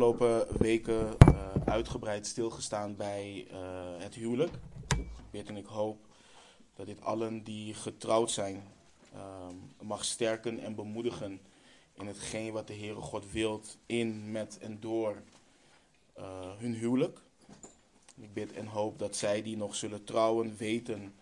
afgelopen 0.00 0.58
weken 0.58 1.16
uh, 1.28 1.48
uitgebreid 1.64 2.26
stilgestaan 2.26 2.96
bij 2.96 3.46
uh, 3.50 3.56
het 3.98 4.14
huwelijk. 4.14 4.52
Ik 4.96 5.06
weet 5.30 5.48
en 5.48 5.56
ik 5.56 5.66
hoop 5.66 6.06
dat 6.74 6.86
dit 6.86 7.00
allen 7.02 7.42
die 7.42 7.74
getrouwd 7.74 8.30
zijn 8.30 8.62
um, 9.14 9.86
mag 9.86 10.04
sterken 10.04 10.58
en 10.58 10.74
bemoedigen 10.74 11.40
in 11.92 12.06
hetgeen 12.06 12.52
wat 12.52 12.66
de 12.66 12.74
Heere 12.74 13.00
God 13.00 13.32
wilt 13.32 13.78
in, 13.86 14.30
met 14.30 14.58
en 14.58 14.80
door 14.80 15.22
uh, 16.18 16.24
hun 16.58 16.74
huwelijk. 16.74 17.20
Ik 18.16 18.32
bid 18.32 18.52
en 18.52 18.66
hoop 18.66 18.98
dat 18.98 19.16
zij 19.16 19.42
die 19.42 19.56
nog 19.56 19.74
zullen 19.74 20.04
trouwen 20.04 20.56
weten 20.56 21.14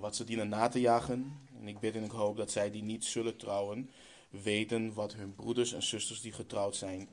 wat 0.00 0.16
ze 0.16 0.24
dienen 0.24 0.48
na 0.48 0.68
te 0.68 0.80
jagen. 0.80 1.40
En 1.60 1.68
ik 1.68 1.78
bid 1.78 1.94
en 1.94 2.04
ik 2.04 2.10
hoop 2.10 2.36
dat 2.36 2.50
zij 2.50 2.70
die 2.70 2.82
niet 2.82 3.04
zullen 3.04 3.36
trouwen 3.36 3.90
weten 4.30 4.94
wat 4.94 5.14
hun 5.14 5.34
broeders 5.34 5.72
en 5.72 5.82
zusters 5.82 6.20
die 6.20 6.32
getrouwd 6.32 6.76
zijn 6.76 7.08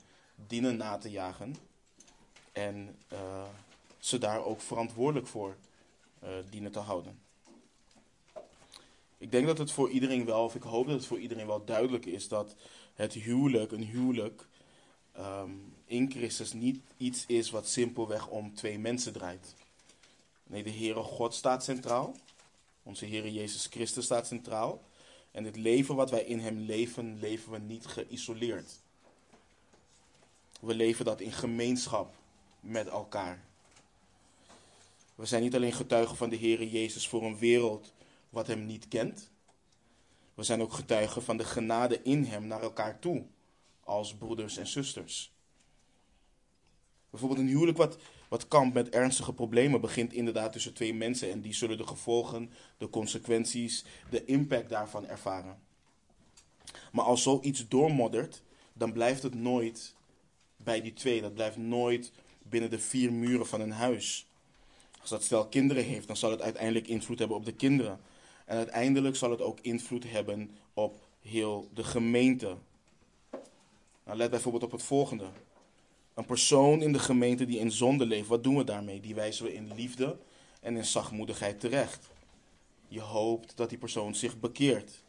dienen 0.46 0.78
na 0.78 0.98
te 0.98 1.10
jagen. 1.10 1.56
En 2.52 2.96
uh, 3.14 3.44
ze 4.00 4.18
daar 4.18 4.46
ook 4.46 4.62
verantwoordelijk 4.62 5.28
voor 5.28 5.56
uh, 6.24 6.30
dienen 6.50 6.72
te 6.72 6.80
houden. 6.80 7.20
Ik 9.18 9.32
denk 9.32 9.48
dat 9.48 9.58
het 9.58 9.72
voor 9.72 9.90
iedereen 9.90 10.26
wel, 10.26 10.44
of 10.44 10.56
ik 10.56 10.62
hoop 10.62 10.86
dat 10.86 10.96
het 10.96 11.06
voor 11.06 11.20
iedereen 11.20 11.48
wel 11.48 11.66
duidelijk 11.66 12.06
is 12.06 12.28
dat 12.28 12.56
het 12.94 13.14
huwelijk, 13.14 13.72
een 13.72 13.84
huwelijk, 13.84 14.48
um, 15.18 15.74
in 15.86 16.12
Christus 16.12 16.54
niet 16.54 16.80
iets 16.98 17.26
is 17.26 17.50
wat 17.50 17.68
simpelweg 17.68 18.28
om 18.28 18.56
twee 18.56 18.80
mensen 18.80 19.14
draait. 19.14 19.56
Nee, 20.44 20.64
de 20.64 20.72
Heere 20.72 21.04
God 21.04 21.34
staat 21.34 21.64
centraal. 21.64 22.16
Onze 22.84 23.06
Heere 23.06 23.34
Jezus 23.34 23.66
Christus 23.66 24.06
staat 24.06 24.28
centraal. 24.28 24.82
En 25.32 25.44
het 25.44 25.56
leven 25.56 25.96
wat 25.96 26.10
wij 26.10 26.24
in 26.24 26.40
Hem 26.40 26.58
leven, 26.58 27.20
leven 27.20 27.52
we 27.52 27.58
niet 27.58 27.86
geïsoleerd. 27.86 28.80
We 30.60 30.76
leven 30.76 31.06
dat 31.06 31.22
in 31.22 31.32
gemeenschap 31.32 32.16
met 32.60 32.88
elkaar. 32.88 33.46
We 35.16 35.26
zijn 35.26 35.42
niet 35.42 35.56
alleen 35.56 35.74
getuigen 35.74 36.18
van 36.18 36.30
de 36.30 36.38
Heere 36.38 36.70
Jezus 36.70 37.08
voor 37.08 37.24
een 37.24 37.38
wereld 37.38 37.94
wat 38.30 38.48
Hem 38.48 38.66
niet 38.66 38.88
kent. 38.88 39.32
We 40.34 40.44
zijn 40.44 40.62
ook 40.62 40.74
getuigen 40.74 41.24
van 41.24 41.38
de 41.38 41.44
genade 41.44 42.02
in 42.02 42.24
Hem 42.24 42.48
naar 42.48 42.62
elkaar 42.62 43.00
toe, 43.00 43.26
als 43.84 44.16
broeders 44.16 44.58
en 44.58 44.68
zusters. 44.68 45.36
Bijvoorbeeld 47.10 47.40
een 47.40 47.48
huwelijk 47.48 47.78
wat, 47.78 47.98
wat 48.30 48.48
kampt 48.48 48.74
met 48.74 48.90
ernstige 48.90 49.34
problemen 49.34 49.82
begint 49.82 50.14
inderdaad 50.14 50.52
tussen 50.52 50.74
twee 50.74 50.94
mensen 50.94 51.32
en 51.32 51.42
die 51.42 51.54
zullen 51.54 51.78
de 51.78 51.88
gevolgen, 51.88 52.52
de 52.78 52.90
consequenties, 52.90 53.86
de 54.10 54.26
impact 54.26 54.70
daarvan 54.70 55.06
ervaren. 55.06 55.60
Maar 56.92 57.06
als 57.06 57.24
zoiets 57.24 57.68
doormoddert, 57.68 58.44
dan 58.74 58.94
blijft 58.94 59.24
het 59.24 59.36
nooit 59.36 59.96
bij 60.68 60.82
die 60.82 60.94
twee. 60.94 61.22
Dat 61.22 61.34
blijft 61.34 61.58
nooit 61.58 62.12
binnen 62.44 62.70
de 62.70 62.80
vier 62.80 63.14
muren 63.14 63.48
van 63.48 63.62
een 63.62 63.72
huis. 63.72 64.26
Als 65.02 65.10
dat 65.10 65.24
stel 65.24 65.48
kinderen 65.48 65.84
heeft, 65.84 66.08
dan 66.08 66.18
zal 66.18 66.32
het 66.32 66.42
uiteindelijk 66.42 66.88
invloed 66.88 67.20
hebben 67.20 67.38
op 67.38 67.46
de 67.46 67.54
kinderen. 67.54 68.00
En 68.46 68.58
uiteindelijk 68.58 69.16
zal 69.16 69.32
het 69.32 69.42
ook 69.42 69.60
invloed 69.62 70.12
hebben 70.12 70.52
op 70.74 71.08
heel 71.22 71.70
de 71.74 71.84
gemeente. 71.84 72.56
Nou, 74.06 74.18
let 74.18 74.30
bijvoorbeeld 74.30 74.64
op 74.64 74.72
het 74.72 74.84
volgende. 74.84 75.26
Een 76.14 76.26
persoon 76.26 76.82
in 76.82 76.94
de 76.94 77.00
gemeente 77.00 77.46
die 77.46 77.60
in 77.60 77.72
zonde 77.72 78.06
leeft, 78.06 78.28
wat 78.28 78.44
doen 78.44 78.58
we 78.58 78.64
daarmee? 78.64 79.00
Die 79.00 79.16
wijzen 79.16 79.46
we 79.46 79.54
in 79.54 79.74
liefde 79.76 80.18
en 80.62 80.76
in 80.78 80.86
zachtmoedigheid 80.86 81.60
terecht. 81.60 82.10
Je 82.88 83.02
hoopt 83.02 83.58
dat 83.58 83.70
die 83.70 83.78
persoon 83.78 84.16
zich 84.16 84.40
bekeert. 84.40 85.04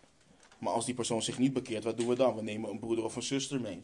Maar 0.59 0.72
als 0.72 0.84
die 0.84 0.95
persoon 0.95 1.22
zich 1.22 1.39
niet 1.39 1.53
bekeert, 1.53 1.84
wat 1.84 1.97
doen 1.97 2.09
we 2.09 2.15
dan? 2.15 2.34
We 2.34 2.43
nemen 2.43 2.71
een 2.71 2.78
broeder 2.78 3.04
of 3.04 3.16
een 3.16 3.22
zuster 3.22 3.60
mee. 3.60 3.83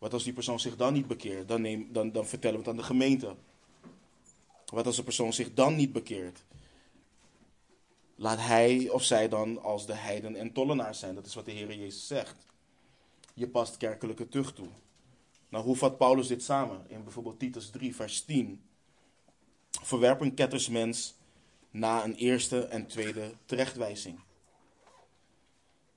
Wat 0.00 0.12
als 0.12 0.24
die 0.24 0.32
persoon 0.32 0.60
zich 0.60 0.76
dan 0.76 0.92
niet 0.92 1.06
bekeert? 1.06 1.48
Dan, 1.48 1.60
neem, 1.60 1.92
dan, 1.92 2.12
dan 2.12 2.26
vertellen 2.26 2.56
we 2.56 2.62
het 2.62 2.70
aan 2.70 2.80
de 2.80 2.86
gemeente. 2.86 3.34
Wat 4.66 4.86
als 4.86 4.96
de 4.96 5.02
persoon 5.02 5.32
zich 5.32 5.54
dan 5.54 5.76
niet 5.76 5.92
bekeert? 5.92 6.44
Laat 8.14 8.38
hij 8.38 8.88
of 8.88 9.02
zij 9.02 9.28
dan 9.28 9.62
als 9.62 9.86
de 9.86 9.94
heiden 9.94 10.36
en 10.36 10.52
tollenaar 10.52 10.94
zijn. 10.94 11.14
Dat 11.14 11.26
is 11.26 11.34
wat 11.34 11.44
de 11.44 11.50
Heer 11.50 11.74
Jezus 11.74 12.06
zegt. 12.06 12.46
Je 13.34 13.48
past 13.48 13.76
kerkelijke 13.76 14.28
tucht 14.28 14.54
toe. 14.54 14.68
Nou, 15.48 15.64
hoe 15.64 15.76
vat 15.76 15.98
Paulus 15.98 16.26
dit 16.26 16.42
samen? 16.42 16.84
In 16.88 17.04
bijvoorbeeld 17.04 17.38
Titus 17.38 17.70
3, 17.70 17.94
vers 17.94 18.24
10. 18.24 18.62
Verwerp 19.70 20.20
een 20.20 20.34
kettersmens 20.34 21.14
na 21.70 22.04
een 22.04 22.14
eerste 22.14 22.64
en 22.64 22.86
tweede 22.86 23.32
terechtwijzing. 23.44 24.18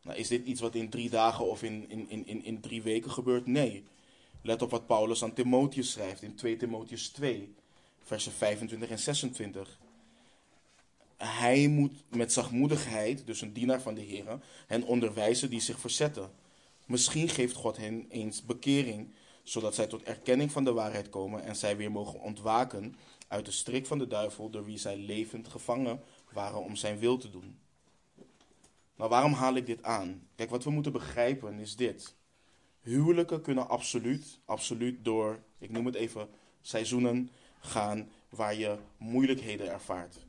Nou, 0.01 0.17
is 0.17 0.27
dit 0.27 0.45
iets 0.45 0.61
wat 0.61 0.75
in 0.75 0.89
drie 0.89 1.09
dagen 1.09 1.45
of 1.45 1.63
in, 1.63 1.89
in, 1.89 2.25
in, 2.25 2.43
in 2.43 2.61
drie 2.61 2.81
weken 2.81 3.11
gebeurt? 3.11 3.45
Nee. 3.45 3.83
Let 4.45 4.61
op 4.61 4.69
wat 4.69 4.87
Paulus 4.87 5.23
aan 5.23 5.33
Timotheus 5.33 5.91
schrijft 5.91 6.21
in 6.21 6.35
2 6.35 6.57
Timotheus 6.57 7.09
2, 7.09 7.55
versen 8.01 8.31
25 8.31 8.89
en 8.89 8.99
26. 8.99 9.79
Hij 11.17 11.67
moet 11.67 11.93
met 12.09 12.33
zachtmoedigheid, 12.33 13.27
dus 13.27 13.41
een 13.41 13.53
dienaar 13.53 13.81
van 13.81 13.93
de 13.93 14.01
Heer, 14.01 14.39
hen 14.67 14.83
onderwijzen 14.83 15.49
die 15.49 15.59
zich 15.59 15.79
verzetten. 15.79 16.31
Misschien 16.85 17.29
geeft 17.29 17.55
God 17.55 17.77
hen 17.77 18.05
eens 18.09 18.45
bekering, 18.45 19.13
zodat 19.43 19.75
zij 19.75 19.87
tot 19.87 20.03
erkenning 20.03 20.51
van 20.51 20.63
de 20.63 20.73
waarheid 20.73 21.09
komen 21.09 21.43
en 21.43 21.55
zij 21.55 21.77
weer 21.77 21.91
mogen 21.91 22.19
ontwaken 22.19 22.95
uit 23.27 23.45
de 23.45 23.51
strik 23.51 23.85
van 23.85 23.97
de 23.97 24.07
duivel, 24.07 24.49
door 24.49 24.65
wie 24.65 24.77
zij 24.77 24.97
levend 24.97 25.47
gevangen 25.47 26.01
waren 26.31 26.63
om 26.63 26.75
zijn 26.75 26.99
wil 26.99 27.17
te 27.17 27.29
doen. 27.29 27.57
Maar 28.95 29.09
waarom 29.09 29.33
haal 29.33 29.55
ik 29.55 29.65
dit 29.65 29.83
aan? 29.83 30.27
Kijk, 30.35 30.49
wat 30.49 30.63
we 30.63 30.69
moeten 30.69 30.91
begrijpen 30.91 31.59
is 31.59 31.75
dit. 31.75 32.15
Huwelijken 32.83 33.41
kunnen 33.41 33.67
absoluut, 33.69 34.39
absoluut 34.45 35.05
door, 35.05 35.39
ik 35.57 35.69
noem 35.69 35.85
het 35.85 35.95
even, 35.95 36.29
seizoenen 36.61 37.29
gaan 37.59 38.09
waar 38.29 38.55
je 38.55 38.77
moeilijkheden 38.97 39.71
ervaart. 39.71 40.25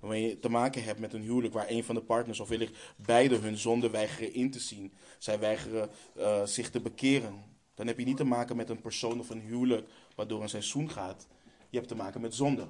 Wanneer 0.00 0.28
je 0.28 0.38
te 0.38 0.48
maken 0.48 0.84
hebt 0.84 1.00
met 1.00 1.12
een 1.12 1.22
huwelijk 1.22 1.54
waar 1.54 1.68
een 1.68 1.84
van 1.84 1.94
de 1.94 2.00
partners 2.00 2.40
of 2.40 2.48
wellicht 2.48 2.94
beide 2.96 3.36
hun 3.36 3.56
zonde 3.56 3.90
weigeren 3.90 4.34
in 4.34 4.50
te 4.50 4.60
zien. 4.60 4.92
Zij 5.18 5.38
weigeren 5.38 5.90
uh, 6.16 6.44
zich 6.44 6.70
te 6.70 6.80
bekeren. 6.80 7.44
Dan 7.74 7.86
heb 7.86 7.98
je 7.98 8.04
niet 8.04 8.16
te 8.16 8.24
maken 8.24 8.56
met 8.56 8.68
een 8.68 8.80
persoon 8.80 9.20
of 9.20 9.30
een 9.30 9.40
huwelijk 9.40 9.88
waardoor 10.14 10.42
een 10.42 10.48
seizoen 10.48 10.90
gaat. 10.90 11.26
Je 11.70 11.76
hebt 11.76 11.88
te 11.88 11.96
maken 11.96 12.20
met 12.20 12.34
zonde. 12.34 12.66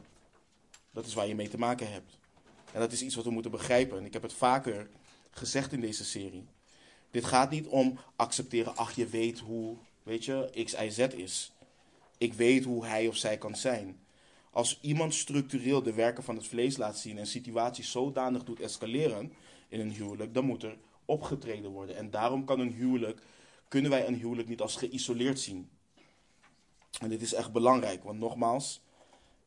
Dat 0.90 1.06
is 1.06 1.14
waar 1.14 1.26
je 1.26 1.34
mee 1.34 1.48
te 1.48 1.58
maken 1.58 1.92
hebt. 1.92 2.18
En 2.72 2.80
dat 2.80 2.92
is 2.92 3.02
iets 3.02 3.14
wat 3.14 3.24
we 3.24 3.30
moeten 3.30 3.50
begrijpen. 3.50 3.98
En 3.98 4.04
ik 4.04 4.12
heb 4.12 4.22
het 4.22 4.32
vaker 4.32 4.90
gezegd 5.30 5.72
in 5.72 5.80
deze 5.80 6.04
serie. 6.04 6.46
Dit 7.18 7.26
gaat 7.26 7.50
niet 7.50 7.66
om 7.66 7.98
accepteren, 8.16 8.76
ach 8.76 8.92
je 8.92 9.06
weet 9.06 9.38
hoe, 9.38 9.76
weet 10.02 10.24
je, 10.24 10.62
X, 10.64 10.72
Y, 10.72 10.90
Z 10.90 10.98
is. 10.98 11.52
Ik 12.18 12.34
weet 12.34 12.64
hoe 12.64 12.86
hij 12.86 13.08
of 13.08 13.16
zij 13.16 13.38
kan 13.38 13.56
zijn. 13.56 14.00
Als 14.50 14.78
iemand 14.80 15.14
structureel 15.14 15.82
de 15.82 15.92
werken 15.92 16.22
van 16.22 16.36
het 16.36 16.46
vlees 16.46 16.76
laat 16.76 16.98
zien 16.98 17.18
en 17.18 17.26
situaties 17.26 17.90
zodanig 17.90 18.44
doet 18.44 18.60
escaleren 18.60 19.32
in 19.68 19.80
een 19.80 19.92
huwelijk, 19.92 20.34
dan 20.34 20.44
moet 20.44 20.62
er 20.62 20.78
opgetreden 21.04 21.70
worden. 21.70 21.96
En 21.96 22.10
daarom 22.10 22.44
kan 22.44 22.60
een 22.60 22.72
huwelijk, 22.72 23.22
kunnen 23.68 23.90
wij 23.90 24.06
een 24.06 24.18
huwelijk 24.18 24.48
niet 24.48 24.60
als 24.60 24.76
geïsoleerd 24.76 25.40
zien. 25.40 25.68
En 27.00 27.08
dit 27.08 27.22
is 27.22 27.34
echt 27.34 27.52
belangrijk, 27.52 28.04
want 28.04 28.18
nogmaals, 28.18 28.80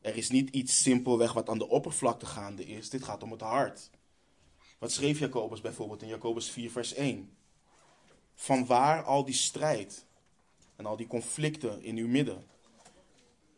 er 0.00 0.16
is 0.16 0.30
niet 0.30 0.50
iets 0.50 0.82
simpelweg 0.82 1.32
wat 1.32 1.48
aan 1.48 1.58
de 1.58 1.68
oppervlakte 1.68 2.26
gaande 2.26 2.64
is. 2.64 2.90
Dit 2.90 3.04
gaat 3.04 3.22
om 3.22 3.30
het 3.30 3.40
hart. 3.40 3.90
Wat 4.78 4.92
schreef 4.92 5.18
Jacobus 5.18 5.60
bijvoorbeeld 5.60 6.02
in 6.02 6.08
Jacobus 6.08 6.50
4, 6.50 6.70
vers 6.70 6.94
1? 6.94 7.40
Van 8.34 8.66
waar 8.66 9.02
al 9.02 9.24
die 9.24 9.34
strijd 9.34 10.04
en 10.76 10.86
al 10.86 10.96
die 10.96 11.06
conflicten 11.06 11.82
in 11.82 11.96
uw 11.96 12.08
midden? 12.08 12.46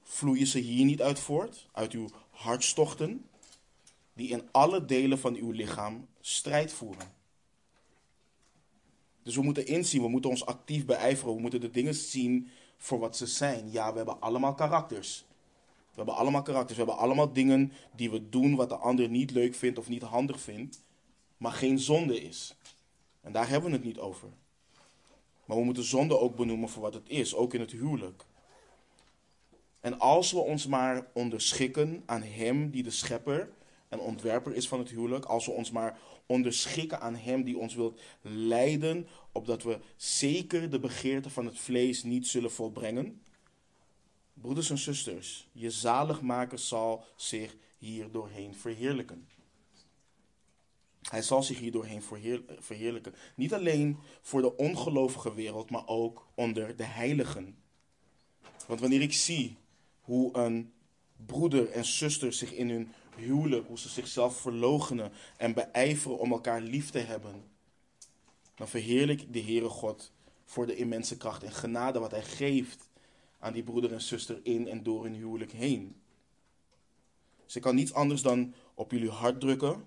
Vloeien 0.03 0.47
ze 0.47 0.59
hier 0.59 0.85
niet 0.85 1.03
uit 1.03 1.19
voort? 1.19 1.69
Uit 1.73 1.93
uw 1.93 2.09
hartstochten, 2.31 3.29
die 4.13 4.29
in 4.29 4.49
alle 4.51 4.85
delen 4.85 5.19
van 5.19 5.35
uw 5.35 5.51
lichaam 5.51 6.07
strijd 6.21 6.73
voeren? 6.73 7.13
Dus 9.23 9.37
we 9.37 9.43
moeten 9.43 9.67
inzien, 9.67 10.03
we 10.03 10.09
moeten 10.09 10.31
ons 10.31 10.47
actief 10.47 10.85
beijveren, 10.85 11.35
we 11.35 11.41
moeten 11.41 11.61
de 11.61 11.71
dingen 11.71 11.95
zien 11.95 12.51
voor 12.77 12.99
wat 12.99 13.17
ze 13.17 13.27
zijn. 13.27 13.71
Ja, 13.71 13.91
we 13.91 13.97
hebben 13.97 14.21
allemaal 14.21 14.55
karakters. 14.55 15.25
We 15.95 16.01
hebben 16.01 16.15
allemaal 16.15 16.43
karakters. 16.43 16.79
We 16.79 16.85
hebben 16.85 17.03
allemaal 17.03 17.33
dingen 17.33 17.73
die 17.97 18.11
we 18.11 18.29
doen 18.29 18.55
wat 18.55 18.69
de 18.69 18.77
ander 18.77 19.09
niet 19.09 19.31
leuk 19.31 19.55
vindt 19.55 19.79
of 19.79 19.89
niet 19.89 20.03
handig 20.03 20.41
vindt, 20.41 20.83
maar 21.37 21.53
geen 21.53 21.79
zonde 21.79 22.23
is. 22.23 22.57
En 23.21 23.33
daar 23.33 23.49
hebben 23.49 23.71
we 23.71 23.77
het 23.77 23.85
niet 23.85 23.99
over. 23.99 24.29
Maar 25.45 25.57
we 25.57 25.65
moeten 25.65 25.85
zonde 25.85 26.19
ook 26.19 26.37
benoemen 26.37 26.69
voor 26.69 26.83
wat 26.83 26.95
het 26.95 27.09
is, 27.09 27.35
ook 27.35 27.55
in 27.55 27.61
het 27.61 27.71
huwelijk. 27.71 28.25
En 29.81 29.99
als 29.99 30.33
we 30.33 30.39
ons 30.39 30.67
maar 30.67 31.07
onderschikken 31.13 32.03
aan 32.07 32.23
Hem 32.23 32.71
die 32.71 32.83
de 32.83 32.91
schepper 32.91 33.51
en 33.89 34.01
ontwerper 34.01 34.55
is 34.55 34.69
van 34.69 34.79
het 34.79 34.91
huwelijk, 34.91 35.25
als 35.25 35.47
we 35.47 35.53
ons 35.53 35.71
maar 35.71 35.99
onderschikken 36.27 37.01
aan 37.01 37.17
Hem 37.17 37.43
die 37.45 37.59
ons 37.59 37.75
wilt 37.75 38.01
leiden, 38.21 39.09
opdat 39.33 39.63
we 39.63 39.79
zeker 39.97 40.71
de 40.71 40.79
begeerte 40.79 41.31
van 41.31 41.47
het 41.47 41.59
vlees 41.59 42.03
niet 42.03 42.27
zullen 42.27 42.53
volbrengen, 42.53 43.23
Broeders 44.35 44.71
en 44.71 44.79
zusters, 44.79 45.49
je 45.53 45.71
zaligmaker 45.71 46.59
zal 46.59 47.05
zich 47.17 47.57
hier 47.79 48.11
doorheen 48.11 48.55
verheerlijken. 48.55 49.29
Hij 51.11 51.23
zal 51.23 51.43
zich 51.43 51.59
hier 51.59 51.73
doorheen 51.73 52.03
verheerlijken. 52.59 53.15
Niet 53.35 53.55
alleen 53.55 53.99
voor 54.23 54.43
de 54.43 54.57
ongelovige 54.57 55.35
wereld, 55.35 55.71
maar 55.71 55.87
ook 55.87 56.27
onder 56.35 56.77
de 56.77 56.85
heiligen. 56.85 57.57
Want 58.67 58.81
wanneer 58.81 59.03
ik 59.03 59.13
zie 59.13 59.57
hoe 60.01 60.37
een 60.37 60.73
broeder 61.27 61.71
en 61.71 61.85
zuster 61.85 62.33
zich 62.33 62.53
in 62.53 62.71
hun 62.71 62.93
huwelijk, 63.17 63.67
hoe 63.67 63.79
ze 63.79 63.89
zichzelf 63.89 64.37
verloochenen 64.37 65.13
en 65.37 65.55
beijveren 65.55 66.19
om 66.19 66.33
elkaar 66.33 66.61
lief 66.61 66.91
te 66.91 66.99
hebben, 66.99 67.45
dan 68.55 68.69
verheerlijk 68.69 69.33
de 69.33 69.43
Heere 69.43 69.69
God 69.69 70.13
voor 70.45 70.67
de 70.67 70.77
immense 70.77 71.17
kracht 71.17 71.43
en 71.43 71.53
genade 71.53 71.99
wat 71.99 72.11
Hij 72.11 72.25
geeft 72.25 72.89
aan 73.39 73.53
die 73.53 73.63
broeder 73.63 73.93
en 73.93 74.03
zuster 74.03 74.41
in 74.43 74.69
en 74.69 74.83
door 74.83 75.03
hun 75.03 75.15
huwelijk 75.15 75.53
heen. 75.53 75.97
Ik 77.53 77.63
kan 77.63 77.75
niets 77.75 77.93
anders 77.93 78.23
dan 78.23 78.55
op 78.75 78.91
jullie 78.91 79.11
hart 79.11 79.41
drukken. 79.41 79.85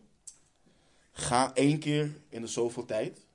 Ga 1.17 1.53
één 1.53 1.79
keer 1.79 2.21
in 2.29 2.41
de 2.41 2.47
zoveel 2.47 2.85
tijd 2.85 3.25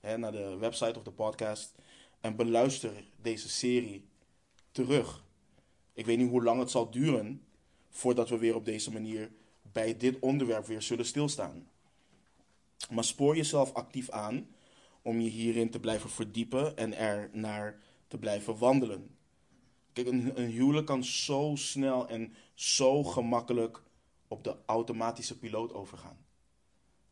hè, 0.00 0.18
naar 0.18 0.32
de 0.32 0.56
website 0.56 0.98
of 0.98 1.04
de 1.04 1.10
podcast 1.10 1.74
en 2.20 2.36
beluister 2.36 3.04
deze 3.22 3.48
serie 3.48 4.08
terug. 4.70 5.24
Ik 5.92 6.06
weet 6.06 6.18
niet 6.18 6.30
hoe 6.30 6.42
lang 6.42 6.60
het 6.60 6.70
zal 6.70 6.90
duren 6.90 7.42
voordat 7.90 8.28
we 8.28 8.38
weer 8.38 8.54
op 8.54 8.64
deze 8.64 8.92
manier 8.92 9.30
bij 9.72 9.96
dit 9.96 10.18
onderwerp 10.18 10.66
weer 10.66 10.82
zullen 10.82 11.06
stilstaan. 11.06 11.68
Maar 12.90 13.04
spoor 13.04 13.36
jezelf 13.36 13.72
actief 13.72 14.10
aan 14.10 14.48
om 15.02 15.20
je 15.20 15.30
hierin 15.30 15.70
te 15.70 15.80
blijven 15.80 16.10
verdiepen 16.10 16.76
en 16.76 16.96
er 16.96 17.30
naar 17.32 17.80
te 18.08 18.18
blijven 18.18 18.58
wandelen. 18.58 19.16
Kijk, 19.92 20.06
een, 20.06 20.40
een 20.40 20.50
huwelijk 20.50 20.86
kan 20.86 21.04
zo 21.04 21.52
snel 21.54 22.08
en 22.08 22.34
zo 22.54 23.04
gemakkelijk 23.04 23.82
op 24.28 24.44
de 24.44 24.56
automatische 24.64 25.38
piloot 25.38 25.72
overgaan. 25.72 26.25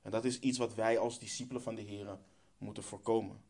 En 0.04 0.10
dat 0.10 0.24
is 0.24 0.38
iets 0.38 0.58
wat 0.58 0.74
wij 0.74 0.98
als 0.98 1.18
discipelen 1.18 1.62
van 1.62 1.74
de 1.74 1.82
Heer 1.82 2.18
moeten 2.58 2.82
voorkomen. 2.82 3.42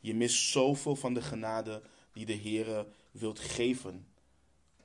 Je 0.00 0.14
mist 0.14 0.50
zoveel 0.50 0.96
van 0.96 1.14
de 1.14 1.22
genade 1.22 1.82
die 2.12 2.26
de 2.26 2.32
Heer 2.32 2.86
wilt 3.10 3.38
geven 3.38 4.06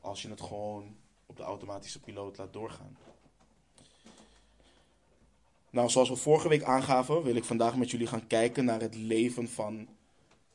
als 0.01 0.21
je 0.21 0.29
het 0.29 0.41
gewoon 0.41 0.95
op 1.25 1.37
de 1.37 1.43
automatische 1.43 1.99
piloot 1.99 2.37
laat 2.37 2.53
doorgaan. 2.53 2.97
Nou, 5.69 5.89
zoals 5.89 6.09
we 6.09 6.15
vorige 6.15 6.49
week 6.49 6.63
aangaven, 6.63 7.23
wil 7.23 7.35
ik 7.35 7.43
vandaag 7.43 7.75
met 7.75 7.91
jullie 7.91 8.07
gaan 8.07 8.27
kijken 8.27 8.65
naar 8.65 8.81
het 8.81 8.95
leven 8.95 9.49
van 9.49 9.87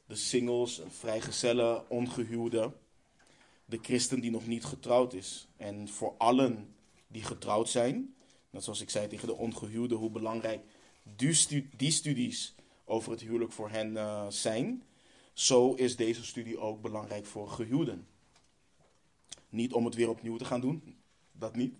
de 0.06 0.14
singles, 0.14 0.82
vrijgezellen, 0.88 1.90
ongehuwde, 1.90 2.72
de 3.64 3.78
christen 3.82 4.20
die 4.20 4.30
nog 4.30 4.46
niet 4.46 4.64
getrouwd 4.64 5.12
is. 5.12 5.48
En 5.56 5.88
voor 5.88 6.14
allen 6.18 6.74
die 7.06 7.24
getrouwd 7.24 7.68
zijn, 7.68 8.14
net 8.52 8.64
zoals 8.64 8.80
ik 8.80 8.90
zei 8.90 9.08
tegen 9.08 9.28
de 9.28 9.36
ongehuwde, 9.36 9.94
hoe 9.94 10.10
belangrijk 10.10 10.64
die, 11.76 11.90
studies 11.90 12.54
over 12.84 13.10
het 13.10 13.20
huwelijk 13.20 13.52
voor 13.52 13.70
hen 13.70 13.92
uh, 13.92 14.26
zijn, 14.28 14.82
zo 15.32 15.74
is 15.74 15.96
deze 15.96 16.24
studie 16.24 16.58
ook 16.58 16.82
belangrijk 16.82 17.26
voor 17.26 17.48
gehuwden. 17.48 18.06
Niet 19.48 19.72
om 19.72 19.84
het 19.84 19.94
weer 19.94 20.08
opnieuw 20.08 20.36
te 20.36 20.44
gaan 20.44 20.60
doen, 20.60 20.96
dat 21.32 21.56
niet. 21.56 21.74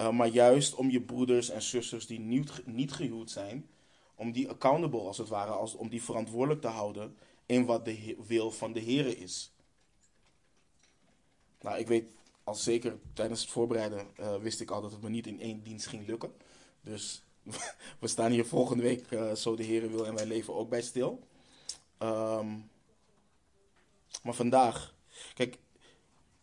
Uh, 0.00 0.10
maar 0.10 0.28
juist 0.28 0.74
om 0.74 0.90
je 0.90 1.02
broeders 1.02 1.50
en 1.50 1.62
zusters 1.62 2.06
die 2.06 2.20
niet, 2.20 2.66
niet 2.66 2.92
gehuwd 2.92 3.30
zijn, 3.30 3.68
om 4.14 4.32
die 4.32 4.48
accountable 4.48 5.00
als 5.00 5.18
het 5.18 5.28
ware, 5.28 5.50
als, 5.50 5.74
om 5.74 5.88
die 5.88 6.02
verantwoordelijk 6.02 6.60
te 6.60 6.68
houden 6.68 7.16
in 7.46 7.64
wat 7.64 7.84
de 7.84 8.16
wil 8.26 8.50
van 8.50 8.72
de 8.72 8.80
Heer 8.80 9.18
is. 9.18 9.54
Nou, 11.60 11.78
ik 11.78 11.86
weet 11.86 12.12
al 12.44 12.54
zeker 12.54 12.98
tijdens 13.12 13.40
het 13.40 13.50
voorbereiden 13.50 14.06
uh, 14.20 14.36
wist 14.36 14.60
ik 14.60 14.70
al 14.70 14.80
dat 14.80 14.92
het 14.92 15.02
me 15.02 15.08
niet 15.08 15.26
in 15.26 15.40
één 15.40 15.62
dienst 15.62 15.86
ging 15.86 16.06
lukken. 16.06 16.32
Dus 16.80 17.22
we 18.00 18.06
staan 18.06 18.30
hier 18.30 18.46
volgende 18.46 18.82
week, 18.82 19.10
uh, 19.10 19.32
zo 19.34 19.56
de 19.56 19.62
Heer 19.62 19.90
wil, 19.90 20.06
en 20.06 20.14
wij 20.14 20.26
leven 20.26 20.54
ook 20.54 20.68
bij 20.68 20.82
stil. 20.82 21.26
Um, 21.98 22.70
maar 24.22 24.34
vandaag, 24.34 24.94
kijk, 25.34 25.58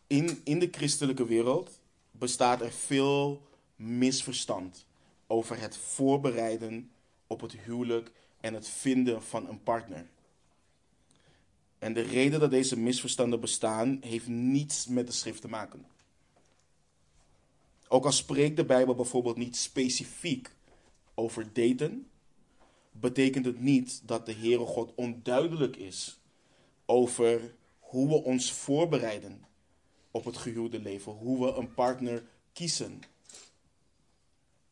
in, 0.07 0.41
in 0.43 0.59
de 0.59 0.67
christelijke 0.71 1.25
wereld 1.25 1.79
bestaat 2.11 2.61
er 2.61 2.71
veel 2.71 3.41
misverstand 3.75 4.85
over 5.27 5.59
het 5.59 5.77
voorbereiden 5.77 6.91
op 7.27 7.41
het 7.41 7.51
huwelijk 7.51 8.11
en 8.39 8.53
het 8.53 8.67
vinden 8.67 9.23
van 9.23 9.47
een 9.47 9.63
partner. 9.63 10.07
En 11.79 11.93
de 11.93 12.01
reden 12.01 12.39
dat 12.39 12.51
deze 12.51 12.77
misverstanden 12.79 13.39
bestaan, 13.39 13.97
heeft 14.01 14.27
niets 14.27 14.87
met 14.87 15.07
de 15.07 15.13
schrift 15.13 15.41
te 15.41 15.47
maken. 15.47 15.85
Ook 17.87 18.05
al 18.05 18.11
spreekt 18.11 18.57
de 18.57 18.65
Bijbel 18.65 18.95
bijvoorbeeld 18.95 19.37
niet 19.37 19.57
specifiek 19.57 20.55
over 21.13 21.53
daten, 21.53 22.07
betekent 22.91 23.45
het 23.45 23.59
niet 23.59 24.01
dat 24.05 24.25
de 24.25 24.33
Heere 24.33 24.65
God 24.65 24.91
onduidelijk 24.95 25.75
is 25.75 26.19
over 26.85 27.55
hoe 27.79 28.07
we 28.07 28.23
ons 28.23 28.51
voorbereiden 28.51 29.45
op 30.11 30.25
het 30.25 30.37
gehuwde 30.37 30.79
leven, 30.79 31.11
hoe 31.11 31.45
we 31.45 31.53
een 31.53 31.73
partner 31.73 32.23
kiezen. 32.53 33.01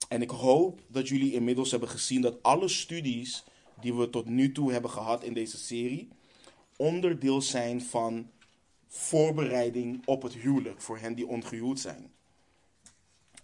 En 0.07 0.21
ik 0.21 0.29
hoop 0.29 0.81
dat 0.87 1.07
jullie 1.07 1.33
inmiddels 1.33 1.71
hebben 1.71 1.89
gezien 1.89 2.21
dat 2.21 2.43
alle 2.43 2.67
studies 2.67 3.43
die 3.81 3.93
we 3.93 4.09
tot 4.09 4.25
nu 4.25 4.51
toe 4.51 4.71
hebben 4.71 4.91
gehad 4.91 5.23
in 5.23 5.33
deze 5.33 5.57
serie, 5.57 6.09
onderdeel 6.77 7.41
zijn 7.41 7.81
van 7.81 8.29
voorbereiding 8.87 10.01
op 10.05 10.21
het 10.21 10.33
huwelijk 10.33 10.81
voor 10.81 10.97
hen 10.97 11.15
die 11.15 11.27
ongehuwd 11.27 11.79
zijn. 11.79 12.11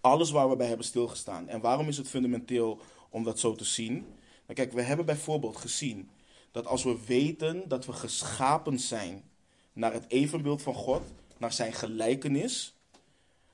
Alles 0.00 0.30
waar 0.30 0.48
we 0.48 0.56
bij 0.56 0.66
hebben 0.66 0.86
stilgestaan. 0.86 1.48
En 1.48 1.60
waarom 1.60 1.88
is 1.88 1.96
het 1.96 2.08
fundamenteel 2.08 2.80
om 3.08 3.24
dat 3.24 3.38
zo 3.38 3.54
te 3.54 3.64
zien? 3.64 3.94
Nou, 3.94 4.54
kijk, 4.54 4.72
we 4.72 4.82
hebben 4.82 5.06
bijvoorbeeld 5.06 5.56
gezien 5.56 6.10
dat 6.50 6.66
als 6.66 6.84
we 6.84 7.04
weten 7.06 7.68
dat 7.68 7.86
we 7.86 7.92
geschapen 7.92 8.78
zijn 8.78 9.24
naar 9.72 9.92
het 9.92 10.04
evenbeeld 10.08 10.62
van 10.62 10.74
God, 10.74 11.02
naar 11.38 11.52
zijn 11.52 11.72
gelijkenis, 11.72 12.74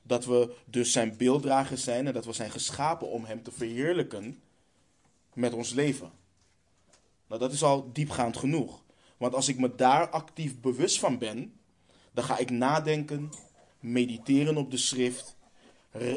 dat 0.02 0.24
we 0.24 0.54
dus 0.64 0.92
zijn 0.92 1.16
beelddragers 1.16 1.84
zijn 1.84 2.06
en 2.06 2.12
dat 2.12 2.24
we 2.24 2.32
zijn 2.32 2.50
geschapen 2.50 3.10
om 3.10 3.24
hem 3.24 3.42
te 3.42 3.50
verheerlijken 3.50 4.42
met 5.34 5.52
ons 5.52 5.72
leven. 5.72 6.10
Nou, 7.26 7.40
dat 7.40 7.52
is 7.52 7.62
al 7.62 7.90
diepgaand 7.92 8.36
genoeg. 8.36 8.82
Want 9.20 9.34
als 9.34 9.48
ik 9.48 9.58
me 9.58 9.74
daar 9.74 10.08
actief 10.08 10.60
bewust 10.60 10.98
van 10.98 11.18
ben, 11.18 11.52
dan 12.12 12.24
ga 12.24 12.38
ik 12.38 12.50
nadenken, 12.50 13.30
mediteren 13.80 14.56
op 14.56 14.70
de 14.70 14.76
schrift, 14.76 15.36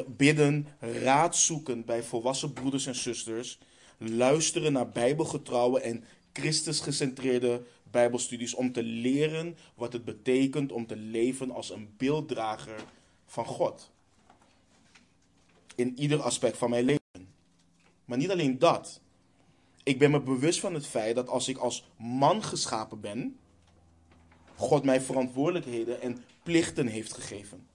bidden, 0.06 0.68
raad 0.78 1.36
zoeken 1.36 1.84
bij 1.84 2.02
volwassen 2.02 2.52
broeders 2.52 2.86
en 2.86 2.94
zusters, 2.94 3.58
luisteren 3.98 4.72
naar 4.72 4.88
bijbelgetrouwe 4.88 5.80
en 5.80 6.04
Christus-gecentreerde 6.32 7.62
bijbelstudies 7.90 8.54
om 8.54 8.72
te 8.72 8.82
leren 8.82 9.56
wat 9.74 9.92
het 9.92 10.04
betekent 10.04 10.72
om 10.72 10.86
te 10.86 10.96
leven 10.96 11.50
als 11.50 11.70
een 11.70 11.94
beelddrager 11.96 12.84
van 13.26 13.46
God. 13.46 13.90
In 15.74 15.98
ieder 15.98 16.22
aspect 16.22 16.56
van 16.56 16.70
mijn 16.70 16.84
leven. 16.84 17.34
Maar 18.04 18.18
niet 18.18 18.30
alleen 18.30 18.58
dat. 18.58 19.00
Ik 19.84 19.98
ben 19.98 20.10
me 20.10 20.20
bewust 20.20 20.60
van 20.60 20.74
het 20.74 20.86
feit 20.86 21.14
dat 21.14 21.28
als 21.28 21.48
ik 21.48 21.56
als 21.56 21.90
man 21.96 22.42
geschapen 22.42 23.00
ben, 23.00 23.38
God 24.56 24.84
mij 24.84 25.00
verantwoordelijkheden 25.00 26.00
en 26.00 26.24
plichten 26.42 26.86
heeft 26.86 27.14
gegeven. 27.14 27.66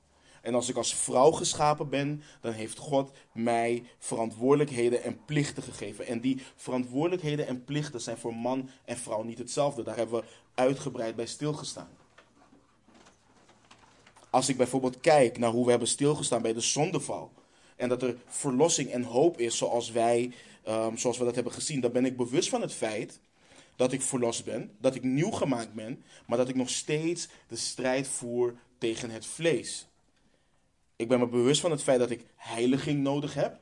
En 0.41 0.55
als 0.55 0.69
ik 0.69 0.75
als 0.75 0.95
vrouw 0.95 1.31
geschapen 1.31 1.89
ben, 1.89 2.23
dan 2.41 2.53
heeft 2.53 2.77
God 2.77 3.11
mij 3.31 3.83
verantwoordelijkheden 3.97 5.03
en 5.03 5.25
plichten 5.25 5.63
gegeven. 5.63 6.07
En 6.07 6.21
die 6.21 6.41
verantwoordelijkheden 6.55 7.47
en 7.47 7.63
plichten 7.63 8.01
zijn 8.01 8.17
voor 8.17 8.35
man 8.35 8.69
en 8.85 8.97
vrouw 8.97 9.23
niet 9.23 9.37
hetzelfde. 9.37 9.83
Daar 9.83 9.97
hebben 9.97 10.19
we 10.19 10.27
uitgebreid 10.53 11.15
bij 11.15 11.25
stilgestaan. 11.25 11.89
Als 14.29 14.49
ik 14.49 14.57
bijvoorbeeld 14.57 14.99
kijk 14.99 15.37
naar 15.37 15.51
hoe 15.51 15.63
we 15.63 15.69
hebben 15.69 15.87
stilgestaan 15.87 16.41
bij 16.41 16.53
de 16.53 16.59
zondeval. 16.59 17.31
En 17.75 17.89
dat 17.89 18.03
er 18.03 18.17
verlossing 18.25 18.89
en 18.89 19.03
hoop 19.03 19.39
is 19.39 19.57
zoals 19.57 19.91
wij, 19.91 20.33
um, 20.69 20.97
zoals 20.97 21.17
we 21.17 21.25
dat 21.25 21.35
hebben 21.35 21.53
gezien. 21.53 21.79
Dan 21.79 21.91
ben 21.91 22.05
ik 22.05 22.17
bewust 22.17 22.49
van 22.49 22.61
het 22.61 22.73
feit 22.73 23.19
dat 23.75 23.91
ik 23.91 24.01
verlost 24.01 24.45
ben. 24.45 24.71
Dat 24.79 24.95
ik 24.95 25.03
nieuw 25.03 25.31
gemaakt 25.31 25.73
ben. 25.73 26.03
Maar 26.27 26.37
dat 26.37 26.49
ik 26.49 26.55
nog 26.55 26.69
steeds 26.69 27.27
de 27.47 27.55
strijd 27.55 28.07
voer 28.07 28.55
tegen 28.77 29.09
het 29.09 29.25
vlees. 29.25 29.87
Ik 30.95 31.07
ben 31.07 31.19
me 31.19 31.27
bewust 31.27 31.61
van 31.61 31.71
het 31.71 31.83
feit 31.83 31.99
dat 31.99 32.09
ik 32.09 32.25
heiliging 32.35 33.01
nodig 33.01 33.33
heb. 33.33 33.59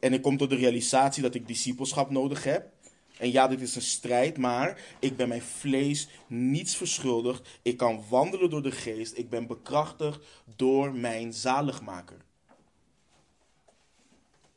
En 0.00 0.12
ik 0.12 0.22
kom 0.22 0.36
tot 0.36 0.50
de 0.50 0.56
realisatie 0.56 1.22
dat 1.22 1.34
ik 1.34 1.46
discipelschap 1.46 2.10
nodig 2.10 2.44
heb. 2.44 2.74
En 3.18 3.32
ja, 3.32 3.48
dit 3.48 3.60
is 3.60 3.74
een 3.74 3.82
strijd, 3.82 4.38
maar 4.38 4.80
ik 4.98 5.16
ben 5.16 5.28
mijn 5.28 5.42
vlees 5.42 6.08
niets 6.26 6.76
verschuldigd. 6.76 7.48
Ik 7.62 7.76
kan 7.76 8.04
wandelen 8.08 8.50
door 8.50 8.62
de 8.62 8.70
geest. 8.70 9.18
Ik 9.18 9.30
ben 9.30 9.46
bekrachtigd 9.46 10.24
door 10.56 10.94
mijn 10.94 11.32
zaligmaker. 11.32 12.25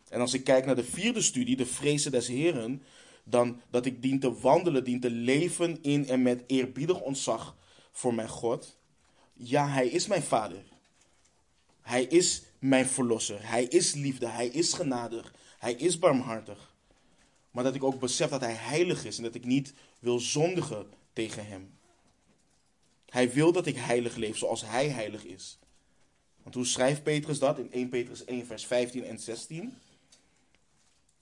En 0.10 0.20
als 0.20 0.34
ik 0.34 0.44
kijk 0.44 0.66
naar 0.66 0.76
de 0.76 0.84
vierde 0.84 1.22
studie, 1.22 1.56
de 1.56 1.66
vrezen 1.66 2.12
des 2.12 2.28
Heren, 2.28 2.84
dan 3.24 3.62
dat 3.70 3.86
ik 3.86 4.02
dien 4.02 4.20
te 4.20 4.40
wandelen, 4.40 4.84
dien 4.84 5.00
te 5.00 5.10
leven 5.10 5.78
in 5.82 6.08
en 6.08 6.22
met 6.22 6.44
eerbiedig 6.48 7.02
ontzag 7.02 7.56
voor 7.92 8.14
mijn 8.14 8.30
God. 8.30 8.78
Ja, 9.34 9.68
hij 9.68 9.88
is 9.88 10.08
mijn 10.08 10.24
vader. 10.24 10.64
Hij 11.82 12.04
is 12.04 12.44
mijn 12.60 12.86
verlosser. 12.86 13.48
Hij 13.48 13.64
is 13.64 13.94
liefde. 13.94 14.28
Hij 14.28 14.48
is 14.48 14.74
genadig. 14.74 15.34
Hij 15.58 15.74
is 15.74 16.00
barmhartig. 16.00 16.74
Maar 17.52 17.64
dat 17.64 17.76
ik 17.76 17.84
ook 17.84 18.00
besef 18.00 18.30
dat 18.30 18.42
hij 18.42 18.54
heilig 18.54 19.06
is 19.06 19.18
en 19.18 19.24
dat 19.24 19.36
ik 19.36 19.46
niet 19.46 19.74
wil 20.00 20.20
zondigen 20.20 20.88
tegen 21.14 21.46
hem. 21.46 21.78
Hij 23.06 23.34
wil 23.34 23.52
dat 23.52 23.66
ik 23.66 23.76
heilig 23.76 24.16
leef 24.16 24.38
zoals 24.38 24.62
hij 24.66 24.90
heilig 24.90 25.24
is. 25.24 25.60
Want 26.44 26.56
hoe 26.56 26.66
schrijft 26.66 27.04
Petrus 27.04 27.40
dat 27.40 27.60
in 27.60 27.72
1 27.72 27.90
Petrus 27.90 28.26
1, 28.26 28.46
vers 28.46 28.66
15 28.66 29.04
en 29.04 29.20
16? 29.20 29.74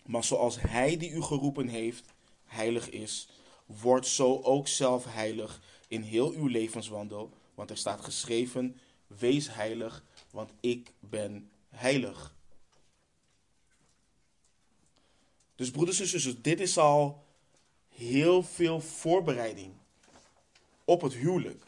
Maar 0.07 0.23
zoals 0.23 0.61
hij 0.61 0.97
die 0.97 1.11
u 1.11 1.21
geroepen 1.21 1.67
heeft, 1.67 2.13
heilig 2.45 2.89
is, 2.89 3.29
wordt 3.65 4.07
zo 4.07 4.41
ook 4.41 4.67
zelf 4.67 5.05
heilig 5.05 5.61
in 5.87 6.01
heel 6.01 6.31
uw 6.31 6.47
levenswandel. 6.47 7.29
Want 7.55 7.69
er 7.69 7.77
staat 7.77 8.01
geschreven: 8.01 8.79
Wees 9.07 9.53
heilig, 9.53 10.03
want 10.31 10.51
ik 10.59 10.91
ben 10.99 11.49
heilig. 11.69 12.35
Dus 15.55 15.71
broeders 15.71 15.99
en 15.99 16.07
zusters, 16.07 16.41
dit 16.41 16.59
is 16.59 16.77
al 16.77 17.23
heel 17.89 18.43
veel 18.43 18.79
voorbereiding 18.81 19.73
op 20.85 21.01
het 21.01 21.13
huwelijk. 21.13 21.63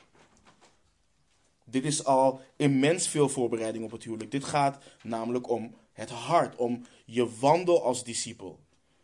Dit 1.64 1.86
is 1.86 2.06
al 2.06 2.42
immens 2.56 3.08
veel 3.08 3.30
voorbereiding 3.30 3.84
op 3.84 3.92
het 3.92 4.04
huwelijk. 4.04 4.32
Dit 4.32 4.44
gaat 4.44 4.84
namelijk 5.04 5.50
om 5.50 5.76
het 5.94 6.10
hart, 6.10 6.56
om 6.56 6.86
je 7.12 7.38
wandel 7.40 7.84
als 7.84 8.04
discipel. 8.04 8.60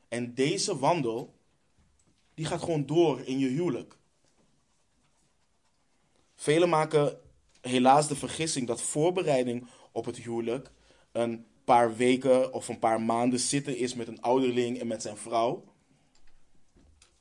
En 0.07 0.33
deze 0.33 0.77
wandel, 0.77 1.33
die 2.33 2.45
gaat 2.45 2.59
gewoon 2.59 2.85
door 2.85 3.19
in 3.19 3.39
je 3.39 3.47
huwelijk. 3.47 3.97
Velen 6.35 6.69
maken 6.69 7.19
helaas 7.61 8.07
de 8.07 8.15
vergissing 8.15 8.67
dat 8.67 8.81
voorbereiding 8.81 9.67
op 9.91 10.05
het 10.05 10.17
huwelijk 10.17 10.71
een 11.11 11.45
paar 11.63 11.95
weken 11.95 12.53
of 12.53 12.67
een 12.67 12.79
paar 12.79 13.01
maanden 13.01 13.39
zitten 13.39 13.77
is 13.77 13.93
met 13.93 14.07
een 14.07 14.21
ouderling 14.21 14.79
en 14.79 14.87
met 14.87 15.01
zijn 15.01 15.17
vrouw. 15.17 15.63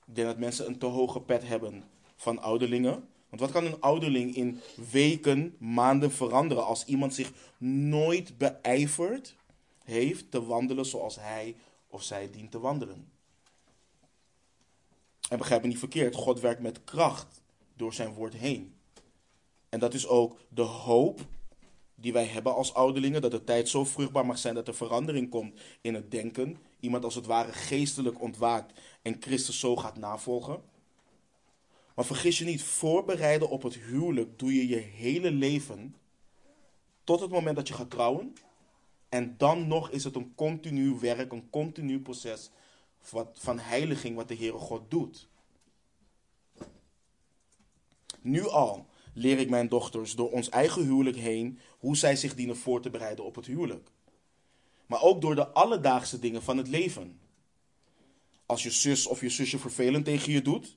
Ik 0.07 0.15
denk 0.15 0.27
dat 0.27 0.39
mensen 0.39 0.67
een 0.67 0.79
te 0.79 0.87
hoge 0.87 1.21
pet 1.21 1.47
hebben 1.47 1.85
van 2.17 2.39
ouderlingen. 2.39 3.09
Want 3.29 3.41
wat 3.41 3.51
kan 3.51 3.65
een 3.65 3.81
ouderling 3.81 4.35
in 4.37 4.61
weken, 4.91 5.57
maanden 5.59 6.13
veranderen 6.13 6.65
als 6.65 6.85
iemand 6.85 7.15
zich 7.15 7.33
nooit 7.59 8.39
beijvert 8.39 9.37
heeft 9.85 10.31
te 10.31 10.45
wandelen 10.45 10.87
zoals 10.87 11.17
hij 11.17 11.57
of 11.87 12.03
zij 12.03 12.31
dient 12.31 12.51
te 12.51 12.61
wandelen? 12.61 13.13
En 15.29 15.39
begrijp 15.39 15.63
me 15.63 15.69
niet 15.69 15.79
verkeerd, 15.79 16.15
God 16.15 16.41
werkt 16.41 16.61
met 16.61 16.85
kracht 16.85 17.43
door 17.75 17.95
zijn 17.95 18.13
woord 18.13 18.35
heen. 18.35 18.75
En 19.69 19.81
dat 19.81 19.95
is 19.95 20.07
ook 20.07 20.41
de 20.49 20.63
hoop 20.63 21.21
die 21.95 22.13
wij 22.13 22.25
hebben 22.25 22.55
als 22.55 22.75
ouderlingen, 22.75 23.23
dat 23.23 23.31
de 23.31 23.45
tijd 23.45 23.69
zo 23.69 23.85
vruchtbaar 23.85 24.27
mag 24.27 24.39
zijn 24.39 24.55
dat 24.55 24.69
er 24.69 24.75
verandering 24.75 25.31
komt 25.31 25.61
in 25.81 25.95
het 25.95 26.11
denken. 26.11 26.57
Iemand 26.81 27.05
als 27.05 27.15
het 27.15 27.27
ware 27.27 27.53
geestelijk 27.53 28.21
ontwaakt 28.21 28.81
en 29.03 29.17
Christus 29.21 29.59
zo 29.59 29.77
gaat 29.77 29.97
navolgen. 29.97 30.63
Maar 31.95 32.05
vergis 32.05 32.39
je 32.39 32.45
niet, 32.45 32.63
voorbereiden 32.63 33.51
op 33.51 33.63
het 33.63 33.75
huwelijk 33.75 34.39
doe 34.39 34.55
je 34.55 34.69
je 34.69 34.77
hele 34.77 35.31
leven 35.31 35.97
tot 37.05 37.21
het 37.21 37.31
moment 37.31 37.57
dat 37.57 37.69
je 37.69 37.75
gaat 37.75 37.91
trouwen. 37.91 38.33
En 39.15 39.35
dan 39.37 39.67
nog 39.69 39.91
is 39.91 40.05
het 40.05 40.17
een 40.17 40.35
continu 40.35 40.99
werk, 41.01 41.33
een 41.33 41.51
continu 41.51 42.01
proces 42.01 42.51
van 43.33 43.59
heiliging 43.59 44.17
wat 44.17 44.29
de 44.29 44.37
Heere 44.37 44.59
God 44.59 44.91
doet. 44.91 45.29
Nu 48.21 48.49
al 48.49 48.87
leer 49.13 49.39
ik 49.39 49.51
mijn 49.51 49.69
dochters 49.69 50.15
door 50.15 50.31
ons 50.31 50.49
eigen 50.49 50.83
huwelijk 50.83 51.17
heen 51.17 51.59
hoe 51.79 51.97
zij 51.97 52.17
zich 52.17 52.35
dienen 52.35 52.57
voor 52.57 52.81
te 52.81 52.91
bereiden 52.91 53.25
op 53.25 53.35
het 53.35 53.47
huwelijk. 53.47 53.91
Maar 54.87 55.03
ook 55.03 55.21
door 55.21 55.35
de 55.35 55.49
alledaagse 55.49 56.19
dingen 56.19 56.43
van 56.43 56.57
het 56.57 56.69
leven. 56.69 57.21
Als 58.47 58.63
je 58.63 58.71
zus 58.71 59.07
of 59.07 59.21
je 59.21 59.29
zusje 59.29 59.59
vervelend 59.59 60.05
tegen 60.05 60.33
je 60.33 60.43
doet, 60.43 60.77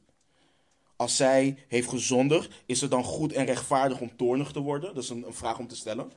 als 0.96 1.16
zij 1.16 1.66
heeft 1.68 1.90
gezondigd, 1.90 2.64
is 2.66 2.82
het 2.82 2.92
dan 2.92 3.04
goed 3.04 3.32
en 3.32 3.46
rechtvaardig 3.46 4.00
om 4.00 4.16
toornig 4.16 4.52
te 4.52 4.60
worden? 4.60 4.94
Dat 4.94 5.04
is 5.04 5.10
een, 5.10 5.26
een 5.26 5.34
vraag 5.34 5.60
om 5.60 5.68
te 5.68 5.76
stellen. 5.76 6.12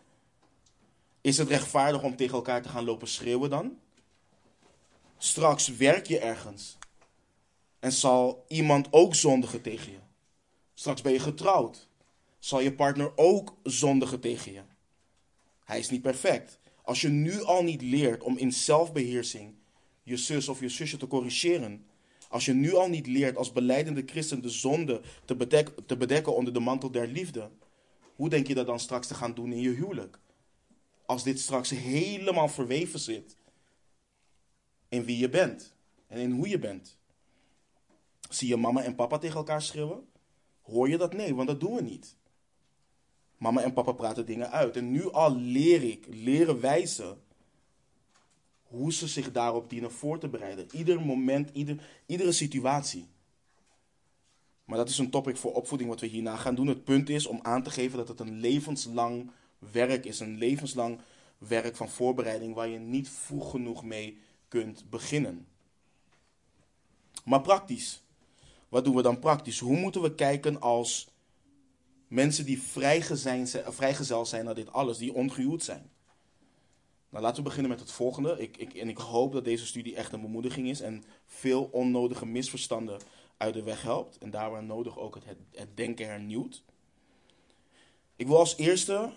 Is 1.21 1.39
het 1.39 1.49
rechtvaardig 1.49 2.03
om 2.03 2.17
tegen 2.17 2.35
elkaar 2.35 2.63
te 2.63 2.69
gaan 2.69 2.85
lopen 2.85 3.09
schreeuwen 3.09 3.51
dan? 3.51 3.79
Straks 5.19 5.69
werk 5.69 6.07
je 6.07 6.19
ergens. 6.19 6.79
En 7.79 7.93
zal 7.93 8.45
iemand 8.49 8.89
ook 8.91 9.15
zondigen 9.15 9.63
tegen 9.63 9.93
je. 9.93 9.99
Straks 10.75 11.03
ben 11.03 11.13
je 11.13 11.19
getrouwd. 11.19 11.89
Zal 12.39 12.61
je 12.61 12.75
partner 12.75 13.13
ook 13.17 13.55
zondigen 13.63 14.21
tegen 14.21 14.53
je. 14.53 14.63
Hij 15.65 15.79
is 15.79 15.91
niet 15.91 16.03
perfect. 16.03 16.59
Als 16.83 17.01
je 17.01 17.09
nu 17.09 17.43
al 17.43 17.63
niet 17.63 17.83
leert 17.83 18.23
om 18.23 18.37
in 18.37 18.53
zelfbeheersing 18.53 19.55
je 20.03 20.17
zus 20.17 20.49
of 20.49 20.61
je 20.61 20.69
zusje 20.69 20.97
te 20.97 21.07
corrigeren, 21.07 21.85
als 22.29 22.45
je 22.45 22.53
nu 22.53 22.75
al 22.75 22.89
niet 22.89 23.07
leert 23.07 23.37
als 23.37 23.53
beleidende 23.53 24.03
christen 24.07 24.43
de 24.43 24.49
zonde 24.49 25.01
te, 25.25 25.65
te 25.87 25.97
bedekken 25.97 26.37
onder 26.37 26.53
de 26.53 26.61
mantel 26.61 26.91
der 26.91 27.07
liefde, 27.07 27.51
hoe 28.17 28.29
denk 28.29 28.47
je 28.47 28.55
dat 28.55 28.67
dan 28.67 28.81
straks 28.81 29.07
te 29.07 29.15
gaan 29.15 29.35
doen 29.35 29.53
in 29.53 29.61
je 29.61 29.71
huwelijk? 29.71 30.19
Als 31.11 31.23
dit 31.23 31.41
straks 31.41 31.71
helemaal 31.71 32.49
verweven 32.49 33.01
zit 33.01 33.37
in 34.89 35.05
wie 35.05 35.19
je 35.19 35.29
bent 35.29 35.75
en 36.07 36.19
in 36.19 36.31
hoe 36.31 36.49
je 36.49 36.59
bent. 36.59 36.99
Zie 38.29 38.49
je 38.49 38.57
mama 38.57 38.83
en 38.83 38.95
papa 38.95 39.19
tegen 39.19 39.37
elkaar 39.37 39.63
schreeuwen? 39.63 40.09
Hoor 40.63 40.89
je 40.89 40.99
dat? 40.99 41.13
Nee, 41.13 41.35
want 41.35 41.49
dat 41.49 41.61
doen 41.61 41.75
we 41.75 41.83
niet. 41.83 42.17
Mama 43.37 43.63
en 43.63 43.73
papa 43.73 43.93
praten 43.93 44.27
dingen 44.27 44.51
uit. 44.51 44.77
En 44.77 44.91
nu 44.91 45.13
al 45.13 45.37
leer 45.37 45.83
ik, 45.83 46.07
leren 46.09 46.61
wijzen 46.61 47.23
hoe 48.63 48.93
ze 48.93 49.09
zich 49.09 49.33
daarop 49.33 49.71
dienen 49.71 49.93
voor 49.93 50.19
te 50.19 50.29
bereiden. 50.29 50.67
Ieder 50.73 51.01
moment, 51.01 51.51
ieder, 51.53 52.03
iedere 52.07 52.33
situatie. 52.33 53.09
Maar 54.65 54.79
dat 54.79 54.89
is 54.89 54.99
een 54.99 55.11
topic 55.11 55.37
voor 55.37 55.55
opvoeding 55.55 55.91
wat 55.91 56.01
we 56.01 56.07
hierna 56.07 56.37
gaan 56.37 56.55
doen. 56.55 56.67
Het 56.67 56.85
punt 56.85 57.09
is 57.09 57.27
om 57.27 57.39
aan 57.43 57.63
te 57.63 57.71
geven 57.71 57.99
dat 57.99 58.09
het 58.09 58.21
een 58.21 58.41
levenslang 58.41 59.31
werk 59.73 60.05
is. 60.05 60.21
Een 60.21 60.39
levenslang 60.39 61.01
werk 61.39 61.77
van 61.77 61.89
voorbereiding 61.89 62.55
waar 62.55 62.69
je 62.69 62.79
niet 62.79 63.09
vroeg 63.09 63.51
genoeg 63.51 63.85
mee 63.85 64.19
kunt 64.49 64.91
beginnen. 64.91 65.47
Maar 67.25 67.41
praktisch. 67.41 68.03
Wat 68.69 68.85
doen 68.85 68.95
we 68.97 69.03
dan 69.03 69.19
praktisch? 69.19 69.59
Hoe 69.59 69.77
moeten 69.77 70.03
we 70.03 70.15
kijken 70.15 70.61
als 70.61 71.09
mensen 72.09 72.45
die 72.45 72.63
vrijgezel 72.63 74.27
zijn 74.27 74.45
naar 74.45 74.55
dit 74.55 74.73
alles, 74.73 74.99
die 74.99 75.15
ongehuwd 75.15 75.63
zijn? 75.63 75.91
Nou, 77.11 77.23
laten 77.23 77.43
we 77.43 77.49
beginnen 77.49 77.71
met 77.71 77.81
het 77.81 77.91
volgende. 77.91 78.39
Ik, 78.39 78.57
ik, 78.57 78.75
en 78.75 78.89
ik 78.89 78.99
hoop 78.99 79.33
dat 79.33 79.45
deze 79.45 79.67
studie 79.67 79.95
echt 79.95 80.13
een 80.13 80.21
bemoediging 80.21 80.69
is 80.69 80.81
en 80.81 81.05
veel 81.27 81.69
onnodige 81.73 82.27
misverstanden 82.27 83.01
uit 83.37 83.55
de 83.55 83.63
weg 83.63 83.83
helpt. 83.83 84.19
En 84.19 84.31
daar 84.31 84.51
waar 84.51 84.65
nodig 84.65 84.99
ook 84.99 85.15
het, 85.15 85.25
het, 85.51 85.77
denken 85.77 86.07
hernieuwt. 86.07 86.63
Ik 88.17 88.27
wil 88.27 88.39
als 88.39 88.57
eerste 88.57 89.13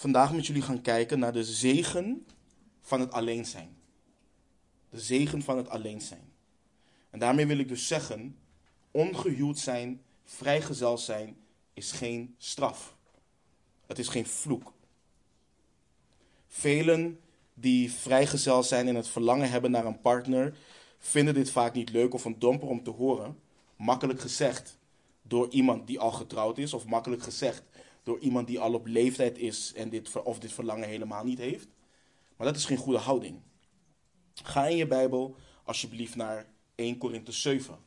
vandaag 0.00 0.32
met 0.32 0.46
jullie 0.46 0.62
gaan 0.62 0.80
kijken 0.80 1.18
naar 1.18 1.32
de 1.32 1.44
zegen 1.44 2.26
van 2.80 3.00
het 3.00 3.12
alleen 3.12 3.46
zijn. 3.46 3.76
De 4.90 5.00
zegen 5.00 5.42
van 5.42 5.56
het 5.56 5.68
alleen 5.68 6.00
zijn. 6.00 6.32
En 7.10 7.18
daarmee 7.18 7.46
wil 7.46 7.58
ik 7.58 7.68
dus 7.68 7.86
zeggen, 7.86 8.36
ongehuwd 8.90 9.58
zijn, 9.58 10.02
vrijgezel 10.24 10.98
zijn, 10.98 11.36
is 11.72 11.92
geen 11.92 12.34
straf. 12.38 12.96
Het 13.86 13.98
is 13.98 14.08
geen 14.08 14.26
vloek. 14.26 14.72
Velen 16.46 17.20
die 17.54 17.92
vrijgezel 17.92 18.62
zijn 18.62 18.88
en 18.88 18.94
het 18.94 19.08
verlangen 19.08 19.50
hebben 19.50 19.70
naar 19.70 19.86
een 19.86 20.00
partner, 20.00 20.56
vinden 20.98 21.34
dit 21.34 21.50
vaak 21.50 21.74
niet 21.74 21.90
leuk 21.90 22.14
of 22.14 22.24
een 22.24 22.38
domper 22.38 22.68
om 22.68 22.82
te 22.82 22.90
horen. 22.90 23.38
Makkelijk 23.76 24.20
gezegd 24.20 24.78
door 25.22 25.50
iemand 25.50 25.86
die 25.86 26.00
al 26.00 26.12
getrouwd 26.12 26.58
is, 26.58 26.74
of 26.74 26.86
makkelijk 26.86 27.22
gezegd 27.22 27.62
door 28.02 28.18
iemand 28.18 28.46
die 28.46 28.60
al 28.60 28.74
op 28.74 28.86
leeftijd 28.86 29.38
is 29.38 29.72
en 29.72 29.88
dit, 29.88 30.22
of 30.22 30.38
dit 30.38 30.52
verlangen 30.52 30.88
helemaal 30.88 31.24
niet 31.24 31.38
heeft. 31.38 31.68
Maar 32.36 32.46
dat 32.46 32.56
is 32.56 32.64
geen 32.64 32.76
goede 32.76 32.98
houding. 32.98 33.40
Ga 34.34 34.66
in 34.66 34.76
je 34.76 34.86
Bijbel 34.86 35.36
alsjeblieft 35.64 36.16
naar 36.16 36.46
1 36.74 36.98
Korinthe 36.98 37.32
7. 37.32 37.78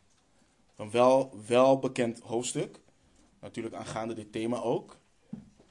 Een 0.75 0.91
wel, 0.91 1.37
wel 1.47 1.79
bekend 1.79 2.19
hoofdstuk. 2.19 2.81
Natuurlijk 3.39 3.75
aangaande 3.75 4.13
dit 4.13 4.31
thema 4.31 4.61
ook. 4.61 4.97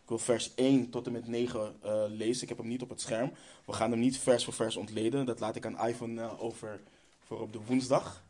Ik 0.03 0.09
wil 0.09 0.19
vers 0.19 0.55
1 0.55 0.91
tot 0.91 1.07
en 1.07 1.13
met 1.13 1.29
9 1.29 1.77
uh, 1.85 2.05
eh, 2.05 2.11
lezen. 2.11 2.43
Ik 2.43 2.49
heb 2.49 2.59
hem 2.59 2.69
niet 2.69 2.83
op 2.83 2.89
het 2.89 3.01
scherm. 3.01 3.33
We 3.67 3.73
gaan 3.73 3.91
hem 3.91 4.01
niet 4.01 4.19
vers 4.19 4.45
voor 4.45 4.53
vers 4.53 4.77
ontleden. 4.77 5.27
Dat 5.27 5.41
laat 5.41 5.57
ik 5.57 5.67
aan 5.67 5.89
Ivan 5.89 6.19
uh, 6.19 6.43
over 6.43 6.81
voor 7.21 7.41
op 7.41 7.53
de 7.53 7.61
woensdag. 7.67 8.25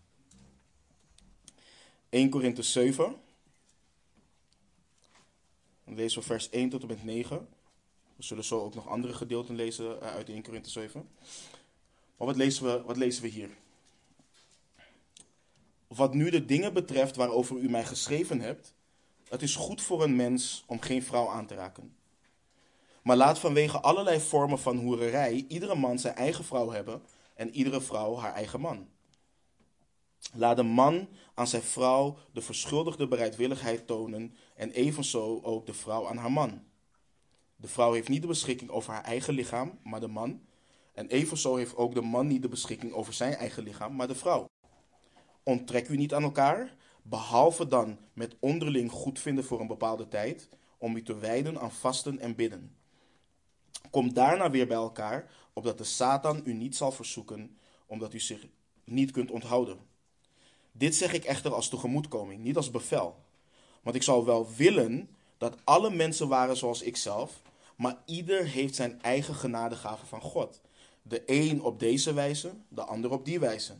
1 2.08 2.28
Korinthe 2.28 2.62
7. 2.62 3.16
Dan 5.92 6.00
lezen 6.00 6.20
we 6.20 6.26
vers 6.26 6.50
1 6.50 6.68
tot 6.68 6.82
en 6.82 6.88
met 6.88 7.04
9. 7.04 7.48
We 8.16 8.22
zullen 8.22 8.44
zo 8.44 8.60
ook 8.60 8.74
nog 8.74 8.88
andere 8.88 9.12
gedeelten 9.12 9.54
lezen 9.54 9.98
uh, 10.02 10.14
uit 10.14 10.28
1 10.28 10.42
Korinthe 10.42 10.70
7. 10.70 11.08
Maar 12.16 12.26
wat 12.26 12.36
lezen, 12.36 12.64
we, 12.64 12.82
wat 12.82 12.96
lezen 12.96 13.22
we 13.22 13.28
hier? 13.28 13.50
Wat 15.86 16.14
nu 16.14 16.30
de 16.30 16.44
dingen 16.44 16.72
betreft 16.72 17.16
waarover 17.16 17.56
u 17.56 17.70
mij 17.70 17.84
geschreven 17.84 18.40
hebt 18.40 18.74
het 19.32 19.42
is 19.42 19.56
goed 19.56 19.82
voor 19.82 20.02
een 20.02 20.16
mens 20.16 20.64
om 20.66 20.80
geen 20.80 21.02
vrouw 21.02 21.28
aan 21.28 21.46
te 21.46 21.54
raken. 21.54 21.96
Maar 23.02 23.16
laat 23.16 23.38
vanwege 23.38 23.80
allerlei 23.80 24.20
vormen 24.20 24.58
van 24.58 24.76
hoererij 24.76 25.44
iedere 25.48 25.74
man 25.74 25.98
zijn 25.98 26.14
eigen 26.14 26.44
vrouw 26.44 26.70
hebben 26.70 27.02
en 27.34 27.54
iedere 27.54 27.80
vrouw 27.80 28.16
haar 28.16 28.34
eigen 28.34 28.60
man. 28.60 28.88
Laat 30.34 30.56
de 30.56 30.62
man 30.62 31.08
aan 31.34 31.46
zijn 31.46 31.62
vrouw 31.62 32.18
de 32.32 32.40
verschuldigde 32.40 33.08
bereidwilligheid 33.08 33.86
tonen 33.86 34.36
en 34.54 34.70
evenzo 34.70 35.40
ook 35.42 35.66
de 35.66 35.74
vrouw 35.74 36.08
aan 36.08 36.16
haar 36.16 36.32
man. 36.32 36.62
De 37.56 37.68
vrouw 37.68 37.92
heeft 37.92 38.08
niet 38.08 38.22
de 38.22 38.28
beschikking 38.28 38.70
over 38.70 38.92
haar 38.92 39.04
eigen 39.04 39.34
lichaam, 39.34 39.78
maar 39.82 40.00
de 40.00 40.08
man. 40.08 40.40
En 40.94 41.08
evenzo 41.08 41.56
heeft 41.56 41.76
ook 41.76 41.94
de 41.94 42.00
man 42.00 42.26
niet 42.26 42.42
de 42.42 42.48
beschikking 42.48 42.92
over 42.92 43.12
zijn 43.12 43.34
eigen 43.34 43.62
lichaam, 43.62 43.96
maar 43.96 44.08
de 44.08 44.14
vrouw. 44.14 44.50
Onttrek 45.42 45.88
u 45.88 45.96
niet 45.96 46.14
aan 46.14 46.22
elkaar, 46.22 46.76
behalve 47.02 47.68
dan 47.68 47.98
met 48.12 48.36
onderling 48.40 48.90
goedvinden 48.90 49.44
voor 49.44 49.60
een 49.60 49.66
bepaalde 49.66 50.08
tijd, 50.08 50.48
om 50.78 50.96
u 50.96 51.02
te 51.02 51.18
wijden 51.18 51.60
aan 51.60 51.72
vasten 51.72 52.18
en 52.18 52.34
bidden. 52.34 52.76
Kom 53.90 54.12
daarna 54.12 54.50
weer 54.50 54.66
bij 54.66 54.76
elkaar, 54.76 55.30
opdat 55.52 55.78
de 55.78 55.84
Satan 55.84 56.40
u 56.44 56.52
niet 56.52 56.76
zal 56.76 56.92
verzoeken, 56.92 57.58
omdat 57.86 58.14
u 58.14 58.20
zich 58.20 58.46
niet 58.84 59.10
kunt 59.10 59.30
onthouden. 59.30 59.78
Dit 60.72 60.94
zeg 60.94 61.12
ik 61.12 61.24
echter 61.24 61.54
als 61.54 61.68
tegemoetkoming, 61.68 62.42
niet 62.42 62.56
als 62.56 62.70
bevel. 62.70 63.16
Want 63.82 63.96
ik 63.96 64.02
zou 64.02 64.24
wel 64.24 64.48
willen 64.56 65.10
dat 65.38 65.56
alle 65.64 65.90
mensen 65.90 66.28
waren 66.28 66.56
zoals 66.56 66.82
ikzelf, 66.82 67.42
maar 67.76 68.02
ieder 68.06 68.46
heeft 68.46 68.74
zijn 68.74 69.02
eigen 69.02 69.34
genadegave 69.34 70.06
van 70.06 70.20
God. 70.20 70.60
De 71.02 71.22
een 71.26 71.62
op 71.62 71.80
deze 71.80 72.12
wijze, 72.14 72.54
de 72.68 72.82
ander 72.82 73.10
op 73.10 73.24
die 73.24 73.40
wijze. 73.40 73.74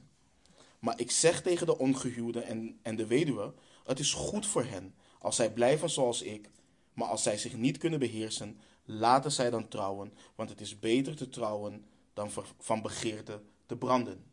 Maar 0.79 1.01
ik 1.01 1.11
zeg 1.11 1.43
tegen 1.43 1.67
de 1.67 1.79
ongehuwden 1.79 2.45
en, 2.45 2.79
en 2.83 2.97
de 2.97 3.07
weduwe: 3.07 3.53
het 3.85 3.99
is 3.99 4.13
goed 4.13 4.47
voor 4.47 4.65
hen 4.65 4.95
als 5.19 5.37
zij 5.37 5.53
blijven 5.53 5.91
zoals 5.91 6.23
ik. 6.23 6.51
Maar 6.93 7.09
als 7.09 7.23
zij 7.23 7.39
zich 7.39 7.57
niet 7.57 7.79
kunnen 7.79 7.99
beheersen, 7.99 8.61
laten 8.85 9.33
zij 9.33 9.51
dan 9.51 9.69
trouwen. 9.69 10.13
Want 10.35 10.51
het 10.51 10.61
is 10.61 10.79
beter 10.79 11.17
te 11.17 11.29
trouwen 11.29 11.85
dan 12.15 12.31
van 12.59 12.83
begeerte 12.83 13.43
te 13.67 13.77
branden. 13.77 14.25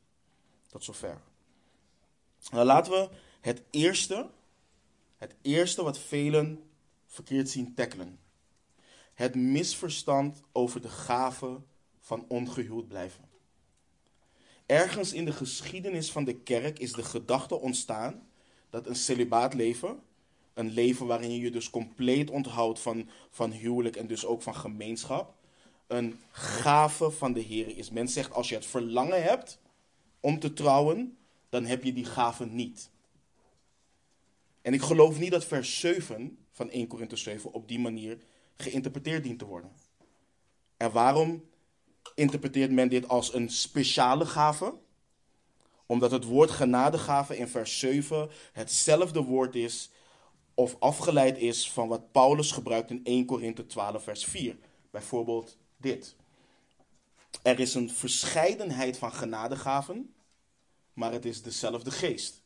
Tot 0.67 0.83
zover. 0.83 1.21
Nou, 2.51 2.65
laten 2.65 2.91
we 2.91 3.09
het 3.41 3.61
eerste, 3.69 4.29
het 5.17 5.35
eerste 5.41 5.83
wat 5.83 5.99
velen 5.99 6.63
verkeerd 7.05 7.49
zien 7.49 7.73
tackelen. 7.73 8.19
Het 9.13 9.35
misverstand 9.35 10.41
over 10.51 10.81
de 10.81 10.89
gave 10.89 11.61
van 11.99 12.25
ongehuwd 12.27 12.87
blijven. 12.87 13.29
Ergens 14.65 15.13
in 15.13 15.25
de 15.25 15.31
geschiedenis 15.31 16.11
van 16.11 16.23
de 16.23 16.35
kerk 16.35 16.79
is 16.79 16.91
de 16.91 17.03
gedachte 17.03 17.55
ontstaan 17.55 18.27
dat 18.69 18.87
een 18.87 18.95
celibaatleven, 18.95 19.99
een 20.53 20.71
leven 20.71 21.05
waarin 21.05 21.31
je 21.31 21.39
je 21.39 21.51
dus 21.51 21.69
compleet 21.69 22.29
onthoudt 22.29 22.79
van, 22.79 23.09
van 23.29 23.51
huwelijk 23.51 23.95
en 23.95 24.07
dus 24.07 24.25
ook 24.25 24.41
van 24.41 24.55
gemeenschap, 24.55 25.35
een 25.87 26.19
gave 26.31 27.11
van 27.11 27.33
de 27.33 27.39
Heer 27.39 27.77
is. 27.77 27.89
Men 27.89 28.07
zegt 28.07 28.33
als 28.33 28.49
je 28.49 28.55
het 28.55 28.65
verlangen 28.65 29.23
hebt 29.23 29.59
om 30.19 30.39
te 30.39 30.53
trouwen, 30.53 31.17
dan 31.49 31.65
heb 31.65 31.83
je 31.83 31.93
die 31.93 32.05
gave 32.05 32.45
niet. 32.45 32.89
En 34.61 34.73
ik 34.73 34.81
geloof 34.81 35.19
niet 35.19 35.31
dat 35.31 35.45
vers 35.45 35.79
7 35.79 36.37
van 36.51 36.69
1 36.69 36.87
Korinthe 36.87 37.15
7 37.15 37.53
op 37.53 37.67
die 37.67 37.79
manier 37.79 38.17
geïnterpreteerd 38.57 39.23
dient 39.23 39.39
te 39.39 39.45
worden. 39.45 39.71
En 40.77 40.91
waarom 40.91 41.43
interpreteert 42.15 42.71
men 42.71 42.89
dit 42.89 43.07
als 43.07 43.33
een 43.33 43.49
speciale 43.49 44.25
gave? 44.25 44.73
Omdat 45.85 46.11
het 46.11 46.23
woord 46.23 46.51
genadegave 46.51 47.37
in 47.37 47.47
vers 47.47 47.79
7 47.79 48.29
hetzelfde 48.51 49.21
woord 49.21 49.55
is 49.55 49.91
of 50.53 50.75
afgeleid 50.79 51.37
is 51.37 51.71
van 51.71 51.87
wat 51.87 52.11
Paulus 52.11 52.51
gebruikt 52.51 52.89
in 52.89 53.01
1 53.03 53.25
Korinthe 53.25 53.65
12 53.65 54.03
vers 54.03 54.25
4. 54.25 54.57
Bijvoorbeeld 54.91 55.57
dit. 55.77 56.15
Er 57.41 57.59
is 57.59 57.73
een 57.73 57.89
verscheidenheid 57.89 58.97
van 58.97 59.13
genadegaven, 59.13 60.13
maar 60.99 61.11
het 61.11 61.25
is 61.25 61.41
dezelfde 61.41 61.91
geest. 61.91 62.41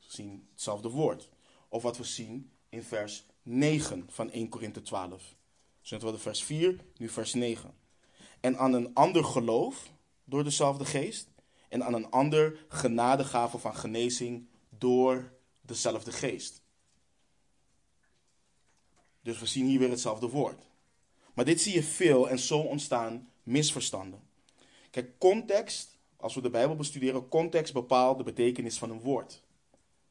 We 0.00 0.06
zien 0.06 0.48
hetzelfde 0.52 0.88
woord. 0.88 1.28
Of 1.68 1.82
wat 1.82 1.96
we 1.96 2.04
zien 2.04 2.50
in 2.68 2.82
vers 2.82 3.24
9 3.42 4.06
van 4.10 4.30
1 4.30 4.48
Korinthe 4.48 4.82
12. 4.82 5.36
Dus 5.80 5.90
net 5.90 6.00
de 6.00 6.18
vers 6.18 6.42
4, 6.42 6.84
nu 6.96 7.08
vers 7.08 7.34
9. 7.34 7.74
En 8.40 8.58
aan 8.58 8.72
een 8.72 8.94
ander 8.94 9.24
geloof 9.24 9.90
door 10.24 10.44
dezelfde 10.44 10.84
geest. 10.84 11.28
En 11.68 11.84
aan 11.84 11.94
een 11.94 12.10
ander 12.10 12.64
genadegave 12.68 13.58
van 13.58 13.76
genezing 13.76 14.48
door 14.68 15.32
dezelfde 15.60 16.12
geest. 16.12 16.62
Dus 19.20 19.38
we 19.38 19.46
zien 19.46 19.66
hier 19.66 19.78
weer 19.78 19.90
hetzelfde 19.90 20.28
woord. 20.28 20.68
Maar 21.34 21.44
dit 21.44 21.60
zie 21.60 21.74
je 21.74 21.82
veel 21.82 22.28
en 22.28 22.38
zo 22.38 22.58
ontstaan 22.58 23.32
misverstanden. 23.42 24.22
Kijk, 24.90 25.18
context, 25.18 25.97
als 26.18 26.34
we 26.34 26.40
de 26.40 26.50
Bijbel 26.50 26.76
bestuderen, 26.76 27.28
context 27.28 27.72
bepaalt 27.72 28.18
de 28.18 28.24
betekenis 28.24 28.78
van 28.78 28.90
een 28.90 29.00
woord 29.00 29.42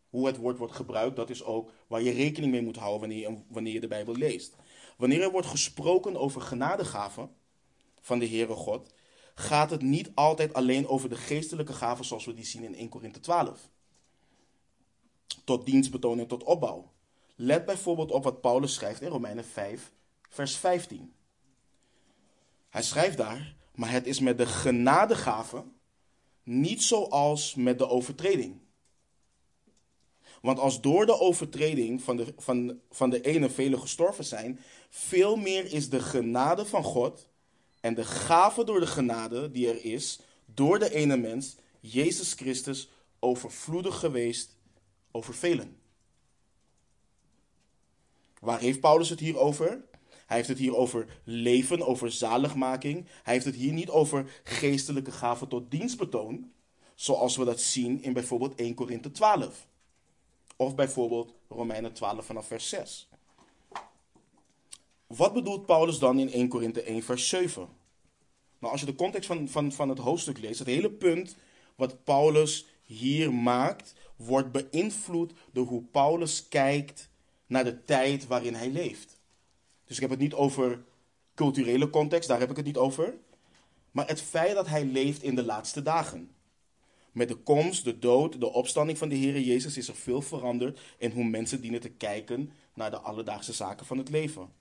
hoe 0.09 0.27
het 0.27 0.37
woord 0.37 0.57
wordt 0.57 0.75
gebruikt, 0.75 1.15
dat 1.15 1.29
is 1.29 1.43
ook 1.43 1.71
waar 1.87 2.01
je 2.01 2.11
rekening 2.11 2.51
mee 2.51 2.61
moet 2.61 2.75
houden 2.75 2.99
wanneer 2.99 3.29
je, 3.29 3.37
wanneer 3.47 3.73
je 3.73 3.79
de 3.79 3.87
Bijbel 3.87 4.15
leest. 4.15 4.55
Wanneer 4.97 5.21
er 5.21 5.31
wordt 5.31 5.47
gesproken 5.47 6.15
over 6.15 6.41
genadegaven 6.41 7.29
van 8.01 8.19
de 8.19 8.27
Heere 8.27 8.53
God, 8.53 8.93
gaat 9.35 9.69
het 9.69 9.81
niet 9.81 10.11
altijd 10.13 10.53
alleen 10.53 10.87
over 10.87 11.09
de 11.09 11.15
geestelijke 11.15 11.73
gaven 11.73 12.05
zoals 12.05 12.25
we 12.25 12.33
die 12.33 12.45
zien 12.45 12.63
in 12.63 12.75
1 12.75 12.89
Korinthe 12.89 13.19
12. 13.19 13.69
Tot 15.43 15.65
dienstbetoning, 15.65 16.27
tot 16.27 16.43
opbouw. 16.43 16.91
Let 17.35 17.65
bijvoorbeeld 17.65 18.11
op 18.11 18.23
wat 18.23 18.41
Paulus 18.41 18.73
schrijft 18.73 19.01
in 19.01 19.09
Romeinen 19.09 19.45
5, 19.45 19.91
vers 20.29 20.55
15. 20.55 21.13
Hij 22.69 22.83
schrijft 22.83 23.17
daar, 23.17 23.55
maar 23.75 23.91
het 23.91 24.07
is 24.07 24.19
met 24.19 24.37
de 24.37 24.45
genadegaven 24.45 25.75
niet 26.47 26.83
zoals 26.83 27.55
met 27.55 27.77
de 27.77 27.87
overtreding. 27.89 28.59
Want 30.41 30.59
als 30.59 30.81
door 30.81 31.05
de 31.05 31.19
overtreding 31.19 32.01
van 32.01 32.17
de, 32.17 32.33
van, 32.37 32.79
van 32.89 33.09
de 33.09 33.21
ene 33.21 33.49
vele 33.49 33.77
gestorven 33.77 34.25
zijn, 34.25 34.59
veel 34.89 35.35
meer 35.35 35.73
is 35.73 35.89
de 35.89 35.99
genade 35.99 36.65
van 36.65 36.83
God 36.83 37.27
en 37.79 37.93
de 37.93 38.05
gave 38.05 38.63
door 38.63 38.79
de 38.79 38.87
genade 38.87 39.51
die 39.51 39.69
er 39.69 39.85
is, 39.85 40.19
door 40.45 40.79
de 40.79 40.93
ene 40.93 41.17
mens, 41.17 41.55
Jezus 41.79 42.33
Christus, 42.33 42.89
overvloedig 43.19 43.99
geweest 43.99 44.57
over 45.11 45.33
velen. 45.33 45.79
Waar 48.39 48.59
heeft 48.59 48.79
Paulus 48.79 49.09
het 49.09 49.19
hier 49.19 49.37
over? 49.37 49.86
Hij 50.27 50.37
heeft 50.37 50.49
het 50.49 50.57
hier 50.57 50.75
over 50.75 51.19
leven, 51.23 51.87
over 51.87 52.11
zaligmaking. 52.11 53.05
Hij 53.23 53.33
heeft 53.33 53.45
het 53.45 53.55
hier 53.55 53.73
niet 53.73 53.89
over 53.89 54.41
geestelijke 54.43 55.11
gaven 55.11 55.47
tot 55.47 55.71
dienstbetoon, 55.71 56.51
zoals 56.95 57.37
we 57.37 57.45
dat 57.45 57.61
zien 57.61 58.03
in 58.03 58.13
bijvoorbeeld 58.13 58.55
1 58.55 58.73
Korinthe 58.73 59.11
12. 59.11 59.67
Of 60.55 60.75
bijvoorbeeld 60.75 61.33
Romeinen 61.49 61.93
12 61.93 62.25
vanaf 62.25 62.47
vers 62.47 62.69
6. 62.69 63.09
Wat 65.07 65.33
bedoelt 65.33 65.65
Paulus 65.65 65.99
dan 65.99 66.19
in 66.19 66.31
1 66.31 66.47
Korinthe 66.47 66.81
1 66.81 67.03
vers 67.03 67.29
7? 67.29 67.67
Nou, 68.59 68.71
als 68.71 68.81
je 68.81 68.87
de 68.87 68.95
context 68.95 69.27
van, 69.27 69.47
van, 69.47 69.71
van 69.71 69.89
het 69.89 69.97
hoofdstuk 69.97 70.39
leest, 70.39 70.59
het 70.59 70.67
hele 70.67 70.91
punt 70.91 71.35
wat 71.75 72.03
Paulus 72.03 72.65
hier 72.83 73.33
maakt, 73.33 73.93
wordt 74.15 74.51
beïnvloed 74.51 75.33
door 75.51 75.65
hoe 75.65 75.83
Paulus 75.83 76.47
kijkt 76.47 77.09
naar 77.45 77.63
de 77.63 77.83
tijd 77.83 78.27
waarin 78.27 78.53
hij 78.53 78.69
leeft. 78.69 79.16
Dus 79.87 79.95
ik 79.95 80.01
heb 80.01 80.09
het 80.09 80.19
niet 80.19 80.33
over 80.33 80.83
culturele 81.35 81.89
context, 81.89 82.27
daar 82.27 82.39
heb 82.39 82.49
ik 82.49 82.55
het 82.55 82.65
niet 82.65 82.77
over. 82.77 83.13
Maar 83.91 84.07
het 84.07 84.21
feit 84.21 84.55
dat 84.55 84.67
hij 84.67 84.85
leeft 84.85 85.23
in 85.23 85.35
de 85.35 85.43
laatste 85.43 85.81
dagen. 85.81 86.31
Met 87.11 87.27
de 87.27 87.35
komst, 87.35 87.83
de 87.83 87.99
dood, 87.99 88.39
de 88.39 88.53
opstanding 88.53 88.97
van 88.97 89.09
de 89.09 89.15
Heer 89.15 89.39
Jezus 89.39 89.77
is 89.77 89.87
er 89.87 89.95
veel 89.95 90.21
veranderd 90.21 90.79
in 90.97 91.11
hoe 91.11 91.23
mensen 91.23 91.61
dienen 91.61 91.79
te 91.79 91.89
kijken 91.89 92.51
naar 92.73 92.91
de 92.91 92.99
alledaagse 92.99 93.53
zaken 93.53 93.85
van 93.85 93.97
het 93.97 94.09
leven. 94.09 94.53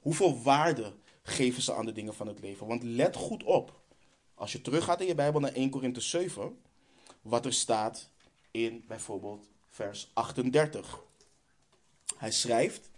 Hoeveel 0.00 0.42
waarde 0.42 0.92
geven 1.22 1.62
ze 1.62 1.74
aan 1.74 1.86
de 1.86 1.92
dingen 1.92 2.14
van 2.14 2.26
het 2.26 2.40
leven? 2.40 2.66
Want 2.66 2.82
let 2.82 3.16
goed 3.16 3.42
op, 3.42 3.80
als 4.34 4.52
je 4.52 4.60
teruggaat 4.60 5.00
in 5.00 5.06
je 5.06 5.14
Bijbel 5.14 5.40
naar 5.40 5.52
1 5.52 5.70
Korinthe 5.70 6.00
7, 6.00 6.58
wat 7.22 7.46
er 7.46 7.52
staat 7.52 8.10
in 8.50 8.84
bijvoorbeeld 8.88 9.48
vers 9.68 10.10
38. 10.12 11.02
Hij 12.16 12.30
schrijft, 12.30 12.89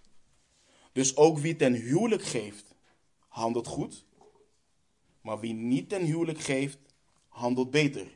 dus 0.92 1.16
ook 1.16 1.38
wie 1.38 1.56
ten 1.56 1.72
huwelijk 1.72 2.22
geeft, 2.22 2.74
handelt 3.28 3.66
goed, 3.66 4.04
maar 5.20 5.40
wie 5.40 5.52
niet 5.52 5.88
ten 5.88 6.04
huwelijk 6.04 6.40
geeft, 6.40 6.78
handelt 7.28 7.70
beter. 7.70 8.06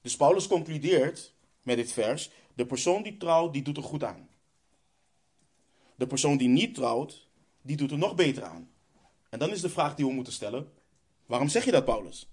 Dus 0.00 0.16
Paulus 0.16 0.46
concludeert 0.46 1.34
met 1.62 1.76
dit 1.76 1.92
vers: 1.92 2.30
de 2.54 2.66
persoon 2.66 3.02
die 3.02 3.16
trouwt, 3.16 3.52
die 3.52 3.62
doet 3.62 3.76
er 3.76 3.82
goed 3.82 4.04
aan. 4.04 4.28
De 5.94 6.06
persoon 6.06 6.36
die 6.36 6.48
niet 6.48 6.74
trouwt, 6.74 7.28
die 7.62 7.76
doet 7.76 7.90
er 7.90 7.98
nog 7.98 8.14
beter 8.14 8.44
aan. 8.44 8.70
En 9.28 9.38
dan 9.38 9.50
is 9.50 9.60
de 9.60 9.68
vraag 9.68 9.94
die 9.94 10.06
we 10.06 10.12
moeten 10.12 10.32
stellen: 10.32 10.72
waarom 11.26 11.48
zeg 11.48 11.64
je 11.64 11.70
dat, 11.70 11.84
Paulus? 11.84 12.28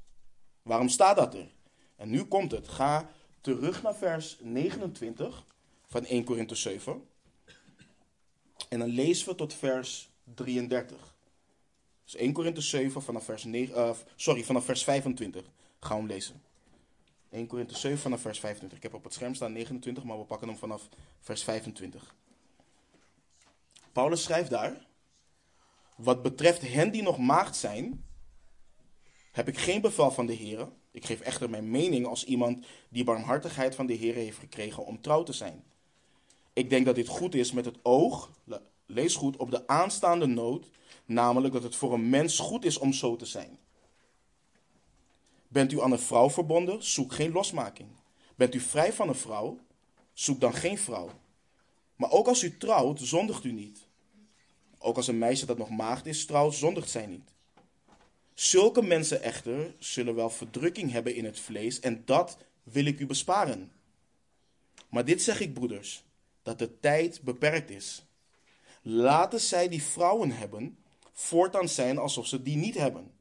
Waarom 0.62 0.90
staat 0.90 1.16
dat 1.16 1.34
er? 1.34 1.54
En 1.96 2.10
nu 2.10 2.24
komt 2.24 2.52
het. 2.52 2.68
Ga 2.68 3.10
terug 3.42 3.84
naar 3.84 3.96
vers 3.96 4.38
29 4.42 5.46
van 5.86 6.06
1 6.06 6.24
Korinthe 6.24 6.56
7. 6.56 7.08
En 8.70 8.80
dan 8.80 8.88
lezen 8.88 9.28
we 9.28 9.36
tot 9.36 9.54
vers 9.54 10.10
33. 10.34 11.16
Dus 12.04 12.16
1 12.16 12.34
Korinthe 12.34 12.62
7 12.62 13.02
vanaf 13.02 13.24
vers, 13.24 13.44
9, 13.44 13.78
uh, 13.78 13.92
sorry, 14.16 14.44
vanaf 14.44 14.66
vers 14.66 14.84
25 14.84 15.44
gaan 15.80 15.96
we 15.96 16.04
hem 16.04 16.12
lezen. 16.12 16.42
1 17.30 17.48
Korinthe 17.48 17.76
7 17.78 17.98
vanaf 18.00 18.22
vers 18.22 18.40
25. 18.40 18.78
Ik 18.78 18.84
heb 18.84 18.94
op 18.94 19.04
het 19.04 19.14
scherm 19.14 19.34
staan 19.36 19.52
29, 19.52 20.04
maar 20.04 20.18
we 20.18 20.24
pakken 20.24 20.48
hem 20.48 20.58
vanaf 20.58 20.90
vers 21.20 21.44
25. 21.44 22.16
Paulus 23.92 24.24
schrijft 24.24 24.50
daar: 24.50 24.86
Wat 25.96 26.22
betreft 26.22 26.62
hen 26.62 26.92
die 26.92 27.04
nog 27.04 27.18
maagd 27.18 27.56
zijn, 27.56 28.06
heb 29.32 29.48
ik 29.48 29.58
geen 29.58 29.82
bevel 29.82 30.12
van 30.12 30.26
de 30.26 30.34
Heer. 30.34 30.68
Ik 30.92 31.06
geef 31.06 31.22
echter 31.22 31.50
mijn 31.50 31.72
mening 31.72 32.06
als 32.06 32.24
iemand 32.24 32.66
die 32.90 33.04
barmhartigheid 33.04 33.76
van 33.76 33.86
de 33.86 33.94
Heer 33.94 34.14
heeft 34.14 34.38
gekregen 34.38 34.86
om 34.86 35.02
trouw 35.02 35.24
te 35.24 35.34
zijn. 35.34 35.64
Ik 36.56 36.70
denk 36.70 36.86
dat 36.86 36.96
dit 36.96 37.08
goed 37.08 37.36
is 37.36 37.52
met 37.52 37.66
het 37.66 37.78
oog, 37.82 38.32
lees 38.86 39.16
goed, 39.16 39.38
op 39.38 39.52
de 39.52 39.68
aanstaande 39.68 40.26
nood, 40.26 40.70
namelijk 41.06 41.54
dat 41.54 41.64
het 41.64 41.76
voor 41.76 41.94
een 41.94 42.10
mens 42.10 42.40
goed 42.40 42.66
is 42.66 42.78
om 42.78 42.94
zo 42.94 43.16
te 43.16 43.26
zijn. 43.26 43.60
Bent 45.48 45.72
u 45.72 45.82
aan 45.82 45.92
een 45.92 46.00
vrouw 46.00 46.30
verbonden, 46.30 46.84
zoek 46.84 47.14
geen 47.14 47.32
losmaking. 47.32 47.90
Bent 48.36 48.56
u 48.56 48.60
vrij 48.60 48.94
van 48.94 49.08
een 49.08 49.16
vrouw, 49.16 49.60
zoek 50.14 50.40
dan 50.40 50.54
geen 50.54 50.78
vrouw. 50.78 51.10
Maar 51.96 52.12
ook 52.12 52.28
als 52.28 52.44
u 52.44 52.58
trouwt, 52.58 53.00
zondigt 53.00 53.44
u 53.44 53.52
niet. 53.52 53.88
Ook 54.78 54.96
als 54.96 55.08
een 55.08 55.18
meisje 55.18 55.46
dat 55.46 55.58
nog 55.58 55.70
maagd 55.70 56.06
is 56.06 56.26
trouwt, 56.26 56.54
zondigt 56.54 56.90
zij 56.90 57.06
niet. 57.06 57.34
Zulke 58.34 58.82
mensen 58.82 59.22
echter 59.22 59.76
zullen 59.80 60.16
wel 60.16 60.30
verdrukking 60.30 60.92
hebben 60.92 61.16
in 61.16 61.26
het 61.26 61.40
vlees 61.40 61.80
en 61.80 62.02
dat 62.06 62.38
wil 62.64 62.86
ik 62.86 63.00
u 63.00 63.06
besparen. 63.06 63.72
Maar 64.90 65.06
dit 65.06 65.22
zeg 65.22 65.40
ik, 65.40 65.54
broeders, 65.54 66.05
dat 66.46 66.60
de 66.60 66.80
tijd 66.80 67.22
beperkt 67.22 67.70
is. 67.70 68.06
Laten 68.82 69.40
zij 69.40 69.68
die 69.68 69.84
vrouwen 69.84 70.32
hebben, 70.32 70.78
voortaan 71.12 71.70
zijn 71.70 71.98
alsof 71.98 72.28
ze 72.28 72.42
die 72.42 72.56
niet 72.56 72.76
hebben. 72.76 73.12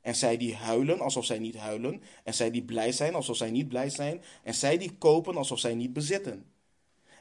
En 0.00 0.14
zij 0.14 0.36
die 0.36 0.54
huilen 0.54 1.00
alsof 1.00 1.24
zij 1.24 1.38
niet 1.38 1.56
huilen. 1.56 2.02
En 2.24 2.34
zij 2.34 2.50
die 2.50 2.64
blij 2.64 2.92
zijn 2.92 3.14
alsof 3.14 3.36
zij 3.36 3.50
niet 3.50 3.68
blij 3.68 3.90
zijn. 3.90 4.22
En 4.42 4.54
zij 4.54 4.78
die 4.78 4.94
kopen 4.94 5.36
alsof 5.36 5.58
zij 5.58 5.74
niet 5.74 5.92
bezitten. 5.92 6.46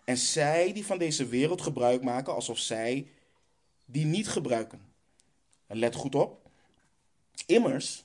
En 0.03 0.17
zij 0.17 0.73
die 0.73 0.85
van 0.85 0.97
deze 0.97 1.25
wereld 1.25 1.61
gebruik 1.61 2.03
maken 2.03 2.33
alsof 2.33 2.57
zij 2.57 3.07
die 3.85 4.05
niet 4.05 4.27
gebruiken. 4.27 4.81
En 5.67 5.77
let 5.77 5.95
goed 5.95 6.15
op. 6.15 6.49
Immers, 7.45 8.03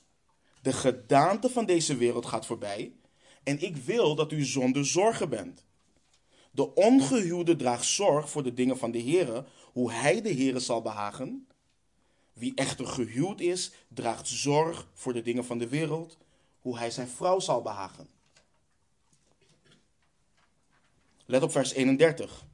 de 0.61 0.73
gedaante 0.73 1.49
van 1.49 1.65
deze 1.65 1.95
wereld 1.97 2.25
gaat 2.25 2.45
voorbij. 2.45 2.93
En 3.43 3.61
ik 3.61 3.77
wil 3.77 4.15
dat 4.15 4.31
u 4.31 4.43
zonder 4.43 4.85
zorgen 4.85 5.29
bent. 5.29 5.65
De 6.55 6.73
ongehuwde 6.73 7.55
draagt 7.55 7.85
zorg 7.85 8.29
voor 8.29 8.43
de 8.43 8.53
dingen 8.53 8.77
van 8.77 8.91
de 8.91 8.97
Heer, 8.97 9.45
hoe 9.71 9.91
hij 9.91 10.21
de 10.21 10.29
Heer 10.29 10.59
zal 10.59 10.81
behagen. 10.81 11.47
Wie 12.33 12.51
echter 12.55 12.87
gehuwd 12.87 13.39
is, 13.39 13.71
draagt 13.87 14.27
zorg 14.27 14.87
voor 14.93 15.13
de 15.13 15.21
dingen 15.21 15.45
van 15.45 15.57
de 15.57 15.67
wereld, 15.67 16.17
hoe 16.59 16.77
hij 16.77 16.91
zijn 16.91 17.07
vrouw 17.07 17.39
zal 17.39 17.61
behagen. 17.61 18.07
Let 21.25 21.43
op 21.43 21.51
vers 21.51 21.71
31. 21.71 22.45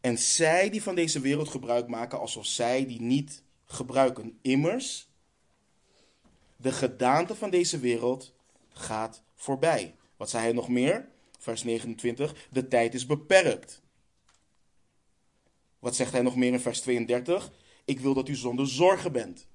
En 0.00 0.18
zij 0.18 0.70
die 0.70 0.82
van 0.82 0.94
deze 0.94 1.20
wereld 1.20 1.48
gebruik 1.48 1.88
maken, 1.88 2.20
alsof 2.20 2.46
zij 2.46 2.86
die 2.86 3.00
niet 3.00 3.42
gebruiken. 3.64 4.38
Immers, 4.42 5.08
de 6.56 6.72
gedaante 6.72 7.34
van 7.34 7.50
deze 7.50 7.78
wereld 7.78 8.34
gaat 8.68 9.22
voorbij. 9.34 9.96
Wat 10.16 10.30
zei 10.30 10.42
hij 10.42 10.52
nog 10.52 10.68
meer? 10.68 11.12
Vers 11.44 11.62
29. 11.62 12.48
De 12.50 12.68
tijd 12.68 12.94
is 12.94 13.06
beperkt. 13.06 13.82
Wat 15.78 15.96
zegt 15.96 16.12
hij 16.12 16.22
nog 16.22 16.36
meer 16.36 16.52
in 16.52 16.60
vers 16.60 16.80
32? 16.80 17.52
Ik 17.84 18.00
wil 18.00 18.14
dat 18.14 18.28
u 18.28 18.34
zonder 18.34 18.68
zorgen 18.68 19.12
bent. 19.12 19.46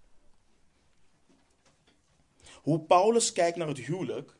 Hoe 2.53 2.79
Paulus 2.79 3.31
kijkt 3.31 3.57
naar 3.57 3.67
het 3.67 3.77
huwelijk 3.77 4.37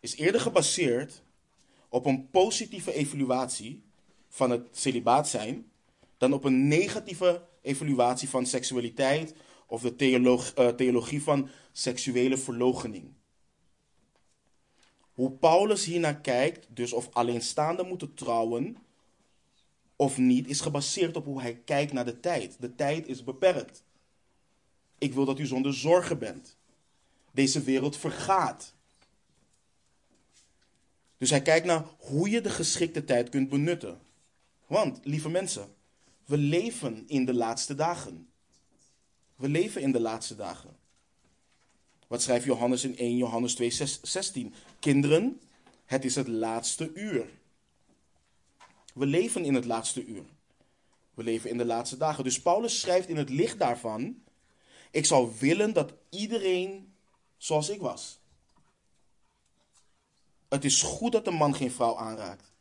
is 0.00 0.16
eerder 0.16 0.40
gebaseerd 0.40 1.22
op 1.88 2.06
een 2.06 2.30
positieve 2.30 2.92
evaluatie 2.92 3.82
van 4.28 4.50
het 4.50 4.68
celibaat 4.72 5.28
zijn 5.28 5.70
dan 6.18 6.32
op 6.32 6.44
een 6.44 6.68
negatieve 6.68 7.46
evaluatie 7.62 8.28
van 8.28 8.46
seksualiteit 8.46 9.34
of 9.66 9.82
de 9.82 9.94
eh, 10.54 10.68
theologie 10.68 11.22
van 11.22 11.48
seksuele 11.72 12.36
verloochening. 12.36 13.12
Hoe 15.14 15.30
Paulus 15.30 15.84
hiernaar 15.84 16.20
kijkt, 16.20 16.66
dus 16.68 16.92
of 16.92 17.08
alleenstaanden 17.12 17.86
moeten 17.86 18.14
trouwen 18.14 18.76
of 19.96 20.18
niet, 20.18 20.46
is 20.46 20.60
gebaseerd 20.60 21.16
op 21.16 21.24
hoe 21.24 21.40
hij 21.40 21.54
kijkt 21.64 21.92
naar 21.92 22.04
de 22.04 22.20
tijd. 22.20 22.56
De 22.60 22.74
tijd 22.74 23.06
is 23.06 23.24
beperkt. 23.24 23.82
Ik 24.98 25.14
wil 25.14 25.24
dat 25.24 25.38
u 25.38 25.46
zonder 25.46 25.74
zorgen 25.74 26.18
bent. 26.18 26.56
Deze 27.30 27.62
wereld 27.62 27.96
vergaat. 27.96 28.72
Dus 31.18 31.30
hij 31.30 31.42
kijkt 31.42 31.66
naar 31.66 31.84
hoe 31.98 32.30
je 32.30 32.40
de 32.40 32.50
geschikte 32.50 33.04
tijd 33.04 33.28
kunt 33.28 33.48
benutten. 33.48 34.00
Want, 34.66 35.00
lieve 35.02 35.28
mensen, 35.28 35.74
we 36.24 36.36
leven 36.36 37.04
in 37.06 37.24
de 37.24 37.34
laatste 37.34 37.74
dagen. 37.74 38.28
We 39.36 39.48
leven 39.48 39.82
in 39.82 39.92
de 39.92 40.00
laatste 40.00 40.36
dagen. 40.36 40.76
Wat 42.06 42.22
schrijft 42.22 42.44
Johannes 42.44 42.84
in 42.84 42.96
1 42.96 43.16
Johannes 43.16 43.54
2, 43.54 43.70
16? 44.02 44.54
Kinderen, 44.78 45.40
het 45.84 46.04
is 46.04 46.14
het 46.14 46.28
laatste 46.28 46.92
uur. 46.94 47.26
We 48.94 49.06
leven 49.06 49.44
in 49.44 49.54
het 49.54 49.64
laatste 49.64 50.04
uur. 50.04 50.24
We 51.14 51.22
leven 51.22 51.50
in 51.50 51.58
de 51.58 51.64
laatste 51.64 51.96
dagen. 51.96 52.24
Dus 52.24 52.42
Paulus 52.42 52.80
schrijft 52.80 53.08
in 53.08 53.16
het 53.16 53.30
licht 53.30 53.58
daarvan: 53.58 54.22
Ik 54.90 55.06
zou 55.06 55.32
willen 55.38 55.72
dat 55.72 55.92
iedereen 56.10 56.94
zoals 57.36 57.68
ik 57.68 57.80
was. 57.80 58.18
Het 60.48 60.64
is 60.64 60.82
goed 60.82 61.12
dat 61.12 61.26
een 61.26 61.34
man 61.34 61.54
geen 61.54 61.70
vrouw 61.70 61.96
aanraakt. 61.96 62.52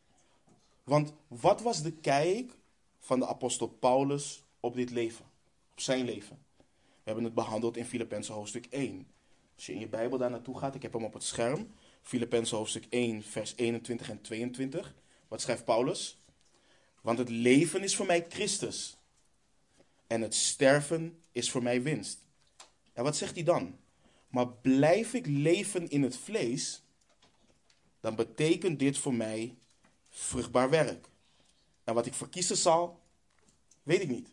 Want 0.84 1.13
wat 1.27 1.62
was 1.62 1.82
de 1.82 1.91
kijk 1.91 2.58
van 2.99 3.19
de 3.19 3.27
apostel 3.27 3.67
Paulus 3.67 4.43
op 4.60 4.75
dit 4.75 4.89
leven? 4.89 5.25
Op 5.71 5.79
zijn 5.79 6.06
leven? 6.06 6.45
We 6.58 7.10
hebben 7.10 7.23
het 7.23 7.34
behandeld 7.34 7.77
in 7.77 7.86
Filippenzen 7.86 8.34
hoofdstuk 8.34 8.65
1. 8.65 9.08
Als 9.55 9.65
je 9.65 9.73
in 9.73 9.79
je 9.79 9.87
Bijbel 9.87 10.17
daar 10.17 10.29
naartoe 10.29 10.57
gaat, 10.57 10.75
ik 10.75 10.81
heb 10.81 10.93
hem 10.93 11.03
op 11.03 11.13
het 11.13 11.23
scherm. 11.23 11.71
Filippenzen 12.01 12.57
hoofdstuk 12.57 12.85
1, 12.89 13.23
vers 13.23 13.53
21 13.55 14.09
en 14.09 14.21
22. 14.21 14.93
Wat 15.27 15.41
schrijft 15.41 15.65
Paulus? 15.65 16.17
Want 17.01 17.17
het 17.17 17.29
leven 17.29 17.83
is 17.83 17.95
voor 17.95 18.05
mij 18.05 18.25
Christus. 18.29 18.97
En 20.07 20.21
het 20.21 20.35
sterven 20.35 21.21
is 21.31 21.51
voor 21.51 21.63
mij 21.63 21.81
winst. 21.81 22.19
En 22.93 23.03
wat 23.03 23.17
zegt 23.17 23.35
hij 23.35 23.43
dan? 23.43 23.77
Maar 24.27 24.47
blijf 24.47 25.13
ik 25.13 25.25
leven 25.25 25.89
in 25.89 26.03
het 26.03 26.17
vlees, 26.17 26.81
dan 27.99 28.15
betekent 28.15 28.79
dit 28.79 28.97
voor 28.97 29.13
mij 29.13 29.55
vruchtbaar 30.09 30.69
werk. 30.69 31.09
En 31.83 31.93
wat 31.93 32.05
ik 32.05 32.13
verkiezen 32.13 32.57
zal, 32.57 33.01
weet 33.83 34.01
ik 34.01 34.09
niet. 34.09 34.29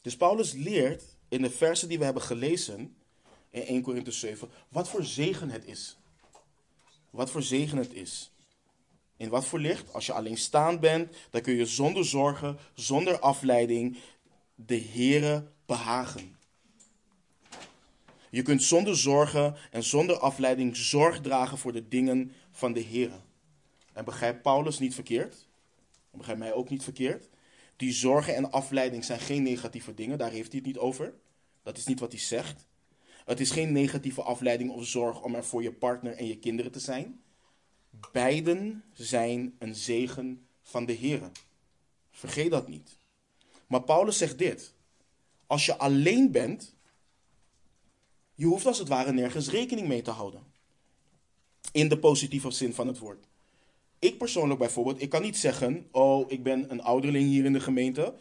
Dus 0.00 0.16
Paulus 0.16 0.52
leert 0.52 1.16
in 1.28 1.42
de 1.42 1.50
versen 1.50 1.88
die 1.88 1.98
we 1.98 2.04
hebben 2.04 2.22
gelezen 2.22 2.96
in 3.50 3.62
1 3.62 3.82
Korinthe 3.82 4.10
7 4.10 4.48
wat 4.68 4.88
voor 4.88 5.04
zegen 5.04 5.50
het 5.50 5.64
is. 5.64 5.96
Wat 7.10 7.30
voor 7.30 7.42
zegen 7.42 7.78
het 7.78 7.92
is. 7.92 8.30
In 9.16 9.28
wat 9.28 9.44
voor 9.44 9.58
licht? 9.58 9.92
Als 9.92 10.06
je 10.06 10.12
alleen 10.12 10.36
staan 10.36 10.80
bent, 10.80 11.16
dan 11.30 11.40
kun 11.40 11.54
je 11.54 11.66
zonder 11.66 12.04
zorgen, 12.04 12.58
zonder 12.74 13.18
afleiding 13.18 13.98
de 14.54 14.80
Here 14.80 15.46
behagen. 15.66 16.36
Je 18.30 18.42
kunt 18.42 18.62
zonder 18.62 18.96
zorgen 18.96 19.56
en 19.70 19.82
zonder 19.82 20.18
afleiding 20.18 20.76
zorg 20.76 21.20
dragen 21.20 21.58
voor 21.58 21.72
de 21.72 21.88
dingen 21.88 22.32
van 22.50 22.72
de 22.72 22.84
Here. 22.84 23.20
En 23.92 24.04
begrijp 24.04 24.42
Paulus 24.42 24.78
niet 24.78 24.94
verkeerd. 24.94 25.46
Begrijp 26.10 26.38
mij 26.38 26.52
ook 26.52 26.70
niet 26.70 26.82
verkeerd. 26.82 27.28
Die 27.78 27.92
zorgen 27.92 28.34
en 28.34 28.50
afleiding 28.50 29.04
zijn 29.04 29.20
geen 29.20 29.42
negatieve 29.42 29.94
dingen, 29.94 30.18
daar 30.18 30.30
heeft 30.30 30.52
hij 30.52 30.58
het 30.58 30.66
niet 30.66 30.78
over. 30.78 31.14
Dat 31.62 31.76
is 31.76 31.86
niet 31.86 32.00
wat 32.00 32.12
hij 32.12 32.20
zegt. 32.20 32.66
Het 33.24 33.40
is 33.40 33.50
geen 33.50 33.72
negatieve 33.72 34.22
afleiding 34.22 34.70
of 34.70 34.86
zorg 34.86 35.22
om 35.22 35.34
er 35.34 35.44
voor 35.44 35.62
je 35.62 35.72
partner 35.72 36.16
en 36.16 36.26
je 36.26 36.38
kinderen 36.38 36.72
te 36.72 36.80
zijn. 36.80 37.22
Beiden 38.12 38.84
zijn 38.92 39.54
een 39.58 39.74
zegen 39.74 40.46
van 40.62 40.86
de 40.86 40.92
Heer. 40.92 41.30
Vergeet 42.10 42.50
dat 42.50 42.68
niet. 42.68 42.98
Maar 43.66 43.82
Paulus 43.82 44.18
zegt 44.18 44.38
dit. 44.38 44.74
Als 45.46 45.66
je 45.66 45.76
alleen 45.76 46.30
bent, 46.30 46.74
je 48.34 48.46
hoeft 48.46 48.66
als 48.66 48.78
het 48.78 48.88
ware 48.88 49.12
nergens 49.12 49.50
rekening 49.50 49.88
mee 49.88 50.02
te 50.02 50.10
houden. 50.10 50.42
In 51.72 51.88
de 51.88 51.98
positieve 51.98 52.50
zin 52.50 52.74
van 52.74 52.86
het 52.86 52.98
woord. 52.98 53.27
Ik 53.98 54.18
persoonlijk 54.18 54.58
bijvoorbeeld, 54.58 55.02
ik 55.02 55.08
kan 55.08 55.22
niet 55.22 55.36
zeggen, 55.36 55.88
oh, 55.90 56.30
ik 56.30 56.42
ben 56.42 56.70
een 56.70 56.82
ouderling 56.82 57.28
hier 57.28 57.44
in 57.44 57.52
de 57.52 57.60
gemeente. 57.60 58.14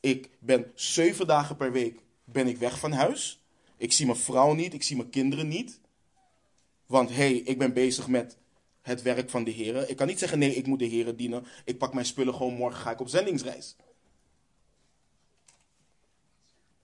Ik 0.00 0.30
ben 0.38 0.72
zeven 0.74 1.26
dagen 1.26 1.56
per 1.56 1.72
week 1.72 2.00
ben 2.24 2.46
ik 2.46 2.56
weg 2.56 2.78
van 2.78 2.92
huis. 2.92 3.42
Ik 3.76 3.92
zie 3.92 4.06
mijn 4.06 4.18
vrouw 4.18 4.54
niet, 4.54 4.74
ik 4.74 4.82
zie 4.82 4.96
mijn 4.96 5.10
kinderen 5.10 5.48
niet. 5.48 5.80
Want 6.86 7.08
hé, 7.08 7.14
hey, 7.14 7.34
ik 7.34 7.58
ben 7.58 7.72
bezig 7.72 8.08
met 8.08 8.36
het 8.82 9.02
werk 9.02 9.30
van 9.30 9.44
de 9.44 9.50
Heer. 9.50 9.88
Ik 9.88 9.96
kan 9.96 10.06
niet 10.06 10.18
zeggen, 10.18 10.38
nee, 10.38 10.54
ik 10.54 10.66
moet 10.66 10.78
de 10.78 10.84
Heer 10.84 11.16
dienen. 11.16 11.46
Ik 11.64 11.78
pak 11.78 11.94
mijn 11.94 12.06
spullen 12.06 12.34
gewoon, 12.34 12.54
morgen 12.54 12.80
ga 12.80 12.90
ik 12.90 13.00
op 13.00 13.08
zendingsreis. 13.08 13.76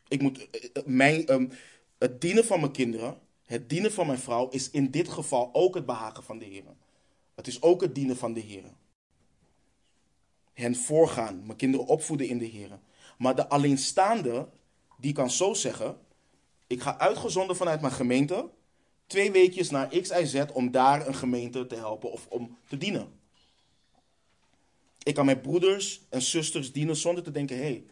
Ik 0.08 0.22
moet, 0.22 0.50
eh, 0.50 0.64
eh, 0.72 0.84
mijn, 0.84 1.32
um, 1.32 1.50
het 1.98 2.20
dienen 2.20 2.44
van 2.44 2.60
mijn 2.60 2.72
kinderen 2.72 3.22
Het 3.44 3.68
dienen 3.68 3.92
van 3.92 4.06
mijn 4.06 4.18
vrouw 4.18 4.48
is 4.48 4.70
in 4.70 4.90
dit 4.90 5.08
geval 5.08 5.50
ook 5.52 5.74
het 5.74 5.86
behagen 5.86 6.22
van 6.22 6.38
de 6.38 6.44
Heer. 6.44 6.64
Het 7.34 7.46
is 7.46 7.62
ook 7.62 7.80
het 7.80 7.94
dienen 7.94 8.16
van 8.16 8.32
de 8.32 8.40
Heer. 8.40 8.64
Hen 10.52 10.76
voorgaan, 10.76 11.46
mijn 11.46 11.58
kinderen 11.58 11.86
opvoeden 11.86 12.28
in 12.28 12.38
de 12.38 12.44
Heer. 12.44 12.78
Maar 13.18 13.36
de 13.36 13.48
alleenstaande, 13.48 14.48
die 14.98 15.12
kan 15.12 15.30
zo 15.30 15.54
zeggen: 15.54 15.98
Ik 16.66 16.82
ga 16.82 16.98
uitgezonden 16.98 17.56
vanuit 17.56 17.80
mijn 17.80 17.92
gemeente, 17.92 18.50
twee 19.06 19.30
weekjes 19.30 19.70
naar 19.70 19.88
X, 20.00 20.10
Y, 20.10 20.24
Z 20.24 20.44
om 20.52 20.70
daar 20.70 21.06
een 21.06 21.14
gemeente 21.14 21.66
te 21.66 21.74
helpen 21.74 22.12
of 22.12 22.26
om 22.26 22.58
te 22.68 22.76
dienen. 22.76 23.20
Ik 25.02 25.14
kan 25.14 25.24
mijn 25.24 25.40
broeders 25.40 26.00
en 26.08 26.22
zusters 26.22 26.72
dienen 26.72 26.96
zonder 26.96 27.24
te 27.24 27.30
denken: 27.30 27.56
hé, 27.56 27.62
hey, 27.62 27.84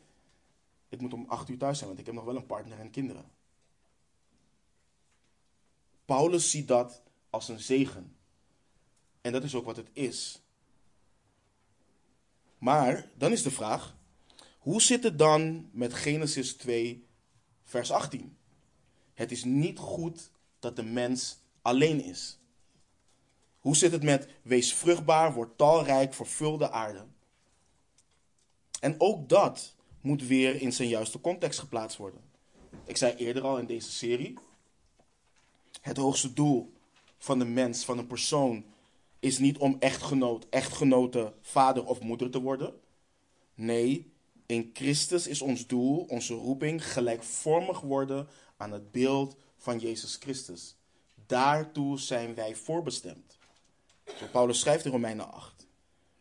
ik 0.88 1.00
moet 1.00 1.12
om 1.12 1.24
acht 1.28 1.48
uur 1.48 1.59
thuis 1.59 1.76
zijn, 1.76 1.88
want 1.88 2.00
ik 2.00 2.07
heb 2.07 2.14
nog 2.14 2.24
wel 2.24 2.37
een 2.37 2.46
partner 2.46 2.78
en 2.78 2.90
kinderen. 2.90 3.31
Paulus 6.05 6.50
ziet 6.50 6.68
dat 6.68 7.02
als 7.31 7.48
een 7.48 7.61
zegen. 7.61 8.16
En 9.23 9.33
dat 9.33 9.43
is 9.43 9.55
ook 9.55 9.65
wat 9.65 9.77
het 9.77 9.89
is. 9.93 10.43
Maar 12.59 13.11
dan 13.17 13.33
is 13.33 13.43
de 13.43 13.51
vraag: 13.51 13.97
hoe 14.59 14.83
zit 14.83 15.03
het 15.03 15.19
dan 15.19 15.69
met 15.73 15.95
Genesis 15.95 16.55
2, 16.55 17.07
vers 17.65 17.91
18? 17.91 18.37
Het 19.15 19.31
is 19.31 19.45
niet 19.45 19.79
goed 19.79 20.31
dat 20.59 20.77
de 20.77 20.83
mens 20.83 21.39
alleen 21.63 22.05
is. 22.05 22.39
Hoe 23.59 23.77
zit 23.77 23.93
het 23.93 24.03
met 24.03 24.29
wees 24.43 24.75
vruchtbaar, 24.75 25.33
word 25.33 25.59
talrijk, 25.59 26.15
vervul 26.15 26.59
de 26.59 26.71
aarde? 26.71 27.07
En 28.81 28.95
ook 28.99 29.29
dat 29.29 29.75
moet 30.01 30.27
weer 30.27 30.61
in 30.61 30.73
zijn 30.73 30.89
juiste 30.89 31.21
context 31.21 31.59
geplaatst 31.59 31.97
worden. 31.97 32.21
Ik 32.85 32.97
zei 32.97 33.15
eerder 33.15 33.43
al 33.43 33.59
in 33.59 33.67
deze 33.67 33.91
serie: 33.91 34.39
het 35.81 35.97
hoogste 35.97 36.33
doel 36.33 36.73
van 37.19 37.39
de 37.39 37.45
mens, 37.45 37.85
van 37.85 37.99
een 37.99 38.07
persoon, 38.07 38.65
is 39.23 39.39
niet 39.39 39.59
om 39.59 39.77
echtgenoot, 39.79 40.47
echtgenote, 40.51 41.33
vader 41.41 41.87
of 41.87 42.01
moeder 42.01 42.31
te 42.31 42.41
worden. 42.41 42.75
Nee, 43.55 44.13
in 44.47 44.71
Christus 44.73 45.27
is 45.27 45.43
ons 45.43 45.67
doel, 45.67 46.05
onze 46.09 46.35
roeping, 46.35 46.93
gelijkvormig 46.93 47.81
worden 47.81 48.29
aan 48.57 48.73
het 48.73 48.91
beeld 48.91 49.37
van 49.57 49.79
Jezus 49.79 50.17
Christus. 50.21 50.77
Daartoe 51.27 51.99
zijn 51.99 52.35
wij 52.35 52.55
voorbestemd. 52.55 53.39
Paulus 54.33 54.61
schrijft 54.61 54.85
in 54.85 54.91
Romeinen 54.91 55.33
8. 55.33 55.67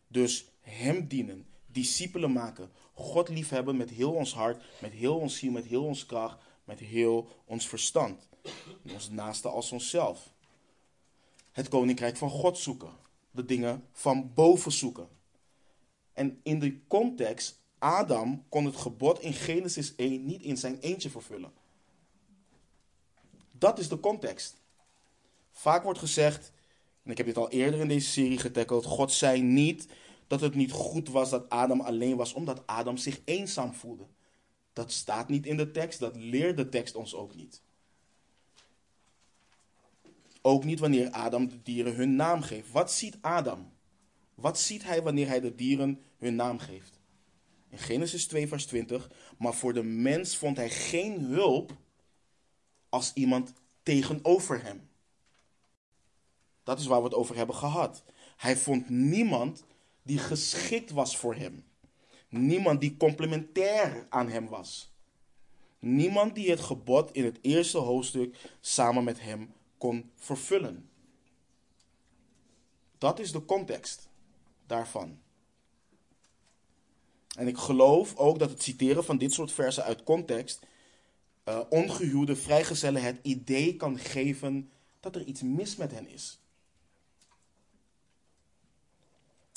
Dus 0.08 0.46
hem 0.60 1.08
dienen, 1.08 1.46
discipelen 1.66 2.32
maken, 2.32 2.72
God 2.94 3.30
liefhebben 3.30 3.78
met 3.78 3.90
heel 3.90 4.12
ons 4.12 4.34
hart, 4.34 4.64
met 4.82 4.92
heel 4.92 5.18
ons 5.18 5.38
ziel, 5.38 5.52
met 5.52 5.66
heel 5.66 5.84
ons 5.84 6.06
kracht, 6.06 6.38
met 6.64 6.80
heel 6.80 7.28
ons 7.46 7.68
verstand. 7.68 8.28
Ons 8.94 9.10
naaste 9.10 9.48
als 9.50 9.72
onszelf. 9.72 10.34
Het 11.52 11.68
koninkrijk 11.68 12.18
van 12.18 12.30
God 12.30 12.58
zoeken. 12.58 12.92
De 13.32 13.46
dingen 13.46 13.88
van 13.92 14.34
boven 14.34 14.72
zoeken. 14.72 15.08
En 16.14 16.40
in 16.44 16.60
de 16.60 16.88
context, 16.88 17.60
Adam 17.80 18.46
kon 18.50 18.66
het 18.66 18.76
gebod 18.76 19.20
in 19.20 19.34
Genesis 19.34 19.96
1 19.96 20.26
niet 20.26 20.42
in 20.42 20.58
zijn 20.58 20.80
eentje 20.80 21.10
vervullen. 21.10 21.52
Dat 23.52 23.80
is 23.80 23.90
de 23.90 24.00
context. 24.00 24.62
Vaak 25.52 25.84
wordt 25.84 26.00
gezegd, 26.00 26.52
en 27.04 27.12
ik 27.12 27.18
heb 27.18 27.26
dit 27.26 27.38
al 27.38 27.50
eerder 27.50 27.80
in 27.80 27.88
deze 27.88 28.10
serie 28.10 28.38
getackeld, 28.38 28.86
God 28.86 29.12
zei 29.12 29.42
niet 29.42 29.88
dat 30.28 30.42
het 30.42 30.56
niet 30.56 30.72
goed 30.72 31.10
was 31.10 31.30
dat 31.30 31.50
Adam 31.50 31.82
alleen 31.82 32.16
was, 32.16 32.34
omdat 32.34 32.68
Adam 32.68 32.98
zich 32.98 33.22
eenzaam 33.26 33.74
voelde. 33.74 34.06
Dat 34.74 34.92
staat 34.92 35.30
niet 35.30 35.46
in 35.46 35.58
de 35.58 35.72
tekst, 35.72 36.00
dat 36.00 36.16
leert 36.16 36.58
de 36.58 36.70
tekst 36.70 36.96
ons 36.96 37.16
ook 37.16 37.36
niet. 37.36 37.62
Ook 40.42 40.64
niet 40.64 40.80
wanneer 40.80 41.10
Adam 41.10 41.50
de 41.50 41.62
dieren 41.62 41.96
hun 41.96 42.16
naam 42.16 42.42
geeft. 42.42 42.72
Wat 42.72 42.92
ziet 42.92 43.18
Adam? 43.22 43.72
Wat 44.36 44.60
ziet 44.60 44.84
hij 44.84 45.02
wanneer 45.02 45.28
hij 45.28 45.40
de 45.40 45.56
dieren 45.56 46.02
hun 46.18 46.36
naam 46.36 46.60
geeft? 46.60 47.00
In 47.70 47.78
Genesis 47.78 48.28
2, 48.28 48.48
vers 48.48 48.66
20. 48.66 49.12
Maar 49.38 49.54
voor 49.54 49.74
de 49.74 49.84
mens 49.84 50.38
vond 50.38 50.58
hij 50.58 50.70
geen 50.70 51.20
hulp 51.22 51.78
als 52.90 53.14
iemand 53.14 53.54
tegenover 53.84 54.64
hem. 54.64 54.90
Dat 56.64 56.80
is 56.80 56.86
waar 56.86 56.98
we 57.00 57.04
het 57.04 57.14
over 57.14 57.36
hebben 57.36 57.56
gehad. 57.56 58.04
Hij 58.38 58.58
vond 58.58 58.90
niemand 58.90 59.64
die 60.04 60.18
geschikt 60.18 60.92
was 60.92 61.18
voor 61.18 61.36
hem. 61.36 61.64
Niemand 62.30 62.82
die 62.82 62.98
complementair 62.98 64.06
aan 64.10 64.30
hem 64.30 64.48
was. 64.48 64.92
Niemand 65.80 66.36
die 66.36 66.50
het 66.50 66.60
gebod 66.60 67.12
in 67.12 67.24
het 67.24 67.40
eerste 67.42 67.78
hoofdstuk 67.78 68.50
samen 68.60 69.04
met 69.04 69.22
hem 69.22 69.54
kon 69.82 70.12
vervullen. 70.16 70.90
Dat 72.98 73.20
is 73.20 73.32
de 73.32 73.46
context 73.46 74.10
daarvan. 74.66 75.20
En 77.38 77.48
ik 77.48 77.58
geloof 77.58 78.16
ook 78.16 78.40
dat 78.40 78.50
het 78.50 78.64
citeren 78.64 79.04
van 79.04 79.18
dit 79.18 79.34
soort 79.34 79.52
versen 79.52 79.84
uit 79.84 80.04
context 80.04 80.60
uh, 81.46 81.60
ongehuwde 81.70 82.36
vrijgezellen 82.36 83.02
het 83.02 83.20
idee 83.22 83.76
kan 83.76 84.00
geven 84.00 84.72
dat 85.00 85.16
er 85.16 85.24
iets 85.24 85.42
mis 85.42 85.76
met 85.76 85.92
hen 85.92 86.08
is. 86.08 86.40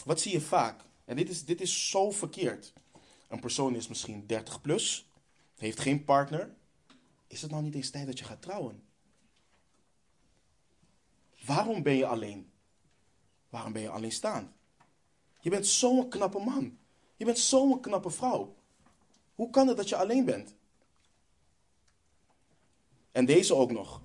Wat 0.04 0.20
zie 0.20 0.32
je 0.32 0.40
vaak? 0.40 0.84
En 1.04 1.16
dit 1.16 1.28
is, 1.28 1.44
dit 1.44 1.60
is 1.60 1.90
zo 1.90 2.10
verkeerd. 2.10 2.72
Een 3.28 3.40
persoon 3.40 3.74
is 3.74 3.88
misschien 3.88 4.26
30 4.26 4.60
plus, 4.60 5.08
heeft 5.56 5.80
geen 5.80 6.04
partner. 6.04 6.54
Is 7.26 7.42
het 7.42 7.50
nou 7.50 7.62
niet 7.62 7.74
eens 7.74 7.90
tijd 7.90 8.06
dat 8.06 8.18
je 8.18 8.24
gaat 8.24 8.42
trouwen? 8.42 8.82
Waarom 11.46 11.82
ben 11.82 11.96
je 11.96 12.06
alleen? 12.06 12.52
Waarom 13.48 13.72
ben 13.72 13.82
je 13.82 13.88
alleen 13.88 14.12
staan? 14.12 14.56
Je 15.40 15.50
bent 15.50 15.66
zo'n 15.66 16.08
knappe 16.08 16.38
man. 16.38 16.78
Je 17.16 17.24
bent 17.24 17.38
zo'n 17.38 17.80
knappe 17.80 18.10
vrouw. 18.10 18.54
Hoe 19.34 19.50
kan 19.50 19.68
het 19.68 19.76
dat 19.76 19.88
je 19.88 19.96
alleen 19.96 20.24
bent? 20.24 20.54
En 23.12 23.24
deze 23.24 23.54
ook 23.54 23.72
nog. 23.72 24.02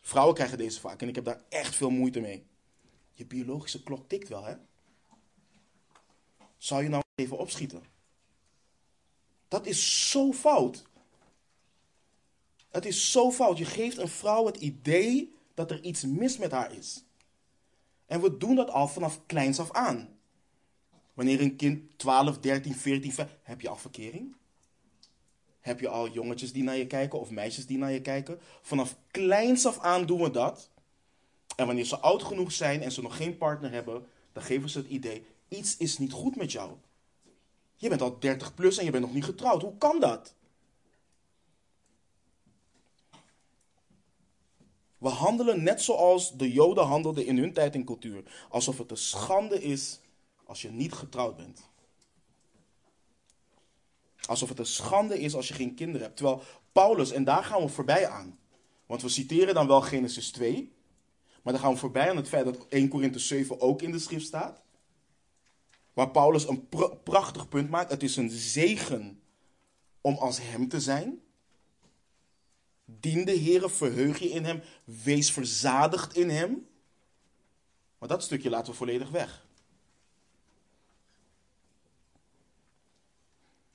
Vrouwen 0.00 0.34
krijgen 0.34 0.58
deze 0.58 0.80
vaak 0.80 1.02
en 1.02 1.08
ik 1.08 1.14
heb 1.14 1.24
daar 1.24 1.42
echt 1.48 1.74
veel 1.74 1.90
moeite 1.90 2.20
mee. 2.20 2.46
Je 3.12 3.26
biologische 3.26 3.82
klok 3.82 4.08
tikt 4.08 4.28
wel, 4.28 4.44
hè? 4.44 4.54
Zou 6.56 6.82
je 6.82 6.88
nou 6.88 7.02
even 7.14 7.38
opschieten? 7.38 7.82
Dat 9.48 9.66
is 9.66 10.10
zo 10.10 10.32
fout. 10.32 10.84
Het 12.70 12.84
is 12.84 13.10
zo 13.10 13.32
fout. 13.32 13.58
Je 13.58 13.64
geeft 13.64 13.98
een 13.98 14.08
vrouw 14.08 14.46
het 14.46 14.56
idee 14.56 15.33
dat 15.54 15.70
er 15.70 15.82
iets 15.82 16.04
mis 16.04 16.38
met 16.38 16.50
haar 16.50 16.72
is. 16.72 17.04
En 18.06 18.20
we 18.20 18.36
doen 18.36 18.54
dat 18.54 18.70
al 18.70 18.88
vanaf 18.88 19.20
kleins 19.26 19.60
af 19.60 19.72
aan. 19.72 20.18
Wanneer 21.14 21.40
een 21.40 21.56
kind 21.56 21.98
12, 21.98 22.38
13, 22.38 22.74
14, 22.74 23.12
heb 23.42 23.60
je 23.60 23.68
al 23.68 23.76
verkering? 23.76 24.36
Heb 25.60 25.80
je 25.80 25.88
al 25.88 26.08
jongetjes 26.08 26.52
die 26.52 26.62
naar 26.62 26.76
je 26.76 26.86
kijken 26.86 27.20
of 27.20 27.30
meisjes 27.30 27.66
die 27.66 27.78
naar 27.78 27.92
je 27.92 28.00
kijken? 28.00 28.38
Vanaf 28.62 28.96
kleins 29.10 29.66
af 29.66 29.78
aan 29.78 30.06
doen 30.06 30.22
we 30.22 30.30
dat. 30.30 30.70
En 31.56 31.66
wanneer 31.66 31.84
ze 31.84 31.98
oud 31.98 32.22
genoeg 32.22 32.52
zijn 32.52 32.82
en 32.82 32.92
ze 32.92 33.02
nog 33.02 33.16
geen 33.16 33.36
partner 33.36 33.72
hebben, 33.72 34.06
dan 34.32 34.42
geven 34.42 34.68
ze 34.68 34.78
het 34.78 34.88
idee: 34.88 35.26
iets 35.48 35.76
is 35.76 35.98
niet 35.98 36.12
goed 36.12 36.36
met 36.36 36.52
jou. 36.52 36.70
Je 37.76 37.88
bent 37.88 38.02
al 38.02 38.18
30 38.18 38.54
plus 38.54 38.78
en 38.78 38.84
je 38.84 38.90
bent 38.90 39.04
nog 39.04 39.14
niet 39.14 39.24
getrouwd. 39.24 39.62
Hoe 39.62 39.78
kan 39.78 40.00
dat? 40.00 40.34
We 45.04 45.10
handelen 45.10 45.62
net 45.62 45.82
zoals 45.82 46.36
de 46.36 46.52
Joden 46.52 46.84
handelden 46.84 47.26
in 47.26 47.38
hun 47.38 47.52
tijd 47.52 47.74
en 47.74 47.84
cultuur. 47.84 48.22
Alsof 48.48 48.78
het 48.78 48.90
een 48.90 48.96
schande 48.96 49.62
is 49.62 50.00
als 50.44 50.62
je 50.62 50.70
niet 50.70 50.92
getrouwd 50.92 51.36
bent. 51.36 51.60
Alsof 54.26 54.48
het 54.48 54.58
een 54.58 54.66
schande 54.66 55.20
is 55.20 55.34
als 55.34 55.48
je 55.48 55.54
geen 55.54 55.74
kinderen 55.74 56.02
hebt. 56.02 56.16
Terwijl 56.16 56.42
Paulus, 56.72 57.12
en 57.12 57.24
daar 57.24 57.44
gaan 57.44 57.62
we 57.62 57.68
voorbij 57.68 58.08
aan. 58.08 58.38
Want 58.86 59.02
we 59.02 59.08
citeren 59.08 59.54
dan 59.54 59.66
wel 59.66 59.80
Genesis 59.80 60.30
2. 60.30 60.72
Maar 61.42 61.52
dan 61.52 61.62
gaan 61.62 61.72
we 61.72 61.78
voorbij 61.78 62.10
aan 62.10 62.16
het 62.16 62.28
feit 62.28 62.44
dat 62.44 62.66
1 62.68 62.88
Korinthe 62.88 63.18
7 63.18 63.60
ook 63.60 63.82
in 63.82 63.90
de 63.90 63.98
schrift 63.98 64.26
staat. 64.26 64.62
Waar 65.92 66.10
Paulus 66.10 66.48
een 66.48 66.68
prachtig 67.02 67.48
punt 67.48 67.70
maakt. 67.70 67.90
Het 67.90 68.02
is 68.02 68.16
een 68.16 68.30
zegen 68.30 69.22
om 70.00 70.16
als 70.16 70.40
hem 70.42 70.68
te 70.68 70.80
zijn. 70.80 71.23
Dien 72.84 73.24
de 73.24 73.32
Heer, 73.32 73.70
verheug 73.70 74.18
je 74.18 74.28
in 74.28 74.44
hem, 74.44 74.62
wees 74.84 75.32
verzadigd 75.32 76.16
in 76.16 76.30
hem. 76.30 76.66
Maar 77.98 78.08
dat 78.08 78.22
stukje 78.22 78.50
laten 78.50 78.72
we 78.72 78.78
volledig 78.78 79.10
weg. 79.10 79.46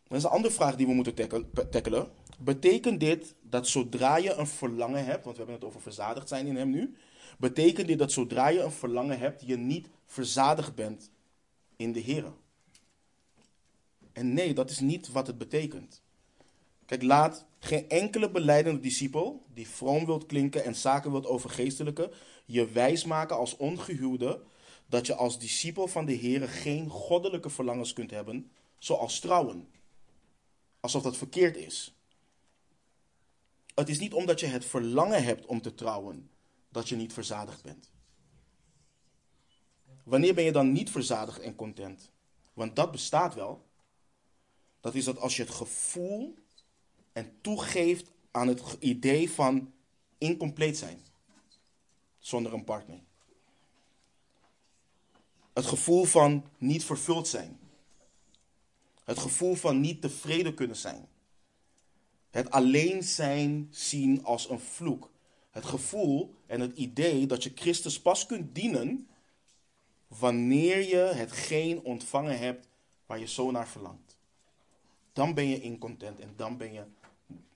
Dat 0.07 0.17
is 0.17 0.23
een 0.23 0.29
andere 0.29 0.53
vraag 0.53 0.75
die 0.75 0.87
we 0.87 0.93
moeten 0.93 1.29
tackelen. 1.69 2.11
Betekent 2.39 2.99
dit 2.99 3.35
dat 3.41 3.67
zodra 3.67 4.17
je 4.17 4.33
een 4.33 4.47
verlangen 4.47 5.05
hebt, 5.05 5.23
want 5.23 5.37
we 5.37 5.43
hebben 5.43 5.55
het 5.55 5.63
over 5.63 5.81
verzadigd 5.81 6.27
zijn 6.27 6.47
in 6.47 6.55
hem 6.55 6.69
nu. 6.69 6.95
Betekent 7.37 7.87
dit 7.87 7.99
dat 7.99 8.11
zodra 8.11 8.47
je 8.47 8.61
een 8.61 8.71
verlangen 8.71 9.19
hebt, 9.19 9.41
je 9.45 9.57
niet 9.57 9.87
verzadigd 10.05 10.75
bent 10.75 11.11
in 11.75 11.91
de 11.91 11.99
Heer? 11.99 12.33
En 14.11 14.33
nee, 14.33 14.53
dat 14.53 14.69
is 14.69 14.79
niet 14.79 15.11
wat 15.11 15.27
het 15.27 15.37
betekent. 15.37 16.01
Kijk, 16.89 17.03
laat 17.03 17.45
geen 17.59 17.89
enkele 17.89 18.31
beleidende 18.31 18.79
discipel 18.79 19.45
die 19.53 19.67
vroom 19.67 20.05
wilt 20.05 20.25
klinken 20.25 20.63
en 20.63 20.75
zaken 20.75 21.11
wilt 21.11 21.25
overgeestelijken, 21.25 22.11
je 22.45 22.69
wijsmaken 22.69 23.35
als 23.35 23.57
ongehuwde 23.57 24.43
dat 24.87 25.05
je 25.05 25.15
als 25.15 25.39
discipel 25.39 25.87
van 25.87 26.05
de 26.05 26.13
Heer 26.13 26.47
geen 26.47 26.89
goddelijke 26.89 27.49
verlangens 27.49 27.93
kunt 27.93 28.11
hebben, 28.11 28.51
zoals 28.77 29.19
trouwen. 29.19 29.67
Alsof 30.79 31.03
dat 31.03 31.17
verkeerd 31.17 31.57
is. 31.57 31.95
Het 33.75 33.89
is 33.89 33.99
niet 33.99 34.13
omdat 34.13 34.39
je 34.39 34.45
het 34.45 34.65
verlangen 34.65 35.23
hebt 35.23 35.45
om 35.45 35.61
te 35.61 35.75
trouwen 35.75 36.29
dat 36.69 36.89
je 36.89 36.95
niet 36.95 37.13
verzadigd 37.13 37.63
bent. 37.63 37.91
Wanneer 40.03 40.33
ben 40.33 40.43
je 40.43 40.51
dan 40.51 40.71
niet 40.71 40.91
verzadigd 40.91 41.39
en 41.39 41.55
content? 41.55 42.11
Want 42.53 42.75
dat 42.75 42.91
bestaat 42.91 43.35
wel. 43.35 43.65
Dat 44.79 44.95
is 44.95 45.05
dat 45.05 45.19
als 45.19 45.35
je 45.35 45.43
het 45.43 45.51
gevoel 45.51 46.37
en 47.19 47.31
toegeeft 47.41 48.09
aan 48.31 48.47
het 48.47 48.61
idee 48.79 49.31
van 49.31 49.73
incompleet 50.17 50.77
zijn 50.77 51.01
zonder 52.19 52.53
een 52.53 52.63
partner. 52.63 52.99
Het 55.53 55.65
gevoel 55.65 56.03
van 56.03 56.45
niet 56.57 56.83
vervuld 56.83 57.27
zijn. 57.27 57.59
Het 59.03 59.19
gevoel 59.19 59.55
van 59.55 59.81
niet 59.81 60.01
tevreden 60.01 60.53
kunnen 60.53 60.75
zijn. 60.75 61.07
Het 62.29 62.51
alleen 62.51 63.03
zijn 63.03 63.67
zien 63.71 64.23
als 64.23 64.49
een 64.49 64.59
vloek. 64.59 65.11
Het 65.49 65.65
gevoel 65.65 66.35
en 66.45 66.59
het 66.59 66.77
idee 66.77 67.25
dat 67.25 67.43
je 67.43 67.51
Christus 67.55 68.01
pas 68.01 68.25
kunt 68.25 68.55
dienen 68.55 69.07
wanneer 70.07 70.87
je 70.87 71.13
hetgeen 71.15 71.83
ontvangen 71.83 72.39
hebt 72.39 72.67
waar 73.05 73.19
je 73.19 73.27
zo 73.27 73.51
naar 73.51 73.67
verlangt. 73.67 74.17
Dan 75.13 75.33
ben 75.33 75.47
je 75.47 75.61
incontent 75.61 76.19
en 76.19 76.33
dan 76.35 76.57
ben 76.57 76.73
je 76.73 76.83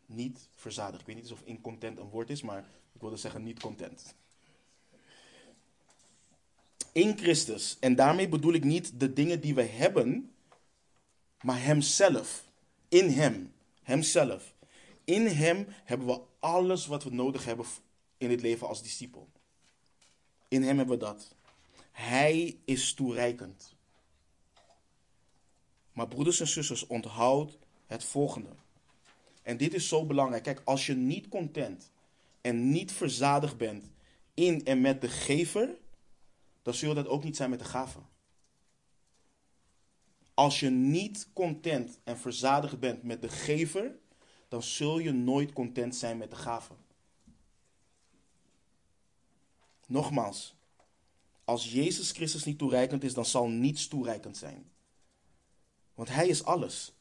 niet 0.05 0.49
verzadigd. 0.55 1.01
Ik 1.01 1.07
weet 1.07 1.15
niet 1.15 1.31
of 1.31 1.41
incontent 1.43 1.99
een 1.99 2.09
woord 2.09 2.29
is, 2.29 2.41
maar 2.41 2.59
ik 2.93 3.01
wilde 3.01 3.17
zeggen 3.17 3.43
niet 3.43 3.59
content. 3.59 4.15
In 6.91 7.17
Christus. 7.17 7.77
En 7.79 7.95
daarmee 7.95 8.29
bedoel 8.29 8.53
ik 8.53 8.63
niet 8.63 8.99
de 8.99 9.13
dingen 9.13 9.41
die 9.41 9.55
we 9.55 9.61
hebben, 9.61 10.33
maar 11.41 11.63
Hemzelf. 11.63 12.45
In 12.87 13.09
Hem. 13.09 13.53
Hemzelf. 13.81 14.53
In 15.03 15.25
Hem 15.25 15.65
hebben 15.83 16.07
we 16.07 16.21
alles 16.39 16.85
wat 16.85 17.03
we 17.03 17.09
nodig 17.09 17.45
hebben 17.45 17.65
in 18.17 18.29
het 18.29 18.41
leven 18.41 18.67
als 18.67 18.81
discipel. 18.81 19.29
In 20.47 20.63
Hem 20.63 20.77
hebben 20.77 20.99
we 20.99 21.05
dat. 21.05 21.35
Hij 21.91 22.57
is 22.65 22.93
toereikend. 22.93 23.75
Maar 25.91 26.07
broeders 26.07 26.39
en 26.39 26.47
zusters, 26.47 26.87
onthoud 26.87 27.57
het 27.87 28.03
volgende. 28.03 28.49
En 29.43 29.57
dit 29.57 29.73
is 29.73 29.87
zo 29.87 30.05
belangrijk. 30.05 30.43
Kijk, 30.43 30.61
als 30.65 30.85
je 30.85 30.93
niet 30.93 31.27
content 31.27 31.91
en 32.41 32.71
niet 32.71 32.91
verzadigd 32.91 33.57
bent 33.57 33.91
in 34.33 34.65
en 34.65 34.81
met 34.81 35.01
de 35.01 35.09
gever, 35.09 35.75
dan 36.61 36.73
zul 36.73 36.89
je 36.89 36.95
dat 36.95 37.07
ook 37.07 37.23
niet 37.23 37.35
zijn 37.35 37.49
met 37.49 37.59
de 37.59 37.65
gave. 37.65 37.99
Als 40.33 40.59
je 40.59 40.69
niet 40.69 41.27
content 41.33 41.99
en 42.03 42.17
verzadigd 42.17 42.79
bent 42.79 43.03
met 43.03 43.21
de 43.21 43.29
gever, 43.29 43.95
dan 44.47 44.63
zul 44.63 44.99
je 44.99 45.11
nooit 45.11 45.53
content 45.53 45.95
zijn 45.95 46.17
met 46.17 46.29
de 46.29 46.35
gave. 46.35 46.73
Nogmaals, 49.87 50.55
als 51.43 51.71
Jezus 51.71 52.11
Christus 52.11 52.43
niet 52.43 52.57
toereikend 52.57 53.03
is, 53.03 53.13
dan 53.13 53.25
zal 53.25 53.47
niets 53.47 53.87
toereikend 53.87 54.37
zijn. 54.37 54.71
Want 55.93 56.09
Hij 56.09 56.27
is 56.27 56.43
alles. 56.43 56.93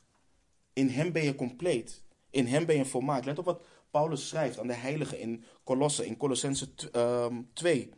In 0.73 0.89
Hem 0.89 1.13
ben 1.13 1.25
je 1.25 1.35
compleet. 1.35 2.03
In 2.33 2.47
Hem 2.47 2.67
ben 2.67 2.77
je 2.77 2.85
volmaakt. 2.85 3.25
Let 3.25 3.39
op 3.39 3.45
wat 3.45 3.63
Paulus 3.91 4.29
schrijft 4.29 4.59
aan 4.59 4.67
de 4.67 4.73
heiligen 4.73 5.19
in 5.19 5.45
Colosse, 5.65 6.07
in 6.07 6.17
Colossense 6.17 6.75
2. 6.75 7.83
Ehm, 7.83 7.89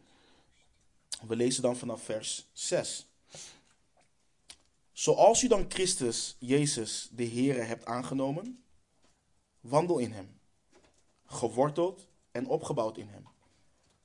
We 1.27 1.37
lezen 1.37 1.63
dan 1.63 1.77
vanaf 1.77 2.03
vers 2.03 2.49
6. 2.53 3.07
Zoals 4.93 5.43
u 5.43 5.49
dan 5.49 5.65
Christus, 5.69 6.37
Jezus, 6.39 7.09
de 7.13 7.27
Heere 7.27 7.61
hebt 7.61 7.85
aangenomen, 7.85 8.65
wandel 9.61 9.99
in 9.99 10.13
Hem, 10.13 10.41
geworteld 11.27 12.09
en 12.31 12.47
opgebouwd 12.47 12.99
in 12.99 13.09
Hem, 13.09 13.27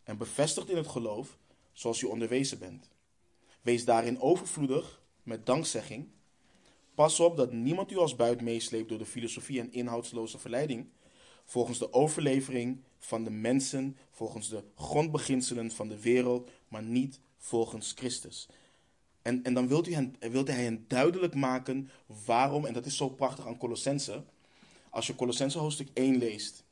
en 0.04 0.18
bevestigd 0.18 0.70
in 0.70 0.78
het 0.78 0.88
geloof, 0.88 1.38
zoals 1.74 2.02
u 2.02 2.06
onderwezen 2.06 2.60
bent. 2.60 2.90
Wees 3.62 3.86
daarin 3.86 4.22
overvloedig 4.22 5.02
met 5.24 5.46
dankzegging. 5.46 6.10
Pas 7.00 7.20
op 7.20 7.38
dat 7.38 7.52
niemand 7.52 7.92
u 7.92 7.98
als 7.98 8.16
buit 8.16 8.42
meesleept 8.42 8.90
door 8.90 8.98
de 8.98 9.06
filosofie 9.06 9.60
en 9.60 9.72
inhoudsloze 9.72 10.40
verleiding, 10.40 10.90
volgens 11.46 11.80
de 11.80 11.94
overlevering 11.94 12.84
van 12.98 13.24
de 13.24 13.30
mensen, 13.30 13.98
volgens 14.12 14.50
de 14.50 14.64
grondbeginselen 14.76 15.72
van 15.72 15.88
de 15.88 16.02
wereld, 16.02 16.50
maar 16.68 16.84
niet 16.84 17.20
volgens 17.38 17.94
Christus. 17.96 18.48
En, 19.22 19.44
en 19.44 19.54
dan 19.54 19.68
wilt, 19.68 19.88
u 19.88 19.94
hen, 19.94 20.16
wilt 20.20 20.48
hij 20.48 20.64
hen 20.64 20.86
duidelijk 20.88 21.34
maken 21.34 21.90
waarom, 22.26 22.66
en 22.66 22.74
dat 22.74 22.86
is 22.86 22.98
zo 22.98 23.10
prachtig 23.10 23.48
aan 23.48 23.58
Colossense. 23.58 24.24
Als 24.90 25.08
je 25.08 25.16
Colossense 25.16 25.60
hoofdstuk 25.60 25.90
1 25.94 26.18
leest, 26.18 26.64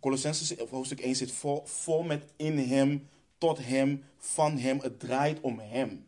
Colossense 0.00 0.66
hoofdstuk 0.70 1.00
1 1.00 1.16
zit 1.16 1.32
vol, 1.32 1.62
vol 1.64 2.02
met 2.02 2.32
in 2.36 2.58
hem, 2.58 3.08
tot 3.38 3.58
hem, 3.58 4.04
van 4.16 4.58
hem. 4.58 4.80
Het 4.80 5.00
draait 5.00 5.40
om 5.40 5.58
hem. 5.58 6.06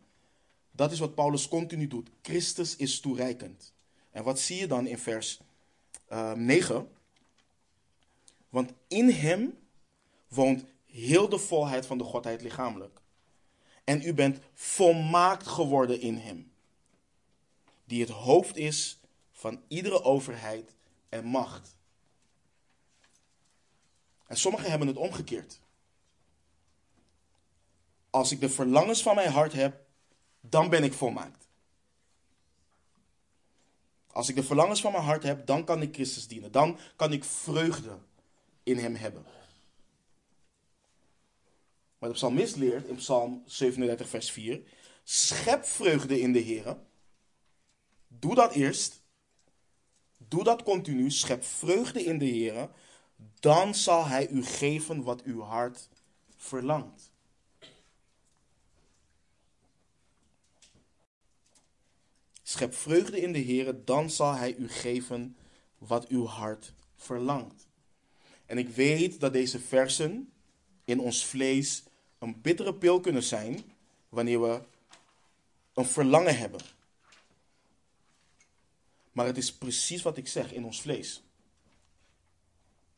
Dat 0.79 0.91
is 0.91 0.99
wat 0.99 1.15
Paulus 1.15 1.47
continu 1.47 1.87
doet. 1.87 2.09
Christus 2.21 2.75
is 2.75 2.99
toereikend. 2.99 3.73
En 4.11 4.23
wat 4.23 4.39
zie 4.39 4.59
je 4.59 4.67
dan 4.67 4.87
in 4.87 4.97
vers 4.97 5.39
uh, 6.11 6.31
ehm, 6.31 6.45
9? 6.45 6.91
Want 8.49 8.73
in 8.87 9.09
hem 9.09 9.57
woont 10.27 10.65
heel 10.85 11.29
de 11.29 11.37
volheid 11.37 11.85
van 11.85 11.97
de 11.97 12.03
Godheid 12.03 12.41
lichamelijk. 12.41 13.01
En 13.83 14.01
u 14.01 14.13
bent 14.13 14.39
volmaakt 14.53 15.47
geworden 15.47 16.01
in 16.01 16.17
hem. 16.17 16.51
Die 17.85 18.01
het 18.01 18.09
hoofd 18.09 18.57
is 18.57 18.99
van 19.31 19.61
iedere 19.67 20.03
overheid 20.03 20.75
en 21.09 21.25
macht. 21.25 21.75
En 24.27 24.37
sommigen 24.37 24.69
hebben 24.69 24.87
het 24.87 24.97
omgekeerd. 24.97 25.59
Als 28.09 28.31
ik 28.31 28.39
de 28.39 28.49
verlangens 28.49 29.01
van 29.01 29.15
mijn 29.15 29.31
hart 29.31 29.53
heb, 29.53 29.87
dan 30.41 30.69
ben 30.69 30.83
ik 30.83 30.93
volmaakt. 30.93 31.47
Als 34.11 34.29
ik 34.29 34.35
de 34.35 34.43
verlangens 34.43 34.81
van 34.81 34.91
mijn 34.91 35.03
hart 35.03 35.23
heb, 35.23 35.45
dan 35.45 35.63
kan 35.63 35.81
ik 35.81 35.93
Christus 35.93 36.27
dienen. 36.27 36.51
Dan 36.51 36.79
kan 36.95 37.11
ik 37.11 37.23
vreugde 37.23 37.97
in 38.63 38.77
Hem 38.77 38.95
hebben. 38.95 39.25
Maar 41.97 42.09
de 42.09 42.15
psalmist 42.15 42.55
leert 42.55 42.87
in 42.87 42.95
Psalm 42.95 43.43
37, 43.45 44.09
vers 44.09 44.31
4: 44.31 44.61
Schep 45.03 45.65
vreugde 45.65 46.19
in 46.19 46.33
de 46.33 46.39
Heer. 46.39 46.77
Doe 48.07 48.35
dat 48.35 48.53
eerst. 48.53 49.01
Doe 50.17 50.43
dat 50.43 50.63
continu. 50.63 51.11
Schep 51.11 51.43
vreugde 51.43 52.03
in 52.03 52.17
de 52.17 52.25
Heer. 52.25 52.69
Dan 53.39 53.75
zal 53.75 54.05
Hij 54.05 54.29
u 54.29 54.43
geven 54.43 55.03
wat 55.03 55.23
uw 55.23 55.41
hart 55.41 55.89
verlangt. 56.35 57.11
Schep 62.49 62.75
vreugde 62.75 63.21
in 63.21 63.31
de 63.31 63.39
Heer, 63.39 63.85
dan 63.85 64.09
zal 64.09 64.33
Hij 64.33 64.55
u 64.55 64.69
geven 64.69 65.37
wat 65.77 66.07
uw 66.07 66.25
hart 66.25 66.73
verlangt. 66.95 67.67
En 68.45 68.57
ik 68.57 68.69
weet 68.69 69.19
dat 69.19 69.33
deze 69.33 69.59
versen 69.59 70.31
in 70.83 70.99
ons 70.99 71.25
vlees 71.25 71.83
een 72.19 72.41
bittere 72.41 72.73
pil 72.73 72.99
kunnen 72.99 73.23
zijn 73.23 73.63
wanneer 74.09 74.41
we 74.41 74.61
een 75.73 75.85
verlangen 75.85 76.37
hebben. 76.37 76.61
Maar 79.11 79.25
het 79.25 79.37
is 79.37 79.53
precies 79.53 80.01
wat 80.01 80.17
ik 80.17 80.27
zeg 80.27 80.53
in 80.53 80.65
ons 80.65 80.81
vlees. 80.81 81.23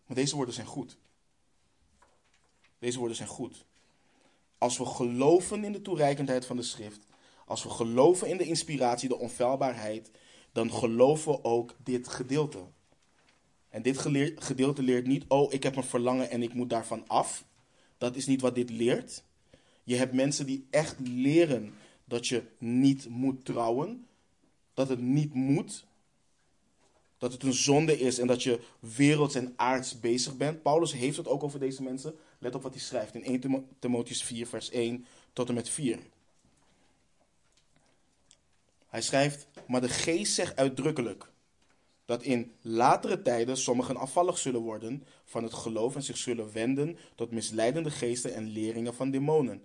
Maar 0.05 0.15
deze 0.15 0.35
woorden 0.35 0.53
zijn 0.53 0.67
goed. 0.67 0.97
Deze 2.79 2.97
woorden 2.97 3.17
zijn 3.17 3.29
goed. 3.29 3.65
Als 4.57 4.77
we 4.77 4.85
geloven 4.85 5.63
in 5.63 5.71
de 5.71 5.81
toereikendheid 5.81 6.45
van 6.45 6.55
de 6.55 6.63
schrift, 6.63 7.09
als 7.51 7.63
we 7.63 7.69
geloven 7.69 8.27
in 8.27 8.37
de 8.37 8.45
inspiratie, 8.45 9.09
de 9.09 9.17
onfeilbaarheid, 9.17 10.11
dan 10.51 10.71
geloven 10.71 11.31
we 11.31 11.43
ook 11.43 11.75
dit 11.83 12.07
gedeelte. 12.07 12.59
En 13.69 13.81
dit 13.81 13.97
gedeelte 14.35 14.81
leert 14.81 15.07
niet, 15.07 15.25
oh, 15.27 15.53
ik 15.53 15.63
heb 15.63 15.75
een 15.75 15.83
verlangen 15.83 16.29
en 16.29 16.41
ik 16.41 16.53
moet 16.53 16.69
daarvan 16.69 17.07
af. 17.07 17.45
Dat 17.97 18.15
is 18.15 18.25
niet 18.25 18.41
wat 18.41 18.55
dit 18.55 18.69
leert. 18.69 19.23
Je 19.83 19.95
hebt 19.95 20.13
mensen 20.13 20.45
die 20.45 20.67
echt 20.69 20.95
leren 20.99 21.73
dat 22.05 22.27
je 22.27 22.43
niet 22.57 23.09
moet 23.09 23.45
trouwen. 23.45 24.07
Dat 24.73 24.89
het 24.89 25.01
niet 25.01 25.33
moet. 25.33 25.85
Dat 27.17 27.31
het 27.31 27.43
een 27.43 27.53
zonde 27.53 27.99
is 27.99 28.19
en 28.19 28.27
dat 28.27 28.43
je 28.43 28.59
werelds 28.79 29.35
en 29.35 29.53
aards 29.55 29.99
bezig 29.99 30.37
bent. 30.37 30.61
Paulus 30.61 30.93
heeft 30.93 31.17
het 31.17 31.27
ook 31.27 31.43
over 31.43 31.59
deze 31.59 31.83
mensen. 31.83 32.15
Let 32.39 32.55
op 32.55 32.61
wat 32.61 32.73
hij 32.73 32.81
schrijft 32.81 33.15
in 33.15 33.23
1 33.23 33.67
Timotheus 33.79 34.23
4, 34.23 34.47
vers 34.47 34.69
1 34.69 35.05
tot 35.33 35.49
en 35.49 35.55
met 35.55 35.69
4. 35.69 35.99
Hij 38.91 39.01
schrijft, 39.01 39.47
maar 39.67 39.81
de 39.81 39.89
geest 39.89 40.33
zegt 40.33 40.55
uitdrukkelijk 40.55 41.31
dat 42.05 42.23
in 42.23 42.51
latere 42.61 43.21
tijden 43.21 43.57
sommigen 43.57 43.97
afvallig 43.97 44.37
zullen 44.37 44.61
worden 44.61 45.03
van 45.25 45.43
het 45.43 45.53
geloof 45.53 45.95
en 45.95 46.03
zich 46.03 46.17
zullen 46.17 46.51
wenden 46.53 46.97
tot 47.15 47.31
misleidende 47.31 47.89
geesten 47.89 48.33
en 48.33 48.47
leringen 48.47 48.93
van 48.93 49.11
demonen. 49.11 49.63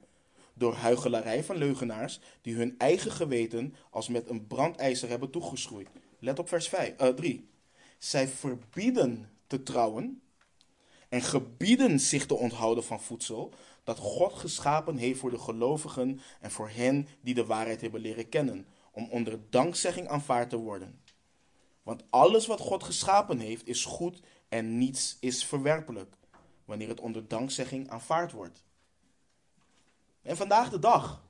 Door 0.55 0.75
huichelarij 0.75 1.45
van 1.45 1.57
leugenaars 1.57 2.21
die 2.43 2.55
hun 2.55 2.75
eigen 2.79 3.11
geweten 3.11 3.75
als 3.91 4.09
met 4.09 4.31
een 4.31 4.47
brandijzer 4.47 5.09
hebben 5.09 5.31
toegeschroeid. 5.31 5.89
Let 6.19 6.39
op 6.39 6.49
vers 6.49 6.69
5, 6.69 7.01
uh, 7.01 7.09
3. 7.09 7.49
Zij 7.99 8.29
verbieden 8.29 9.31
te 9.47 9.63
trouwen 9.63 10.23
en 11.09 11.23
gebieden 11.23 12.01
zich 12.01 12.27
te 12.27 12.35
onthouden 12.35 12.85
van 12.85 13.01
voedsel 13.01 13.55
dat 13.85 13.99
God 13.99 14.33
geschapen 14.33 14.97
heeft 14.97 15.19
voor 15.19 15.31
de 15.31 15.39
gelovigen 15.39 16.21
en 16.41 16.51
voor 16.51 16.69
hen 16.69 17.09
die 17.21 17.35
de 17.35 17.45
waarheid 17.47 17.81
hebben 17.81 18.01
leren 18.01 18.29
kennen, 18.29 18.67
om 18.97 19.09
onder 19.11 19.39
dankzegging 19.51 20.09
aanvaard 20.09 20.51
te 20.51 20.57
worden. 20.57 21.01
Want 21.83 22.05
alles 22.11 22.47
wat 22.47 22.61
God 22.61 22.85
geschapen 22.85 23.39
heeft 23.39 23.67
is 23.67 23.85
goed 23.85 24.21
en 24.49 24.79
niets 24.79 25.17
is 25.21 25.45
verwerpelijk, 25.45 26.17
wanneer 26.65 26.89
het 26.89 27.01
onder 27.01 27.29
dankzegging 27.29 27.89
aanvaard 27.89 28.33
wordt. 28.33 28.65
En 30.23 30.37
vandaag 30.37 30.71
de 30.71 30.79
dag 30.79 31.25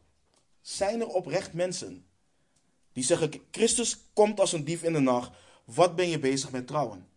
zijn 0.60 1.00
er 1.00 1.06
oprecht 1.06 1.52
mensen 1.52 2.06
die 2.92 3.04
zeggen: 3.04 3.30
Christus 3.50 3.98
komt 4.12 4.40
als 4.40 4.52
een 4.52 4.64
dief 4.64 4.82
in 4.82 4.92
de 4.92 4.98
nacht. 4.98 5.32
Wat 5.64 5.96
ben 5.96 6.08
je 6.08 6.18
bezig 6.18 6.50
met 6.50 6.66
trouwen? 6.66 7.08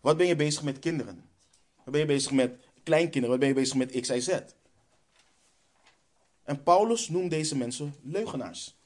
Wat 0.00 0.16
ben 0.16 0.26
je 0.26 0.36
bezig 0.36 0.62
met 0.62 0.78
kinderen? 0.78 1.28
Wat 1.76 1.92
ben 1.92 2.00
je 2.00 2.06
bezig 2.06 2.32
met 2.32 2.60
kleinkinderen? 2.82 3.30
Wat 3.30 3.38
ben 3.38 3.48
je 3.48 3.54
bezig 3.54 3.76
met 3.76 4.00
X, 4.00 4.08
Y, 4.08 4.20
Z? 4.20 4.40
En 6.46 6.62
Paulus 6.62 7.08
noemt 7.08 7.30
deze 7.30 7.56
mensen 7.56 7.94
leugenaars. 8.02 8.76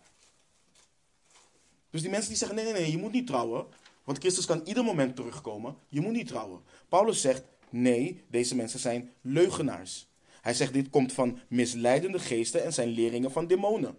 Dus 1.91 2.01
die 2.01 2.11
mensen 2.11 2.29
die 2.29 2.39
zeggen: 2.39 2.57
nee, 2.57 2.65
nee, 2.65 2.83
nee, 2.83 2.91
je 2.91 2.99
moet 2.99 3.13
niet 3.13 3.27
trouwen. 3.27 3.67
Want 4.05 4.19
Christus 4.19 4.47
kan 4.47 4.63
ieder 4.65 4.85
moment 4.85 5.17
terugkomen. 5.17 5.77
Je 5.89 6.01
moet 6.01 6.13
niet 6.13 6.27
trouwen. 6.27 6.61
Paulus 6.89 7.21
zegt: 7.21 7.43
nee, 7.71 8.25
deze 8.29 8.57
mensen 8.57 8.79
zijn 8.79 9.13
leugenaars. 9.21 10.09
Hij 10.41 10.55
zegt: 10.55 10.73
dit 10.73 10.91
komt 10.91 11.13
van 11.13 11.39
misleidende 11.49 12.19
geesten 12.19 12.65
en 12.65 12.73
zijn 12.73 12.89
leringen 12.89 13.33
van 13.33 13.47
demonen. 13.47 13.99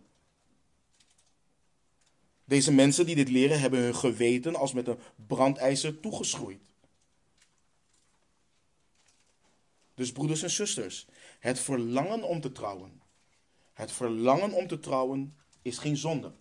Deze 2.46 2.72
mensen 2.72 3.06
die 3.06 3.16
dit 3.16 3.30
leren 3.30 3.60
hebben 3.60 3.80
hun 3.80 3.96
geweten 3.96 4.56
als 4.56 4.74
met 4.74 4.88
een 4.88 5.00
brandijzer 5.28 6.00
toegeschroeid. 6.00 6.62
Dus 9.94 10.12
broeders 10.12 10.44
en 10.44 10.50
zusters, 10.50 11.08
het 11.40 11.60
verlangen 11.60 12.24
om 12.24 12.42
te 12.42 12.52
trouwen. 12.52 13.01
Het 13.74 13.92
verlangen 13.92 14.52
om 14.52 14.68
te 14.68 14.80
trouwen 14.80 15.36
is 15.62 15.78
geen 15.78 15.98
zonde. 15.98 16.32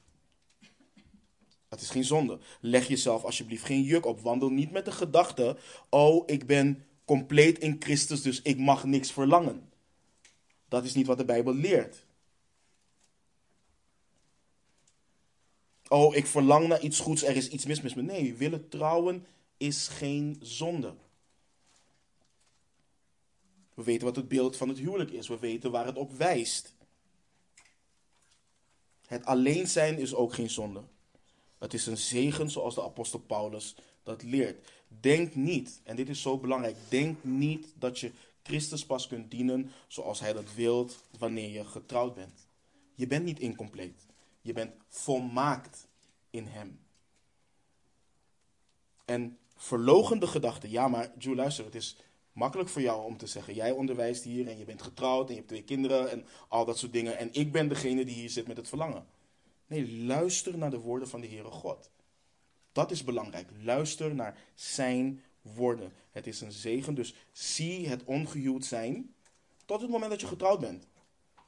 Het 1.69 1.81
is 1.81 1.91
geen 1.91 2.05
zonde. 2.05 2.39
Leg 2.61 2.89
jezelf 2.89 3.25
alsjeblieft 3.25 3.65
geen 3.65 3.83
juk 3.83 4.07
op. 4.07 4.21
Wandel 4.21 4.51
niet 4.51 4.71
met 4.71 4.85
de 4.85 4.93
gedachte: 4.93 5.57
oh, 5.89 6.23
ik 6.27 6.47
ben 6.47 6.87
compleet 7.05 7.59
in 7.59 7.77
Christus, 7.79 8.23
dus 8.23 8.43
ik 8.43 8.59
mag 8.59 8.85
niks 8.85 9.13
verlangen. 9.13 9.73
Dat 10.69 10.85
is 10.85 10.95
niet 10.95 11.07
wat 11.07 11.19
de 11.19 11.25
Bijbel 11.25 11.55
leert. 11.55 12.05
Oh, 15.89 16.17
ik 16.17 16.27
verlang 16.27 16.69
naar 16.69 16.81
iets 16.81 17.01
goeds, 17.01 17.23
er 17.23 17.37
is 17.37 17.49
iets 17.49 17.67
mis 17.67 17.81
met 17.81 17.95
me. 17.95 18.03
Nee, 18.03 18.35
willen 18.35 18.69
trouwen 18.69 19.27
is 19.57 19.89
geen 19.89 20.37
zonde. 20.41 20.95
We 23.75 23.83
weten 23.83 24.07
wat 24.07 24.17
het 24.17 24.29
beeld 24.29 24.57
van 24.57 24.69
het 24.69 24.79
huwelijk 24.79 25.11
is. 25.11 25.29
We 25.29 25.39
weten 25.39 25.71
waar 25.71 25.87
het 25.87 25.97
op 25.97 26.13
wijst. 26.13 26.75
Het 29.11 29.25
alleen 29.25 29.67
zijn 29.67 29.99
is 29.99 30.15
ook 30.15 30.35
geen 30.35 30.51
zonde. 30.51 30.83
Het 31.59 31.75
is 31.75 31.87
een 31.87 31.97
zegen 31.97 32.51
zoals 32.51 32.75
de 32.75 32.83
apostel 32.83 33.19
Paulus 33.19 33.75
dat 34.03 34.23
leert. 34.23 34.71
Denk 34.89 35.35
niet, 35.35 35.81
en 35.85 35.97
dit 35.97 36.09
is 36.09 36.23
zo 36.23 36.39
belangrijk, 36.39 36.77
denk 36.89 37.25
niet 37.25 37.73
dat 37.79 37.99
je 37.99 38.13
Christus 38.43 38.87
pas 38.87 39.07
kunt 39.07 39.31
dienen 39.31 39.71
zoals 39.89 40.21
hij 40.21 40.33
dat 40.33 40.55
wilt 40.55 41.05
wanneer 41.19 41.49
je 41.49 41.65
getrouwd 41.65 42.15
bent. 42.15 42.47
Je 42.95 43.07
bent 43.07 43.25
niet 43.25 43.39
incompleet. 43.39 44.07
Je 44.41 44.53
bent 44.53 44.73
volmaakt 44.89 45.89
in 46.31 46.47
hem. 46.47 46.81
En 49.05 49.39
verlogende 49.57 50.27
gedachten. 50.27 50.71
Ja, 50.71 50.89
maar 50.89 51.13
Joe, 51.19 51.35
luister, 51.35 51.65
het 51.65 51.75
is 51.75 51.97
makkelijk 52.41 52.69
voor 52.69 52.83
jou 52.83 53.05
om 53.05 53.17
te 53.17 53.27
zeggen: 53.27 53.55
jij 53.55 53.71
onderwijst 53.71 54.25
hier 54.25 54.49
en 54.49 54.59
je 54.59 54.65
bent 54.65 54.83
getrouwd 54.83 55.25
en 55.25 55.31
je 55.31 55.37
hebt 55.37 55.49
twee 55.49 55.63
kinderen 55.63 56.11
en 56.11 56.27
al 56.49 56.65
dat 56.65 56.79
soort 56.79 56.93
dingen. 56.93 57.19
En 57.19 57.29
ik 57.33 57.53
ben 57.53 57.69
degene 57.69 58.05
die 58.05 58.15
hier 58.15 58.31
zit 58.31 58.47
met 58.47 58.57
het 58.57 58.69
verlangen. 58.69 59.07
Nee, 59.67 59.93
luister 60.05 60.59
naar 60.59 60.71
de 60.71 60.79
woorden 60.79 61.09
van 61.09 61.21
de 61.21 61.29
Heere 61.29 61.51
God. 61.51 61.91
Dat 62.73 62.91
is 62.91 63.05
belangrijk. 63.05 63.49
Luister 63.63 64.15
naar 64.15 64.39
zijn 64.55 65.23
woorden. 65.43 65.93
Het 66.11 66.27
is 66.27 66.41
een 66.41 66.53
zegen, 66.53 66.95
dus 66.95 67.15
zie 67.33 67.89
het 67.89 68.05
ongehuwd 68.05 68.65
zijn 68.65 69.15
tot 69.65 69.81
het 69.81 69.91
moment 69.91 70.11
dat 70.11 70.21
je 70.21 70.27
getrouwd 70.27 70.61
bent. 70.61 70.87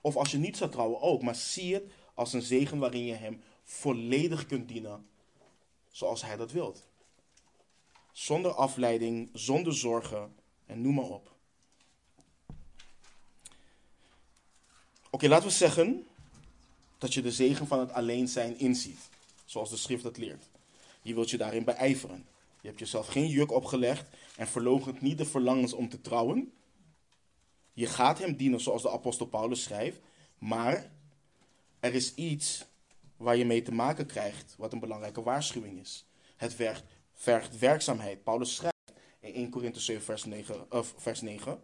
Of 0.00 0.16
als 0.16 0.30
je 0.30 0.38
niet 0.38 0.56
zou 0.56 0.70
trouwen 0.70 1.00
ook, 1.00 1.22
maar 1.22 1.34
zie 1.34 1.74
het 1.74 1.92
als 2.14 2.32
een 2.32 2.42
zegen 2.42 2.78
waarin 2.78 3.04
je 3.04 3.14
hem 3.14 3.40
volledig 3.62 4.46
kunt 4.46 4.68
dienen 4.68 5.06
zoals 5.88 6.22
hij 6.22 6.36
dat 6.36 6.52
wilt. 6.52 6.88
Zonder 8.12 8.52
afleiding, 8.52 9.30
zonder 9.32 9.74
zorgen 9.74 10.34
en 10.66 10.80
noem 10.80 10.94
maar 10.94 11.04
op. 11.04 11.30
Oké, 15.10 15.28
laten 15.28 15.48
we 15.48 15.54
zeggen 15.54 16.06
dat 16.98 17.14
je 17.14 17.22
de 17.22 17.32
zegen 17.32 17.66
van 17.66 17.80
het 17.80 17.92
alleen 17.92 18.28
zijn 18.28 18.58
inziet, 18.58 19.08
zoals 19.44 19.70
de 19.70 19.76
schrift 19.76 20.02
dat 20.02 20.16
leert. 20.16 20.48
Je 21.02 21.14
wilt 21.14 21.30
je 21.30 21.36
daarin 21.36 21.64
beijveren. 21.64 22.26
Je 22.60 22.68
hebt 22.68 22.80
jezelf 22.80 23.06
geen 23.06 23.28
juk 23.28 23.52
opgelegd 23.52 24.08
en 24.36 24.46
verloochent 24.46 25.00
niet 25.00 25.18
de 25.18 25.24
verlangens 25.24 25.72
om 25.72 25.88
te 25.88 26.00
trouwen. 26.00 26.52
Je 27.72 27.86
gaat 27.86 28.18
hem 28.18 28.36
dienen 28.36 28.60
zoals 28.60 28.82
de 28.82 28.90
apostel 28.90 29.26
Paulus 29.26 29.62
schrijft, 29.62 30.00
maar 30.38 30.90
er 31.80 31.94
is 31.94 32.14
iets 32.14 32.64
waar 33.16 33.36
je 33.36 33.44
mee 33.44 33.62
te 33.62 33.72
maken 33.72 34.06
krijgt, 34.06 34.54
wat 34.58 34.72
een 34.72 34.80
belangrijke 34.80 35.22
waarschuwing 35.22 35.80
is. 35.80 36.04
Het 36.36 36.54
vergt, 36.54 36.84
vergt 37.12 37.58
werkzaamheid. 37.58 38.24
Paulus 38.24 38.54
schrijft 38.54 38.71
1 39.32 39.50
Korinthe 39.50 39.80
7 39.80 40.02
vers 40.02 40.24
9, 40.24 40.70
of 40.70 40.94
vers 40.96 41.20
9, 41.20 41.60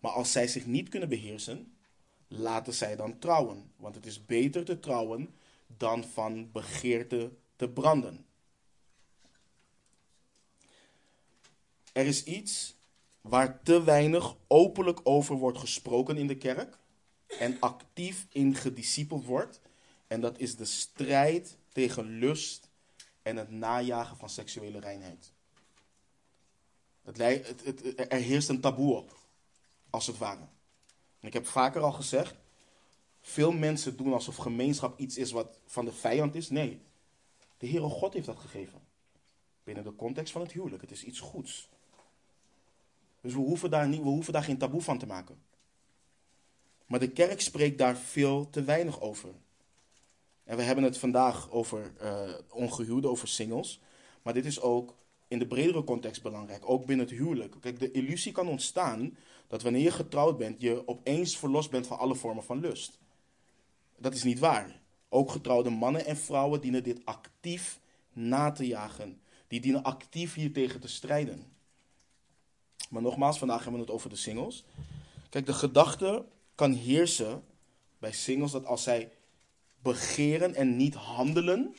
maar 0.00 0.12
als 0.12 0.32
zij 0.32 0.46
zich 0.46 0.66
niet 0.66 0.88
kunnen 0.88 1.08
beheersen, 1.08 1.76
laten 2.28 2.74
zij 2.74 2.96
dan 2.96 3.18
trouwen. 3.18 3.72
Want 3.76 3.94
het 3.94 4.06
is 4.06 4.26
beter 4.26 4.64
te 4.64 4.80
trouwen 4.80 5.34
dan 5.66 6.04
van 6.04 6.52
begeerte 6.52 7.32
te 7.56 7.68
branden. 7.68 8.26
Er 11.92 12.06
is 12.06 12.24
iets 12.24 12.74
waar 13.20 13.62
te 13.62 13.82
weinig 13.84 14.36
openlijk 14.46 15.00
over 15.02 15.36
wordt 15.36 15.58
gesproken 15.58 16.16
in 16.16 16.26
de 16.26 16.36
kerk 16.36 16.78
en 17.38 17.56
actief 17.60 18.26
in 18.32 18.54
gediscipeld 18.54 19.24
wordt. 19.24 19.60
En 20.06 20.20
dat 20.20 20.38
is 20.38 20.56
de 20.56 20.64
strijd 20.64 21.56
tegen 21.72 22.18
lust 22.18 22.68
en 23.22 23.36
het 23.36 23.50
najagen 23.50 24.16
van 24.16 24.28
seksuele 24.28 24.80
reinheid. 24.80 25.33
Het, 27.04 27.64
het, 27.64 28.10
er 28.12 28.18
heerst 28.18 28.48
een 28.48 28.60
taboe 28.60 28.94
op, 28.94 29.16
als 29.90 30.06
het 30.06 30.18
ware. 30.18 30.46
En 31.20 31.26
ik 31.26 31.32
heb 31.32 31.46
vaker 31.46 31.80
al 31.80 31.92
gezegd, 31.92 32.34
veel 33.20 33.52
mensen 33.52 33.96
doen 33.96 34.12
alsof 34.12 34.36
gemeenschap 34.36 34.98
iets 34.98 35.16
is 35.16 35.30
wat 35.30 35.58
van 35.66 35.84
de 35.84 35.92
vijand 35.92 36.34
is. 36.34 36.50
Nee, 36.50 36.80
de 37.58 37.68
Heere 37.68 37.88
God 37.88 38.12
heeft 38.12 38.26
dat 38.26 38.38
gegeven. 38.38 38.80
Binnen 39.64 39.84
de 39.84 39.96
context 39.96 40.32
van 40.32 40.40
het 40.40 40.52
huwelijk. 40.52 40.82
Het 40.82 40.90
is 40.90 41.04
iets 41.04 41.20
goeds. 41.20 41.68
Dus 43.20 43.32
we 43.32 43.38
hoeven 43.38 43.70
daar, 43.70 43.88
niet, 43.88 44.02
we 44.02 44.08
hoeven 44.08 44.32
daar 44.32 44.44
geen 44.44 44.58
taboe 44.58 44.82
van 44.82 44.98
te 44.98 45.06
maken. 45.06 45.42
Maar 46.86 47.00
de 47.00 47.10
kerk 47.10 47.40
spreekt 47.40 47.78
daar 47.78 47.96
veel 47.96 48.50
te 48.50 48.62
weinig 48.62 49.00
over. 49.00 49.30
En 50.44 50.56
we 50.56 50.62
hebben 50.62 50.84
het 50.84 50.98
vandaag 50.98 51.50
over 51.50 51.92
uh, 52.02 52.34
ongehuwden, 52.50 53.10
over 53.10 53.28
singles. 53.28 53.80
Maar 54.22 54.34
dit 54.34 54.44
is 54.44 54.60
ook 54.60 54.94
in 55.34 55.40
de 55.40 55.46
bredere 55.54 55.84
context 55.84 56.22
belangrijk, 56.22 56.70
ook 56.70 56.86
binnen 56.86 57.06
het 57.06 57.14
huwelijk. 57.14 57.54
Kijk, 57.60 57.78
de 57.78 57.90
illusie 57.90 58.32
kan 58.32 58.48
ontstaan 58.48 59.16
dat 59.46 59.62
wanneer 59.62 59.82
je 59.82 59.90
getrouwd 59.90 60.38
bent, 60.38 60.60
je 60.60 60.88
opeens 60.88 61.38
verlost 61.38 61.70
bent 61.70 61.86
van 61.86 61.98
alle 61.98 62.14
vormen 62.14 62.44
van 62.44 62.60
lust. 62.60 62.98
Dat 63.98 64.14
is 64.14 64.22
niet 64.22 64.38
waar. 64.38 64.80
Ook 65.08 65.30
getrouwde 65.30 65.70
mannen 65.70 66.06
en 66.06 66.16
vrouwen 66.16 66.60
dienen 66.60 66.82
dit 66.82 67.04
actief 67.04 67.80
na 68.12 68.52
te 68.52 68.66
jagen. 68.66 69.20
Die 69.46 69.60
dienen 69.60 69.82
actief 69.82 70.34
hier 70.34 70.52
tegen 70.52 70.80
te 70.80 70.88
strijden. 70.88 71.52
Maar 72.90 73.02
nogmaals, 73.02 73.38
vandaag 73.38 73.62
hebben 73.62 73.80
we 73.80 73.86
het 73.86 73.94
over 73.94 74.10
de 74.10 74.16
singles. 74.16 74.64
Kijk, 75.30 75.46
de 75.46 75.52
gedachte 75.52 76.24
kan 76.54 76.72
heersen 76.72 77.44
bij 77.98 78.12
singles 78.12 78.52
dat 78.52 78.64
als 78.66 78.82
zij 78.82 79.12
begeren 79.82 80.54
en 80.54 80.76
niet 80.76 80.94
handelen, 80.94 81.74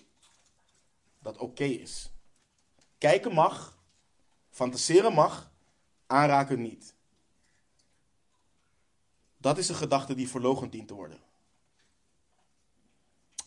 dat 1.21 1.37
oké 1.37 1.63
is. 1.63 2.09
Kijken 3.05 3.33
mag, 3.33 3.77
fantaseren 4.49 5.13
mag, 5.13 5.51
aanraken 6.07 6.61
niet. 6.61 6.93
Dat 9.37 9.57
is 9.57 9.69
een 9.69 9.75
gedachte 9.75 10.15
die 10.15 10.29
verlogen 10.29 10.69
dient 10.69 10.87
te 10.87 10.93
worden. 10.93 11.19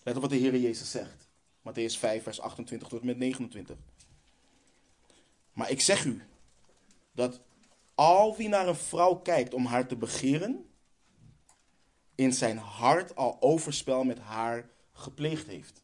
Let 0.03 0.17
op 0.17 0.21
wat 0.21 0.31
de 0.31 0.37
Heer 0.37 0.57
Jezus 0.57 0.91
zegt. 0.91 1.29
Matthäus 1.61 1.99
5, 1.99 2.23
vers 2.23 2.41
28 2.41 2.89
tot 2.89 3.01
en 3.01 3.07
met 3.07 3.17
29. 3.19 3.77
Maar 5.53 5.71
ik 5.71 5.81
zeg 5.81 6.05
u 6.05 6.23
dat 7.13 7.41
al 7.95 8.37
wie 8.37 8.49
naar 8.49 8.69
een 8.69 8.77
vrouw 8.77 9.15
kijkt 9.15 9.55
om 9.55 9.67
haar 9.67 9.87
te 9.87 9.97
begeren, 9.97 10.71
in 12.15 12.33
zijn 12.33 12.59
hart 12.59 13.17
al 13.17 13.37
overspel 13.41 14.05
met 14.05 14.19
haar 14.19 14.71
gepleegd 14.93 15.47
heeft. 15.47 15.83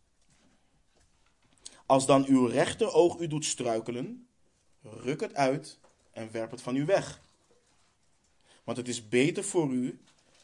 Als 1.94 2.06
dan 2.06 2.26
uw 2.26 2.46
rechteroog 2.46 3.18
u 3.18 3.26
doet 3.26 3.44
struikelen, 3.44 4.28
ruk 4.82 5.20
het 5.20 5.34
uit 5.34 5.78
en 6.10 6.32
werp 6.32 6.50
het 6.50 6.62
van 6.62 6.76
u 6.76 6.84
weg. 6.84 7.20
Want 8.64 8.76
het 8.76 8.88
is 8.88 9.08
beter 9.08 9.44
voor 9.44 9.72
u 9.72 10.00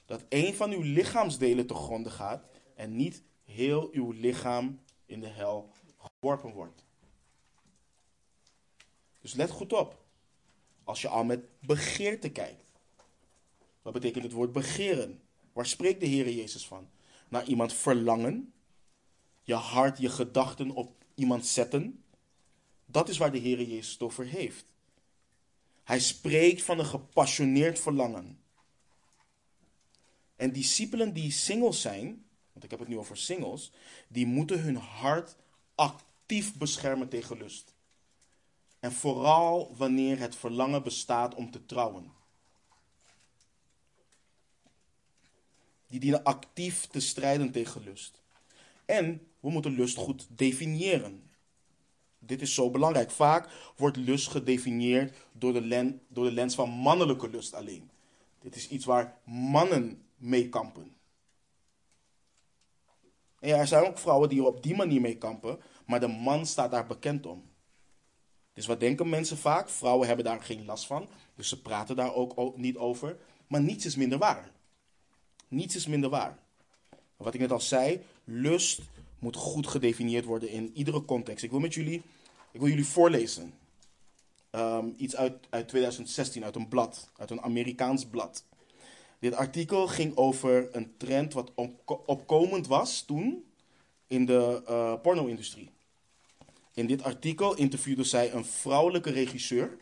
dat 0.06 0.24
een 0.28 0.54
van 0.54 0.70
uw 0.70 0.80
lichaamsdelen 0.80 1.66
te 1.66 1.74
gronden 1.74 2.12
gaat 2.12 2.44
en 2.74 2.96
niet 2.96 3.22
heel 3.44 3.88
uw 3.92 4.10
lichaam 4.10 4.80
in 5.06 5.20
de 5.20 5.26
hel 5.26 5.70
geworpen 5.98 6.50
wordt. 6.52 6.84
Dus 9.20 9.32
let 9.32 9.50
goed 9.50 9.72
op. 9.72 10.04
Als 10.84 11.02
je 11.02 11.08
al 11.08 11.24
met 11.24 11.44
begeerte 11.60 12.30
kijkt. 12.30 12.72
Wat 13.82 13.92
betekent 13.92 14.24
het 14.24 14.32
woord 14.32 14.52
begeren? 14.52 15.22
Waar 15.52 15.66
spreekt 15.66 16.00
de 16.00 16.06
Heer 16.06 16.30
Jezus 16.30 16.66
van? 16.66 16.88
Naar 17.28 17.44
iemand 17.44 17.72
verlangen? 17.72 18.52
Je 19.42 19.54
hart, 19.54 19.98
je 19.98 20.08
gedachten 20.08 20.70
op 20.70 20.98
iemand 21.20 21.46
zetten? 21.46 22.04
Dat 22.86 23.08
is 23.08 23.18
waar 23.18 23.32
de 23.32 23.38
Heer 23.38 23.62
Jezus 23.62 24.00
over 24.00 24.26
heeft. 24.26 24.64
Hij 25.84 26.00
spreekt 26.00 26.62
van 26.62 26.78
een 26.78 26.86
gepassioneerd 26.86 27.80
verlangen. 27.80 28.38
En 30.36 30.52
discipelen 30.52 31.12
die 31.12 31.30
singles 31.30 31.80
zijn, 31.80 32.24
want 32.52 32.64
ik 32.64 32.70
heb 32.70 32.78
het 32.78 32.88
nu 32.88 32.98
over 32.98 33.16
singles, 33.16 33.72
die 34.08 34.26
moeten 34.26 34.60
hun 34.60 34.76
hart 34.76 35.36
actief 35.74 36.54
beschermen 36.54 37.08
tegen 37.08 37.36
lust. 37.36 37.74
En 38.78 38.92
vooral 38.92 39.76
wanneer 39.76 40.18
het 40.18 40.36
verlangen 40.36 40.82
bestaat 40.82 41.34
om 41.34 41.50
te 41.50 41.66
trouwen. 41.66 42.12
Die 45.86 46.00
dienen 46.00 46.24
actief 46.24 46.86
te 46.86 47.00
strijden 47.00 47.52
tegen 47.52 47.82
lust. 47.82 48.20
En 48.90 49.26
we 49.40 49.50
moeten 49.50 49.72
lust 49.72 49.96
goed 49.96 50.26
definiëren. 50.30 51.30
Dit 52.18 52.42
is 52.42 52.54
zo 52.54 52.70
belangrijk. 52.70 53.10
Vaak 53.10 53.72
wordt 53.76 53.96
lust 53.96 54.28
gedefinieerd 54.28 55.16
door 55.32 55.52
de, 55.52 55.60
lens, 55.60 55.92
door 56.08 56.24
de 56.24 56.32
lens 56.32 56.54
van 56.54 56.70
mannelijke 56.70 57.28
lust 57.30 57.54
alleen. 57.54 57.90
Dit 58.38 58.56
is 58.56 58.68
iets 58.68 58.84
waar 58.84 59.18
mannen 59.24 60.02
mee 60.16 60.48
kampen. 60.48 60.96
En 63.38 63.48
ja, 63.48 63.58
er 63.58 63.66
zijn 63.66 63.86
ook 63.86 63.98
vrouwen 63.98 64.28
die 64.28 64.40
er 64.40 64.46
op 64.46 64.62
die 64.62 64.76
manier 64.76 65.00
mee 65.00 65.18
kampen, 65.18 65.58
maar 65.86 66.00
de 66.00 66.08
man 66.08 66.46
staat 66.46 66.70
daar 66.70 66.86
bekend 66.86 67.26
om. 67.26 67.50
Dus 68.52 68.66
wat 68.66 68.80
denken 68.80 69.08
mensen 69.08 69.38
vaak? 69.38 69.68
Vrouwen 69.68 70.06
hebben 70.06 70.24
daar 70.24 70.42
geen 70.42 70.64
last 70.64 70.86
van, 70.86 71.08
dus 71.34 71.48
ze 71.48 71.62
praten 71.62 71.96
daar 71.96 72.14
ook 72.14 72.56
niet 72.56 72.76
over. 72.76 73.16
Maar 73.46 73.60
niets 73.62 73.84
is 73.84 73.96
minder 73.96 74.18
waar. 74.18 74.50
Niets 75.48 75.76
is 75.76 75.86
minder 75.86 76.10
waar. 76.10 76.38
Wat 77.16 77.34
ik 77.34 77.40
net 77.40 77.52
al 77.52 77.60
zei, 77.60 78.02
lust 78.30 78.80
moet 79.18 79.36
goed 79.36 79.66
gedefinieerd 79.66 80.24
worden 80.24 80.48
in 80.48 80.70
iedere 80.74 81.04
context. 81.04 81.44
Ik 81.44 81.50
wil 81.50 81.60
met 81.60 81.74
jullie, 81.74 82.02
ik 82.50 82.60
wil 82.60 82.68
jullie 82.68 82.86
voorlezen. 82.86 83.54
Ehm, 84.50 84.88
iets 84.96 85.16
uit, 85.16 85.46
uit 85.50 85.68
2016, 85.68 86.44
uit 86.44 86.56
een 86.56 86.68
blad, 86.68 87.08
uit 87.16 87.30
een 87.30 87.42
Amerikaans 87.42 88.06
blad. 88.06 88.44
Dit 89.18 89.34
artikel 89.34 89.86
ging 89.86 90.16
over 90.16 90.76
een 90.76 90.96
trend 90.96 91.32
wat 91.32 91.52
opkomend 91.84 92.66
was 92.66 93.02
toen 93.02 93.44
in 94.06 94.26
de 94.26 94.62
uh, 94.68 94.94
porno-industrie. 95.02 95.70
In 96.74 96.86
dit 96.86 97.02
artikel 97.02 97.56
interviewde 97.56 98.04
zij 98.04 98.32
een 98.32 98.44
vrouwelijke 98.44 99.10
regisseur 99.10 99.78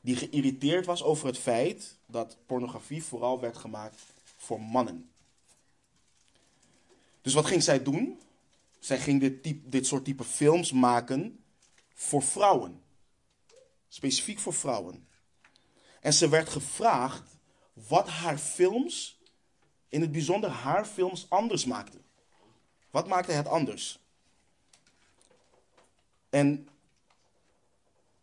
die 0.00 0.16
geïrriteerd 0.16 0.86
was 0.86 1.02
over 1.02 1.26
het 1.26 1.38
feit 1.38 1.98
dat 2.06 2.36
pornografie 2.46 3.04
vooral 3.04 3.40
werd 3.40 3.56
gemaakt 3.56 4.02
voor 4.36 4.60
mannen. 4.60 5.11
Dus 7.22 7.34
wat 7.34 7.46
ging 7.46 7.62
zij 7.62 7.82
doen? 7.82 8.20
Zij 8.78 8.98
ging 8.98 9.20
dit, 9.20 9.42
type, 9.42 9.68
dit 9.68 9.86
soort 9.86 10.04
type 10.04 10.24
films 10.24 10.72
maken 10.72 11.44
voor 11.94 12.22
vrouwen. 12.22 12.82
Specifiek 13.88 14.38
voor 14.38 14.54
vrouwen. 14.54 15.06
En 16.00 16.12
ze 16.12 16.28
werd 16.28 16.48
gevraagd 16.48 17.38
wat 17.72 18.08
haar 18.08 18.38
films, 18.38 19.20
in 19.88 20.00
het 20.00 20.12
bijzonder 20.12 20.50
haar 20.50 20.84
films, 20.84 21.26
anders 21.28 21.64
maakte. 21.64 21.98
Wat 22.90 23.08
maakte 23.08 23.32
het 23.32 23.48
anders? 23.48 24.00
En 26.30 26.68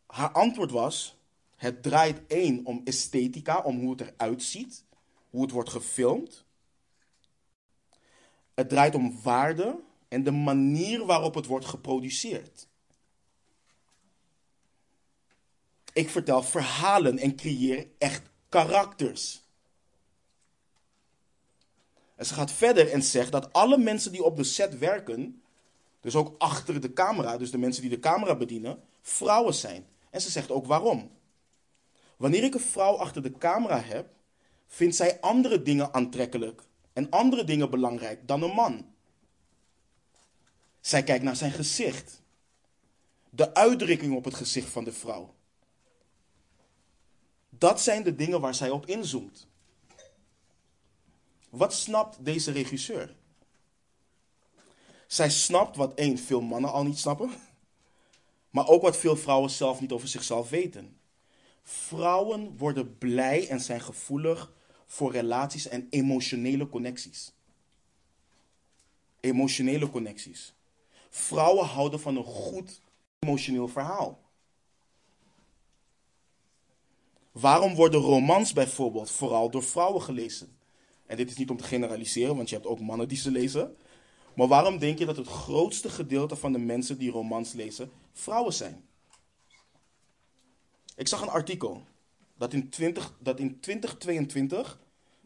haar 0.05 0.31
antwoord 0.31 0.71
was: 0.71 1.17
het 1.55 1.83
draait 1.83 2.27
één 2.27 2.65
om 2.65 2.81
esthetica, 2.85 3.61
om 3.61 3.79
hoe 3.79 3.91
het 3.91 4.01
eruit 4.01 4.43
ziet, 4.43 4.83
hoe 5.29 5.41
het 5.41 5.51
wordt 5.51 5.69
gefilmd. 5.69 6.43
Het 8.59 8.69
draait 8.69 8.95
om 8.95 9.21
waarde 9.21 9.79
en 10.07 10.23
de 10.23 10.31
manier 10.31 11.05
waarop 11.05 11.35
het 11.35 11.45
wordt 11.45 11.65
geproduceerd. 11.65 12.67
Ik 15.93 16.09
vertel 16.09 16.43
verhalen 16.43 17.17
en 17.17 17.35
creëer 17.35 17.87
echt 17.97 18.21
karakters. 18.49 19.43
En 22.15 22.25
ze 22.25 22.33
gaat 22.33 22.51
verder 22.51 22.91
en 22.91 23.03
zegt 23.03 23.31
dat 23.31 23.53
alle 23.53 23.77
mensen 23.77 24.11
die 24.11 24.23
op 24.23 24.35
de 24.35 24.43
set 24.43 24.77
werken, 24.77 25.41
dus 25.99 26.15
ook 26.15 26.35
achter 26.37 26.81
de 26.81 26.93
camera, 26.93 27.37
dus 27.37 27.51
de 27.51 27.57
mensen 27.57 27.81
die 27.81 27.91
de 27.91 27.99
camera 27.99 28.35
bedienen, 28.35 28.83
vrouwen 29.01 29.53
zijn. 29.53 29.87
En 30.09 30.21
ze 30.21 30.29
zegt 30.29 30.51
ook 30.51 30.65
waarom. 30.65 31.11
Wanneer 32.17 32.43
ik 32.43 32.53
een 32.53 32.59
vrouw 32.59 32.95
achter 32.95 33.21
de 33.23 33.37
camera 33.37 33.81
heb, 33.81 34.09
vindt 34.67 34.95
zij 34.95 35.21
andere 35.21 35.61
dingen 35.61 35.93
aantrekkelijk 35.93 36.67
en 36.99 37.09
andere 37.09 37.43
dingen 37.43 37.69
belangrijk 37.69 38.27
dan 38.27 38.43
een 38.43 38.53
man. 38.53 38.85
Zij 40.79 41.03
kijkt 41.03 41.23
naar 41.23 41.35
zijn 41.35 41.51
gezicht. 41.51 42.21
De 43.29 43.53
uitdrukking 43.53 44.15
op 44.15 44.23
het 44.23 44.33
gezicht 44.33 44.69
van 44.69 44.83
de 44.83 44.91
vrouw. 44.91 45.35
Dat 47.49 47.81
zijn 47.81 48.03
de 48.03 48.15
dingen 48.15 48.41
waar 48.41 48.55
zij 48.55 48.69
op 48.69 48.85
inzoomt. 48.85 49.47
Wat 51.49 51.73
snapt 51.73 52.25
deze 52.25 52.51
regisseur? 52.51 53.15
Zij 55.07 55.29
snapt 55.29 55.75
wat 55.75 55.93
één, 55.93 56.17
veel 56.17 56.41
mannen 56.41 56.71
al 56.71 56.83
niet 56.83 56.99
snappen. 56.99 57.31
Maar 58.49 58.67
ook 58.67 58.81
wat 58.81 58.97
veel 58.97 59.17
vrouwen 59.17 59.49
zelf 59.49 59.81
niet 59.81 59.91
over 59.91 60.07
zichzelf 60.07 60.49
weten. 60.49 60.99
Vrouwen 61.63 62.57
worden 62.57 62.97
blij 62.97 63.47
en 63.47 63.59
zijn 63.59 63.81
gevoelig 63.81 64.51
voor 64.91 65.11
relaties 65.11 65.67
en 65.67 65.87
emotionele 65.89 66.69
connecties. 66.69 67.33
Emotionele 69.19 69.89
connecties. 69.89 70.53
Vrouwen 71.09 71.65
houden 71.65 71.99
van 71.99 72.15
een 72.15 72.23
goed 72.23 72.81
emotioneel 73.19 73.67
verhaal. 73.67 74.19
Waarom 77.31 77.75
worden 77.75 77.99
romans 77.99 78.53
bijvoorbeeld 78.53 79.11
vooral 79.11 79.49
door 79.49 79.63
vrouwen 79.63 80.01
gelezen? 80.01 80.57
En 81.05 81.17
dit 81.17 81.29
is 81.29 81.37
niet 81.37 81.49
om 81.49 81.57
te 81.57 81.63
generaliseren, 81.63 82.35
want 82.35 82.49
je 82.49 82.55
hebt 82.55 82.67
ook 82.67 82.79
mannen 82.79 83.07
die 83.07 83.17
ze 83.17 83.31
lezen. 83.31 83.77
Maar 84.33 84.47
waarom 84.47 84.77
denk 84.77 84.99
je 84.99 85.05
dat 85.05 85.17
het 85.17 85.27
grootste 85.27 85.89
gedeelte 85.89 86.35
van 86.35 86.51
de 86.51 86.59
mensen 86.59 86.97
die 86.97 87.11
romans 87.11 87.53
lezen 87.53 87.91
vrouwen 88.13 88.53
zijn? 88.53 88.87
Ik 90.95 91.07
zag 91.07 91.21
een 91.21 91.29
artikel 91.29 91.83
dat 92.39 92.53
in, 92.53 92.69
20, 92.69 93.17
dat 93.19 93.39
in 93.39 93.59
2022 93.59 94.79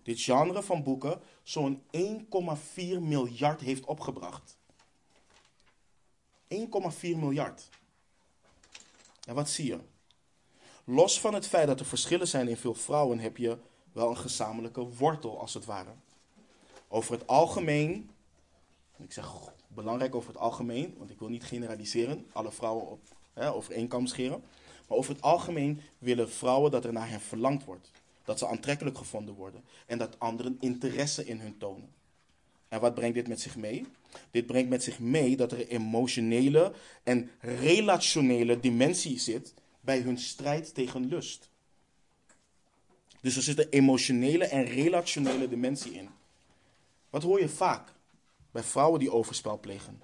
dit 0.04 0.22
genre 0.22 0.64
van 0.64 0.84
boeken 0.84 1.22
zo'n 1.44 1.84
1,4 1.98 3.00
miljard 3.00 3.62
heeft 3.62 3.86
opgebracht. 3.86 4.58
1,4 6.48 6.66
miljard. 7.02 7.70
En 9.28 9.36
wat 9.36 9.50
zie 9.50 9.66
je? 9.66 9.80
Los 10.84 11.20
van 11.20 11.34
het 11.34 11.48
feit 11.48 11.68
dat 11.68 11.80
er 11.80 11.86
verschillen 11.86 12.28
zijn 12.28 12.48
in 12.48 12.58
veel 12.58 12.74
vrouwen, 12.74 13.20
heb 13.20 13.38
je 13.38 13.58
wel 13.92 14.10
een 14.10 14.18
gezamenlijke 14.18 14.82
wortel, 14.82 15.40
als 15.40 15.54
het 15.54 15.66
ware. 15.66 15.94
Over 16.88 17.14
het 17.14 17.28
algemeen, 17.28 18.10
ik 18.98 19.12
zeg 19.12 19.32
belangrijk 19.68 20.16
over 20.16 20.30
het 20.30 20.40
algemeen, 20.40 20.96
want 20.98 21.10
ik 21.10 21.20
wil 21.20 21.30
niet 21.30 21.44
generaliseren, 21.44 22.28
alle 22.32 22.52
vrouwen 22.52 22.88
op, 22.88 23.00
hè, 23.34 23.54
over 23.54 24.08
scheren. 24.08 24.44
Over 24.94 25.14
het 25.14 25.22
algemeen 25.22 25.82
willen 25.98 26.30
vrouwen 26.30 26.72
dat 26.72 26.86
er 26.86 26.94
naar 26.94 27.10
hen 27.10 27.22
verlangd 27.22 27.66
wordt. 27.66 27.92
Dat 28.26 28.40
ze 28.40 28.48
aantrekkelijk 28.48 28.98
gevonden 28.98 29.36
worden. 29.36 29.64
En 29.86 29.98
dat 29.98 30.20
anderen 30.20 30.58
interesse 30.60 31.26
in 31.26 31.40
hun 31.40 31.58
tonen. 31.58 31.90
En 32.68 32.80
wat 32.80 32.94
brengt 32.94 33.16
dit 33.16 33.28
met 33.28 33.42
zich 33.42 33.56
mee? 33.56 33.86
Dit 34.32 34.46
brengt 34.46 34.70
met 34.70 34.84
zich 34.84 35.00
mee 35.00 35.38
dat 35.38 35.52
er 35.52 35.68
emotionele 35.68 36.74
en 37.04 37.32
relationele 37.40 38.60
dimensie 38.60 39.20
zit 39.20 39.54
bij 39.82 40.00
hun 40.00 40.18
strijd 40.18 40.74
tegen 40.74 41.08
lust. 41.08 41.50
Dus 43.22 43.36
er 43.36 43.42
zit 43.42 43.60
een 43.60 43.70
emotionele 43.70 44.46
en 44.46 44.66
relationele 44.66 45.50
dimensie 45.50 45.94
in. 45.94 46.10
Wat 47.10 47.24
hoor 47.24 47.40
je 47.40 47.50
vaak 47.50 47.94
bij 48.52 48.64
vrouwen 48.64 49.00
die 49.00 49.12
overspel 49.12 49.60
plegen? 49.60 50.02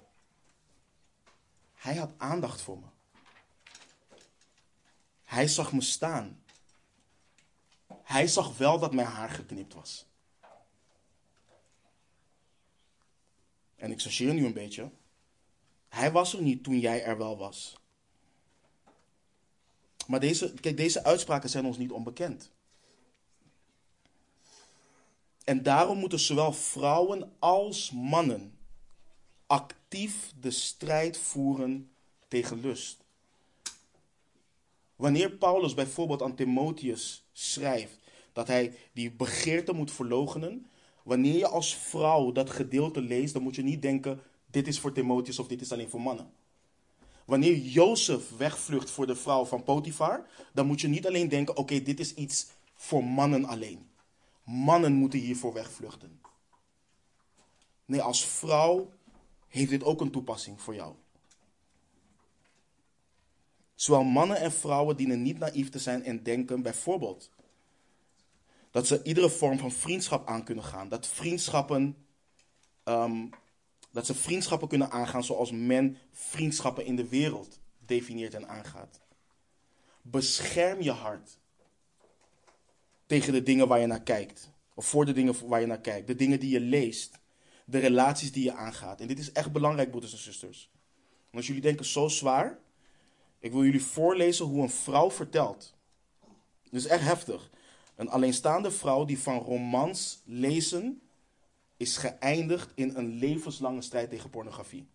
Hij 1.74 1.94
had 1.94 2.12
aandacht 2.16 2.60
voor 2.60 2.78
me. 2.78 2.86
Hij 5.30 5.48
zag 5.48 5.72
me 5.72 5.80
staan. 5.80 6.42
Hij 8.02 8.26
zag 8.26 8.56
wel 8.56 8.78
dat 8.78 8.94
mijn 8.94 9.06
haar 9.06 9.30
geknipt 9.30 9.74
was. 9.74 10.06
En 13.76 13.90
ik 13.90 14.00
chargeer 14.00 14.34
nu 14.34 14.44
een 14.44 14.52
beetje. 14.52 14.90
Hij 15.88 16.12
was 16.12 16.34
er 16.34 16.42
niet 16.42 16.64
toen 16.64 16.78
jij 16.78 17.04
er 17.04 17.18
wel 17.18 17.38
was. 17.38 17.76
Maar 20.06 20.20
deze, 20.20 20.54
kijk, 20.60 20.76
deze 20.76 21.04
uitspraken 21.04 21.50
zijn 21.50 21.64
ons 21.64 21.76
niet 21.76 21.90
onbekend. 21.90 22.50
En 25.44 25.62
daarom 25.62 25.98
moeten 25.98 26.20
zowel 26.20 26.52
vrouwen 26.52 27.32
als 27.38 27.90
mannen 27.90 28.58
actief 29.46 30.32
de 30.40 30.50
strijd 30.50 31.18
voeren 31.18 31.90
tegen 32.28 32.60
lust. 32.60 32.99
Wanneer 35.00 35.30
Paulus 35.30 35.74
bijvoorbeeld 35.74 36.22
aan 36.22 36.34
Timotheus 36.34 37.24
schrijft 37.32 37.98
dat 38.32 38.46
hij 38.46 38.74
die 38.92 39.12
begeerte 39.12 39.72
moet 39.72 39.90
verloochenen, 39.90 40.66
wanneer 41.02 41.36
je 41.36 41.46
als 41.46 41.74
vrouw 41.74 42.32
dat 42.32 42.50
gedeelte 42.50 43.00
leest, 43.00 43.32
dan 43.32 43.42
moet 43.42 43.54
je 43.54 43.62
niet 43.62 43.82
denken: 43.82 44.20
dit 44.46 44.66
is 44.66 44.80
voor 44.80 44.92
Timotheus 44.92 45.38
of 45.38 45.46
dit 45.46 45.60
is 45.60 45.72
alleen 45.72 45.88
voor 45.88 46.00
mannen. 46.00 46.32
Wanneer 47.24 47.56
Jozef 47.56 48.36
wegvlucht 48.36 48.90
voor 48.90 49.06
de 49.06 49.16
vrouw 49.16 49.44
van 49.44 49.62
Potifar, 49.62 50.26
dan 50.52 50.66
moet 50.66 50.80
je 50.80 50.88
niet 50.88 51.06
alleen 51.06 51.28
denken: 51.28 51.56
oké, 51.56 51.82
dit 51.82 52.00
is 52.00 52.14
iets 52.14 52.46
voor 52.74 53.04
mannen 53.04 53.44
alleen. 53.44 53.90
Mannen 54.44 54.92
moeten 54.92 55.18
hiervoor 55.18 55.52
wegvluchten. 55.52 56.20
Nee, 57.84 58.02
als 58.02 58.26
vrouw 58.26 58.90
heeft 59.48 59.70
dit 59.70 59.84
ook 59.84 60.00
een 60.00 60.10
toepassing 60.10 60.60
voor 60.60 60.74
jou. 60.74 60.94
Zowel 63.80 64.04
mannen 64.04 64.36
en 64.36 64.52
vrouwen 64.52 64.96
dienen 64.96 65.22
niet 65.22 65.38
naïef 65.38 65.68
te 65.68 65.78
zijn 65.78 66.04
en 66.04 66.22
denken 66.22 66.62
bijvoorbeeld 66.62 67.30
dat 68.70 68.86
ze 68.86 69.02
iedere 69.02 69.30
vorm 69.30 69.58
van 69.58 69.72
vriendschap 69.72 70.28
aan 70.28 70.44
kunnen 70.44 70.64
gaan. 70.64 70.88
Dat 70.88 71.06
vriendschappen, 71.06 71.96
ehm, 72.84 73.26
dat 73.90 74.06
ze 74.06 74.14
vriendschappen 74.14 74.68
kunnen 74.68 74.90
aangaan 74.90 75.24
zoals 75.24 75.50
men 75.50 75.96
vriendschappen 76.12 76.84
in 76.84 76.96
de 76.96 77.08
wereld 77.08 77.58
definieert 77.78 78.34
en 78.34 78.48
aangaat. 78.48 79.00
Bescherm 80.02 80.82
je 80.82 80.92
hart 80.92 81.38
tegen 83.06 83.32
de 83.32 83.42
dingen 83.42 83.68
waar 83.68 83.80
je 83.80 83.86
naar 83.86 84.02
kijkt. 84.02 84.50
Of 84.74 84.86
voor 84.86 85.04
de 85.04 85.12
dingen 85.12 85.48
waar 85.48 85.60
je 85.60 85.66
naar 85.66 85.80
kijkt. 85.80 86.06
De 86.06 86.14
dingen 86.14 86.40
die 86.40 86.50
je 86.50 86.60
leest. 86.60 87.18
De 87.64 87.78
relaties 87.78 88.32
die 88.32 88.44
je 88.44 88.52
aangaat. 88.52 89.00
En 89.00 89.06
dit 89.06 89.18
is 89.18 89.32
echt 89.32 89.52
belangrijk, 89.52 89.88
broeders 89.88 90.12
en 90.12 90.18
zusters. 90.18 90.70
En 91.30 91.36
als 91.36 91.46
jullie 91.46 91.62
denken 91.62 91.84
zo 91.84 92.08
zwaar, 92.08 92.58
ik 93.40 93.52
wil 93.52 93.64
jullie 93.64 93.84
voorlezen 93.84 94.46
hoe 94.46 94.62
een 94.62 94.70
vrouw 94.70 95.10
vertelt. 95.10 95.74
Is 96.70 96.86
echt 96.86 97.02
heftig. 97.02 97.50
Een 97.94 98.08
alleenstaande 98.08 98.70
vrouw 98.70 99.04
die 99.04 99.18
van 99.18 99.38
romans 99.38 100.22
lezen 100.24 101.02
is 101.76 101.96
geëindigd 101.96 102.72
in 102.74 102.96
een 102.96 103.08
levenslange 103.08 103.82
strijd 103.82 104.10
tegen 104.10 104.30
pornografie. 104.30 104.86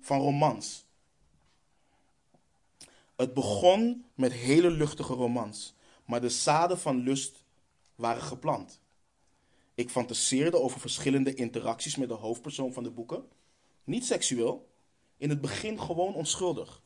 Van 0.00 0.20
romans. 0.20 0.86
Het 3.16 3.34
begon 3.34 4.04
met 4.14 4.32
hele 4.32 4.70
luchtige 4.70 5.14
romans, 5.14 5.74
maar 6.04 6.20
de 6.20 6.28
zaden 6.28 6.78
van 6.78 6.96
lust 6.96 7.44
waren 7.94 8.22
geplant. 8.22 8.80
Ik 9.74 9.90
fantaseerde 9.90 10.60
over 10.60 10.80
verschillende 10.80 11.34
interacties 11.34 11.96
met 11.96 12.08
de 12.08 12.14
hoofdpersoon 12.14 12.72
van 12.72 12.82
de 12.82 12.90
boeken. 12.90 13.28
Niet 13.84 14.06
seksueel, 14.06 14.68
in 15.16 15.30
het 15.30 15.40
begin 15.40 15.80
gewoon 15.80 16.14
onschuldig. 16.14 16.82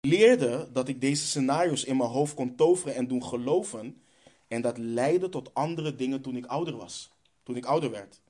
Leerde 0.00 0.68
dat 0.72 0.88
ik 0.88 1.00
deze 1.00 1.26
scenario's 1.26 1.84
in 1.84 1.96
mijn 1.96 2.10
hoofd 2.10 2.34
kon 2.34 2.54
toveren 2.54 2.94
en 2.94 3.06
doen 3.06 3.24
geloven. 3.24 4.02
En 4.48 4.60
dat 4.60 4.78
leidde 4.78 5.28
tot 5.28 5.54
andere 5.54 5.94
dingen 5.94 6.20
toen 6.20 6.36
ik 6.36 6.46
ouder 6.46 6.76
was. 6.76 7.10
Toen 7.42 7.56
ik 7.56 7.64
ouder 7.64 7.90
werd. 7.90 8.20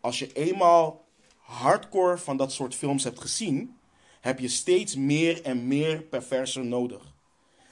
Als 0.00 0.18
je 0.18 0.32
eenmaal 0.32 1.04
hardcore 1.36 2.18
van 2.18 2.36
dat 2.36 2.52
soort 2.52 2.74
films 2.74 3.04
hebt 3.04 3.20
gezien, 3.20 3.78
heb 4.20 4.38
je 4.38 4.48
steeds 4.48 4.96
meer 4.96 5.42
en 5.42 5.66
meer 5.66 6.02
perverser 6.02 6.64
nodig. 6.64 7.14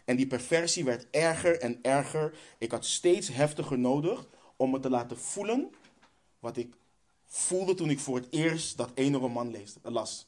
En 0.05 0.17
die 0.17 0.27
perversie 0.27 0.85
werd 0.85 1.07
erger 1.11 1.61
en 1.61 1.79
erger. 1.83 2.39
Ik 2.59 2.71
had 2.71 2.85
steeds 2.85 3.29
heftiger 3.29 3.79
nodig 3.79 4.27
om 4.57 4.71
me 4.71 4.81
te 4.81 4.91
laten 4.91 5.19
voelen 5.19 5.71
wat 6.39 6.57
ik 6.57 6.75
voelde 7.25 7.75
toen 7.75 7.91
ik 7.91 7.99
voor 7.99 8.17
het 8.17 8.27
eerst 8.31 8.77
dat 8.77 8.91
ene 8.95 9.19
roman 9.19 9.57
las. 9.83 10.27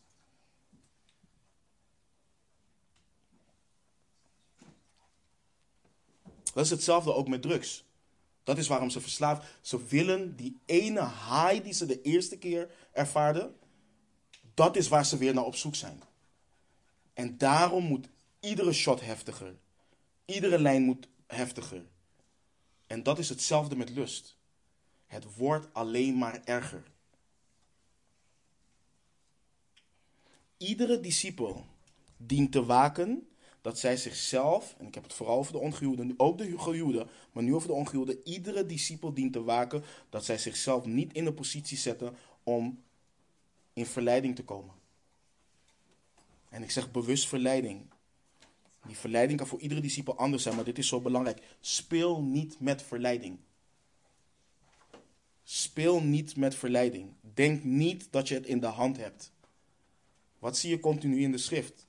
Dat 6.59 6.67
is 6.67 6.73
hetzelfde 6.73 7.15
ook 7.15 7.29
met 7.29 7.43
drugs. 7.43 7.85
Dat 8.45 8.59
is 8.59 8.69
waarom 8.69 8.91
ze 8.91 9.01
verslaafd. 9.01 9.47
Ze 9.61 9.87
willen 9.87 10.37
die 10.37 10.61
ene 10.65 11.01
high 11.01 11.63
die 11.63 11.73
ze 11.73 11.87
de 11.87 12.03
eerste 12.03 12.39
keer 12.39 12.71
ervaarden. 12.93 13.57
Dat 14.55 14.77
is 14.77 14.89
waar 14.89 15.07
ze 15.07 15.17
weer 15.17 15.35
naar 15.35 15.45
op 15.45 15.57
zoek 15.57 15.75
zijn. 15.75 16.03
En 17.15 17.39
daarom 17.39 17.85
moet 17.85 18.09
iedere 18.41 18.73
shot 18.73 19.01
heftiger. 19.01 19.55
Iedere 20.25 20.59
lijn 20.59 20.83
moet 20.83 21.09
heftiger. 21.27 21.85
En 22.87 23.03
dat 23.03 23.19
is 23.19 23.29
hetzelfde 23.29 23.77
met 23.77 23.91
lust. 23.91 24.37
Het 25.07 25.37
wordt 25.37 25.75
alleen 25.75 26.19
maar 26.19 26.41
erger. 26.45 26.83
Iedere 30.57 31.01
discipel 31.01 31.67
dient 32.17 32.53
te 32.53 32.65
waken 32.65 33.28
dat 33.61 33.79
zij 33.79 33.97
zichzelf, 33.97 34.75
en 34.79 34.87
ik 34.87 34.95
heb 34.95 35.03
het 35.03 35.13
vooral 35.13 35.39
over 35.39 35.53
de 35.53 35.59
ongehuwden, 35.59 36.15
ook 36.17 36.39
de 36.39 36.59
gehuwden, 36.59 37.09
maar 37.33 37.43
nu 37.43 37.55
over 37.55 37.69
de 37.69 37.75
ongehuwden, 37.75 38.21
iedere 38.25 38.67
discipel 38.67 39.15
dient 39.15 39.33
te 39.33 39.43
waken 39.43 39.83
dat 40.11 40.25
zij 40.25 40.39
zichzelf 40.39 40.85
niet 40.85 41.13
in 41.13 41.25
de 41.25 41.33
positie 41.33 41.77
zetten 41.77 42.17
om 42.43 42.83
in 43.73 43.87
verleiding 43.87 44.37
te 44.37 44.45
komen. 44.45 44.75
En 46.49 46.63
ik 46.63 46.71
zeg 46.71 46.91
bewust 46.91 47.29
verleiding. 47.29 47.87
Die 48.87 48.97
verleiding 48.97 49.39
kan 49.39 49.49
voor 49.49 49.61
iedere 49.61 49.81
discipel 49.81 50.17
anders 50.17 50.43
zijn, 50.43 50.55
maar 50.55 50.65
dit 50.65 50.79
is 50.79 50.89
zo 50.89 51.01
belangrijk. 51.01 51.43
Speel 51.61 52.23
niet 52.23 52.61
met 52.61 52.83
verleiding. 52.83 53.39
Speel 55.43 56.03
niet 56.03 56.37
met 56.37 56.55
verleiding. 56.55 57.13
Denk 57.35 57.65
niet 57.65 58.09
dat 58.11 58.29
je 58.29 58.35
het 58.35 58.47
in 58.47 58.61
de 58.61 58.67
hand 58.67 58.97
hebt. 58.97 59.33
Wat 60.39 60.57
zie 60.57 60.71
je 60.71 60.81
continu 60.81 61.21
in 61.23 61.31
de 61.31 61.39
schrift? 61.39 61.87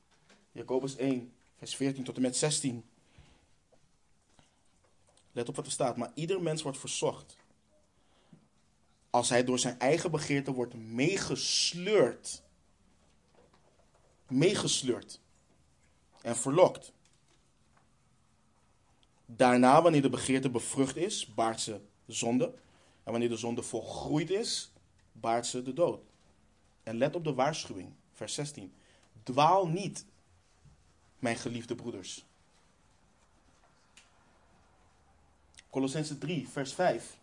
Jacobus 0.52 0.96
1, 0.96 1.34
vers 1.60 1.76
14 1.76 2.04
tot 2.04 2.16
en 2.16 2.22
met 2.22 2.38
16. 2.38 2.86
Let 5.32 5.50
op 5.50 5.56
wat 5.56 5.66
er 5.66 5.72
staat. 5.72 5.98
Maar 5.98 6.12
ieder 6.14 6.42
mens 6.42 6.62
wordt 6.62 6.78
verzocht. 6.78 7.38
Als 9.10 9.30
hij 9.30 9.44
door 9.44 9.60
zijn 9.60 9.80
eigen 9.80 10.12
begeerte 10.12 10.52
wordt 10.52 10.74
meegesleurd. 10.74 12.44
Meegesleurd. 14.28 15.20
En 16.22 16.36
verlokt. 16.36 16.92
Daarna, 19.26 19.82
wanneer 19.82 20.02
de 20.02 20.10
begeerte 20.10 20.50
bevrucht 20.50 20.96
is, 20.96 21.34
baart 21.34 21.62
ze 21.62 21.82
zonde. 22.06 22.54
En 23.04 23.12
wanneer 23.12 23.30
de 23.30 23.38
zonde 23.38 23.64
volgroeid 23.64 24.30
is, 24.30 24.72
baart 25.12 25.46
ze 25.46 25.62
de 25.62 25.74
dood. 25.74 26.02
En 26.84 26.98
let 26.98 27.16
op 27.16 27.24
de 27.24 27.34
waarschuwing, 27.34 27.94
vers 28.12 28.34
16. 28.34 28.74
Dwaal 29.24 29.68
niet 29.68 30.06
mijn 31.20 31.36
geliefde 31.36 31.76
broeders. 31.76 32.26
Colossense 35.70 36.18
3, 36.18 36.48
vers 36.48 36.74
5. 36.74 37.18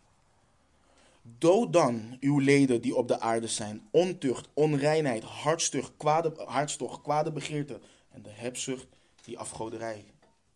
Dood 1.39 1.73
dan 1.73 2.17
uw 2.21 2.39
leden 2.39 2.81
die 2.81 2.97
op 2.97 3.09
de 3.09 3.21
aarde 3.21 3.49
zijn: 3.49 3.89
ontucht, 3.91 4.49
onreinheid, 4.55 5.23
hartstocht, 5.23 5.93
kwade, 5.97 6.33
hartstocht, 6.45 7.03
kwade 7.03 7.33
begeerte 7.33 7.81
en 8.11 8.23
de 8.23 8.31
hebzucht 8.31 8.87
die 9.25 9.39
afgoderij 9.39 10.05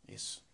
is. 0.05 0.45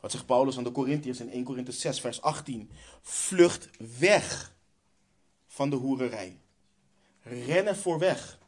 Wat 0.00 0.10
zegt 0.10 0.26
Paulus 0.26 0.56
aan 0.56 0.64
de 0.64 0.72
Corinthiërs 0.72 1.20
in 1.20 1.30
1 1.30 1.44
Korinthe 1.44 1.72
6, 1.72 2.00
vers 2.00 2.22
18? 2.22 2.70
Vlucht 3.00 3.70
weg 3.98 4.54
van 5.46 5.70
de 5.70 5.76
hoererij. 5.76 6.40
Rennen 7.22 7.76
voor 7.76 7.98
weg. 7.98 8.38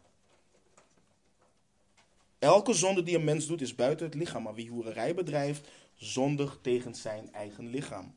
Elke 2.41 2.75
zonde 2.75 3.03
die 3.03 3.17
een 3.17 3.25
mens 3.25 3.47
doet 3.47 3.61
is 3.61 3.75
buiten 3.75 4.07
het 4.07 4.15
lichaam, 4.15 4.43
maar 4.43 4.55
wie 4.55 4.69
hoererij 4.69 5.15
bedrijft, 5.15 5.69
zondigt 5.97 6.63
tegen 6.63 6.95
zijn 6.95 7.33
eigen 7.33 7.71
lichaam. 7.71 8.15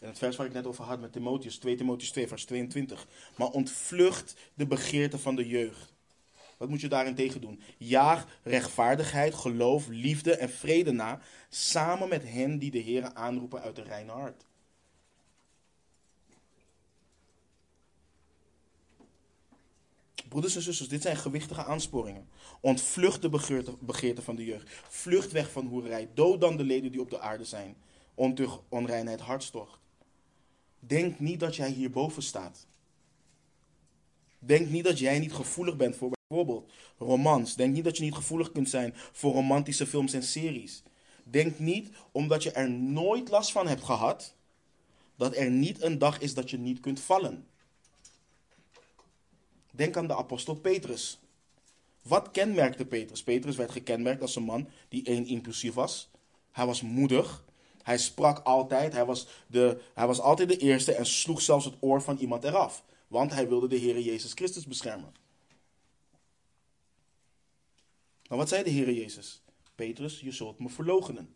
En 0.00 0.08
het 0.08 0.18
vers 0.18 0.36
waar 0.36 0.46
ik 0.46 0.52
net 0.52 0.66
over 0.66 0.84
had 0.84 1.00
met 1.00 1.12
Timotheus, 1.12 1.58
2 1.58 1.76
Timotheus 1.76 2.10
2, 2.10 2.28
vers 2.28 2.44
22. 2.44 3.06
Maar 3.36 3.48
ontvlucht 3.48 4.36
de 4.54 4.66
begeerte 4.66 5.18
van 5.18 5.36
de 5.36 5.46
jeugd. 5.46 5.94
Wat 6.56 6.68
moet 6.68 6.80
je 6.80 6.88
daarin 6.88 7.14
tegen 7.14 7.40
doen? 7.40 7.60
Jaag 7.76 8.26
rechtvaardigheid, 8.42 9.34
geloof, 9.34 9.86
liefde 9.88 10.36
en 10.36 10.50
vrede 10.50 10.92
na, 10.92 11.20
samen 11.48 12.08
met 12.08 12.22
hen 12.28 12.58
die 12.58 12.70
de 12.70 12.78
Heer 12.78 13.14
aanroepen 13.14 13.60
uit 13.60 13.76
de 13.76 13.82
reine 13.82 14.12
hart. 14.12 14.44
Broeders 20.28 20.56
en 20.56 20.62
zusters, 20.62 20.88
dit 20.88 21.02
zijn 21.02 21.16
gewichtige 21.16 21.64
aansporingen. 21.64 22.28
Ontvlucht 22.60 23.22
de 23.22 23.28
begeerte, 23.80 24.22
van 24.22 24.36
de 24.36 24.44
jeugd. 24.44 24.70
Vlucht 24.88 25.32
weg 25.32 25.50
van 25.50 25.66
hoerij. 25.66 26.08
Dood 26.14 26.40
dan 26.40 26.56
de 26.56 26.64
leden 26.64 26.92
die 26.92 27.00
op 27.00 27.10
de 27.10 27.20
aarde 27.20 27.44
zijn. 27.44 27.76
Ontucht, 28.14 28.58
onreinheid, 28.68 29.20
hartstocht. 29.20 29.78
Denk 30.78 31.18
niet 31.18 31.40
dat 31.40 31.56
jij 31.56 31.70
hierboven 31.70 32.22
staat. 32.22 32.66
Denk 34.38 34.68
niet 34.68 34.84
dat 34.84 34.98
jij 34.98 35.18
niet 35.18 35.32
gevoelig 35.32 35.76
bent 35.76 35.96
voor 35.96 36.10
bijvoorbeeld 36.28 36.72
romans. 36.98 37.54
Denk 37.54 37.74
niet 37.74 37.84
dat 37.84 37.96
je 37.96 38.02
niet 38.02 38.14
gevoelig 38.14 38.52
kunt 38.52 38.68
zijn 38.68 38.92
voor 39.12 39.32
romantische 39.32 39.86
films 39.86 40.12
en 40.12 40.22
series. 40.22 40.82
Denk 41.24 41.58
niet 41.58 41.90
omdat 42.12 42.42
je 42.42 42.50
er 42.50 42.70
nooit 42.70 43.28
last 43.28 43.52
van 43.52 43.66
hebt 43.66 43.84
gehad, 43.84 44.34
dat 45.16 45.36
er 45.36 45.50
niet 45.50 45.82
een 45.82 45.98
dag 45.98 46.20
is 46.20 46.34
dat 46.34 46.50
je 46.50 46.58
niet 46.58 46.80
kunt 46.80 47.00
vallen. 47.00 47.46
Denk 49.76 49.96
aan 49.96 50.06
de 50.06 50.16
apostel 50.16 50.54
Petrus. 50.54 51.18
Wat 52.02 52.30
kenmerkte 52.30 52.86
Petrus? 52.86 53.22
Petrus 53.22 53.56
werd 53.56 53.70
gekenmerkt 53.70 54.22
als 54.22 54.36
een 54.36 54.42
man 54.42 54.68
die 54.88 55.04
één 55.04 55.26
impulsief 55.26 55.74
was. 55.74 56.10
Hij 56.52 56.66
was 56.66 56.82
moedig. 56.82 57.44
Hij 57.82 57.98
sprak 57.98 58.38
altijd. 58.38 58.92
Hij 58.92 59.04
was, 59.04 59.26
de, 59.46 59.80
hij 59.94 60.06
was 60.06 60.20
altijd 60.20 60.48
de 60.48 60.56
eerste 60.56 60.92
en 60.92 61.06
sloeg 61.06 61.40
zelfs 61.40 61.64
het 61.64 61.74
oor 61.80 62.02
van 62.02 62.16
iemand 62.16 62.44
eraf. 62.44 62.84
Want 63.08 63.32
hij 63.32 63.48
wilde 63.48 63.68
de 63.68 63.76
Heer 63.76 64.00
Jezus 64.00 64.32
Christus 64.32 64.66
beschermen. 64.66 65.14
Maar 68.28 68.38
wat 68.38 68.48
zei 68.48 68.62
de 68.62 68.70
Heer 68.70 68.92
Jezus? 68.92 69.42
Petrus, 69.74 70.20
je 70.20 70.32
zult 70.32 70.58
me 70.58 70.68
verloochenen. 70.68 71.34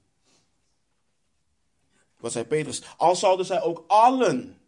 Wat 2.17 2.33
zei 2.33 2.45
Petrus? 2.45 2.83
Al 2.97 3.17
zouden 3.17 3.47
zij 3.47 3.63
ook 3.63 3.85
allen 3.87 4.61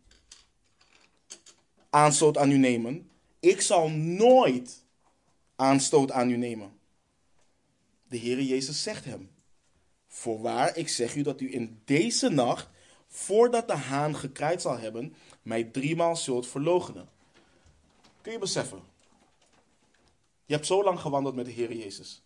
aanstoot 1.91 2.39
aan 2.39 2.51
u 2.51 2.57
nemen, 2.57 3.11
ik 3.43 3.61
zal 3.61 3.88
nooit 3.90 4.84
aanstoot 5.57 6.11
aan 6.11 6.30
u 6.30 6.36
nemen. 6.36 6.78
De 8.09 8.18
Heere 8.18 8.47
Jezus 8.47 8.82
zegt 8.82 9.05
hem: 9.05 9.30
Voorwaar, 10.07 10.76
ik 10.76 10.88
zeg 10.88 11.14
u 11.14 11.22
dat 11.22 11.40
u 11.40 11.55
in 11.55 11.80
deze 11.84 12.28
nacht, 12.28 12.68
voordat 13.09 13.68
de 13.68 13.76
haan 13.76 14.16
gekraaid 14.16 14.62
zal 14.62 14.78
hebben, 14.78 15.14
mij 15.43 15.64
driemaal 15.64 16.16
zult 16.16 16.47
verloochenen. 16.47 17.09
Kun 18.20 18.32
je 18.32 18.38
beseffen? 18.38 18.82
Je 20.45 20.55
hebt 20.55 20.66
zo 20.66 20.84
lang 20.84 21.01
gewandeld 21.01 21.34
met 21.34 21.45
de 21.45 21.53
Heer 21.53 21.72
Jezus. 21.72 22.22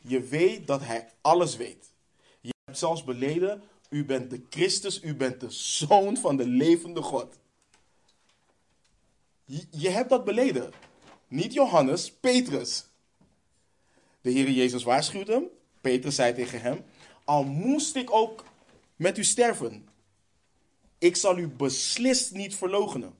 Je 0.00 0.20
weet 0.20 0.66
dat 0.66 0.80
Hij 0.80 1.12
alles 1.20 1.56
weet. 1.56 1.92
Je 2.40 2.52
hebt 2.64 2.78
zelfs 2.78 3.04
beleden, 3.04 3.62
u 3.88 4.04
bent 4.04 4.30
de 4.30 4.42
Christus, 4.50 5.02
u 5.02 5.14
bent 5.14 5.40
de 5.40 5.50
Zoon 5.50 6.16
van 6.16 6.36
de 6.36 6.46
levende 6.46 7.02
God. 7.02 7.38
Je, 9.70 9.88
hebt 9.88 10.08
dat 10.08 10.24
beleden. 10.24 10.72
Niet 11.28 11.52
Johannes, 11.52 12.12
Petrus. 12.12 12.84
De 14.20 14.30
Heer 14.30 14.50
Jezus 14.50 14.82
waarschuwt 14.82 15.28
hem. 15.28 15.44
Petrus 15.80 16.14
zei 16.14 16.34
tegen 16.34 16.60
hem, 16.60 16.84
al 17.24 17.44
moest 17.44 17.96
ik 17.96 18.12
ook 18.12 18.44
met 18.96 19.18
u 19.18 19.24
sterven, 19.24 19.88
ik 20.98 21.16
zal 21.16 21.38
u 21.38 21.48
beslist 21.48 22.32
niet 22.32 22.54
verloochenen. 22.54 23.14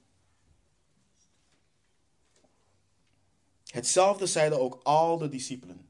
Hetzelfde 3.66 4.26
zeiden 4.26 4.60
ook 4.60 4.80
al 4.82 5.18
de 5.18 5.28
discipelen. 5.28 5.88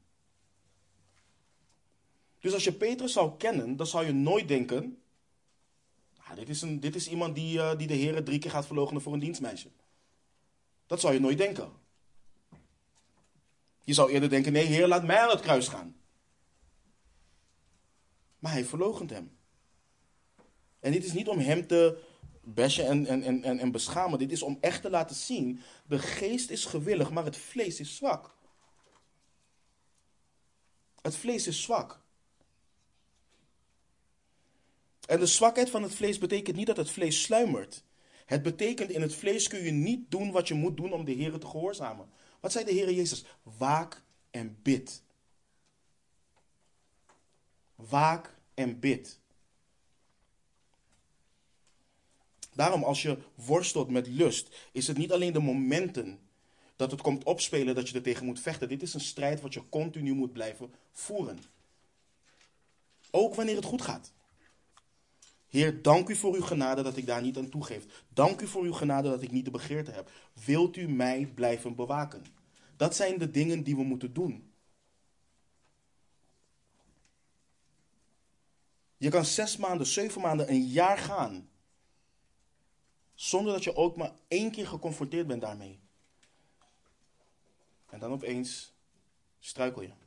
Dus 2.39 2.53
als 2.53 2.63
je 2.63 2.73
Petrus 2.73 3.13
zou 3.13 3.37
kennen, 3.37 3.75
dan 3.75 3.87
zou 3.87 4.05
je 4.05 4.13
nooit 4.13 4.47
denken: 4.47 5.01
ah, 6.17 6.35
dit, 6.35 6.49
is 6.49 6.61
een, 6.61 6.79
dit 6.79 6.95
is 6.95 7.07
iemand 7.07 7.35
die, 7.35 7.57
uh, 7.57 7.77
die 7.77 7.87
de 7.87 7.93
Heer 7.93 8.23
drie 8.23 8.39
keer 8.39 8.51
gaat 8.51 8.65
verloochenen 8.65 9.01
voor 9.01 9.13
een 9.13 9.19
dienstmeisje. 9.19 9.69
Dat 10.91 10.99
zou 10.99 11.13
je 11.13 11.19
nooit 11.19 11.37
denken. 11.37 11.71
Je 13.83 13.93
zou 13.93 14.11
eerder 14.11 14.29
denken: 14.29 14.51
nee, 14.51 14.65
Heer, 14.65 14.87
laat 14.87 15.03
mij 15.03 15.19
aan 15.19 15.29
het 15.29 15.39
kruis 15.39 15.67
gaan. 15.67 15.95
Maar 18.39 18.51
hij 18.51 18.65
verloochent 18.65 19.09
hem. 19.09 19.37
En 20.79 20.91
dit 20.91 21.03
is 21.05 21.13
niet 21.13 21.27
om 21.27 21.39
hem 21.39 21.67
te 21.67 22.03
bashen 22.43 22.85
en, 22.87 23.05
en, 23.05 23.43
en, 23.43 23.59
en 23.59 23.71
beschamen. 23.71 24.19
Dit 24.19 24.31
is 24.31 24.41
om 24.41 24.57
echt 24.61 24.81
te 24.81 24.89
laten 24.89 25.15
zien: 25.15 25.61
de 25.87 25.99
geest 25.99 26.49
is 26.49 26.65
gewillig, 26.65 27.11
maar 27.11 27.25
het 27.25 27.37
vlees 27.37 27.79
is 27.79 27.95
zwak. 27.95 28.35
Het 31.01 31.15
vlees 31.15 31.47
is 31.47 31.61
zwak. 31.61 32.01
En 35.07 35.19
de 35.19 35.25
zwakheid 35.25 35.69
van 35.69 35.83
het 35.83 35.95
vlees 35.95 36.17
betekent 36.17 36.55
niet 36.55 36.67
dat 36.67 36.77
het 36.77 36.91
vlees 36.91 37.21
sluimert. 37.21 37.83
Het 38.31 38.41
betekent 38.41 38.89
in 38.89 39.01
het 39.01 39.15
vlees 39.15 39.47
kun 39.47 39.63
je 39.63 39.71
niet 39.71 40.11
doen 40.11 40.31
wat 40.31 40.47
je 40.47 40.53
moet 40.53 40.77
doen 40.77 40.93
om 40.93 41.05
de 41.05 41.11
Heer 41.11 41.39
te 41.39 41.47
gehoorzamen. 41.47 42.09
Wat 42.39 42.51
zei 42.51 42.65
de 42.65 42.71
Heer 42.71 42.91
Jezus? 42.91 43.25
Waak 43.57 44.03
en 44.29 44.57
bid. 44.61 45.03
Waak 47.75 48.35
en 48.53 48.79
bid. 48.79 49.19
Daarom, 52.53 52.83
als 52.83 53.01
je 53.01 53.17
worstelt 53.35 53.89
met 53.89 54.07
lust, 54.07 54.69
is 54.71 54.87
het 54.87 54.97
niet 54.97 55.11
alleen 55.11 55.33
de 55.33 55.39
momenten 55.39 56.19
dat 56.75 56.91
het 56.91 57.01
komt 57.01 57.23
opspelen 57.23 57.75
dat 57.75 57.89
je 57.89 57.95
er 57.95 58.01
tegen 58.01 58.25
moet 58.25 58.39
vechten. 58.39 58.69
Dit 58.69 58.81
is 58.81 58.93
een 58.93 58.99
strijd 58.99 59.41
wat 59.41 59.53
je 59.53 59.69
continu 59.69 60.13
moet 60.13 60.33
blijven 60.33 60.73
voeren. 60.91 61.39
Ook 63.09 63.35
wanneer 63.35 63.55
het 63.55 63.65
goed 63.65 63.81
gaat. 63.81 64.11
Heer, 65.51 65.81
dank 65.81 66.09
u 66.09 66.15
voor 66.15 66.35
uw 66.35 66.41
genade 66.41 66.81
dat 66.81 66.97
ik 66.97 67.05
daar 67.05 67.21
niet 67.21 67.37
aan 67.37 67.49
toegeef. 67.49 68.03
Dank 68.09 68.41
u 68.41 68.47
voor 68.47 68.63
uw 68.63 68.73
genade 68.73 69.09
dat 69.09 69.21
ik 69.21 69.31
niet 69.31 69.45
de 69.45 69.51
begeerte 69.51 69.91
heb. 69.91 70.11
Wilt 70.45 70.77
u 70.77 70.87
mij 70.87 71.25
blijven 71.25 71.75
bewaken? 71.75 72.25
Dat 72.77 72.95
zijn 72.95 73.17
de 73.17 73.31
dingen 73.31 73.63
die 73.63 73.75
we 73.75 73.83
moeten 73.83 74.13
doen. 74.13 74.53
Je 78.97 79.09
kan 79.09 79.25
zes 79.25 79.57
maanden, 79.57 79.87
zeven 79.87 80.21
maanden, 80.21 80.49
een 80.49 80.65
jaar 80.65 80.97
gaan. 80.97 81.49
Zonder 83.13 83.53
dat 83.53 83.63
je 83.63 83.75
ook 83.75 83.95
maar 83.95 84.11
één 84.27 84.51
keer 84.51 84.67
geconfronteerd 84.67 85.27
bent 85.27 85.41
daarmee. 85.41 85.79
En 87.89 87.99
dan 87.99 88.11
opeens 88.11 88.73
struikel 89.39 89.81
je. 89.81 90.00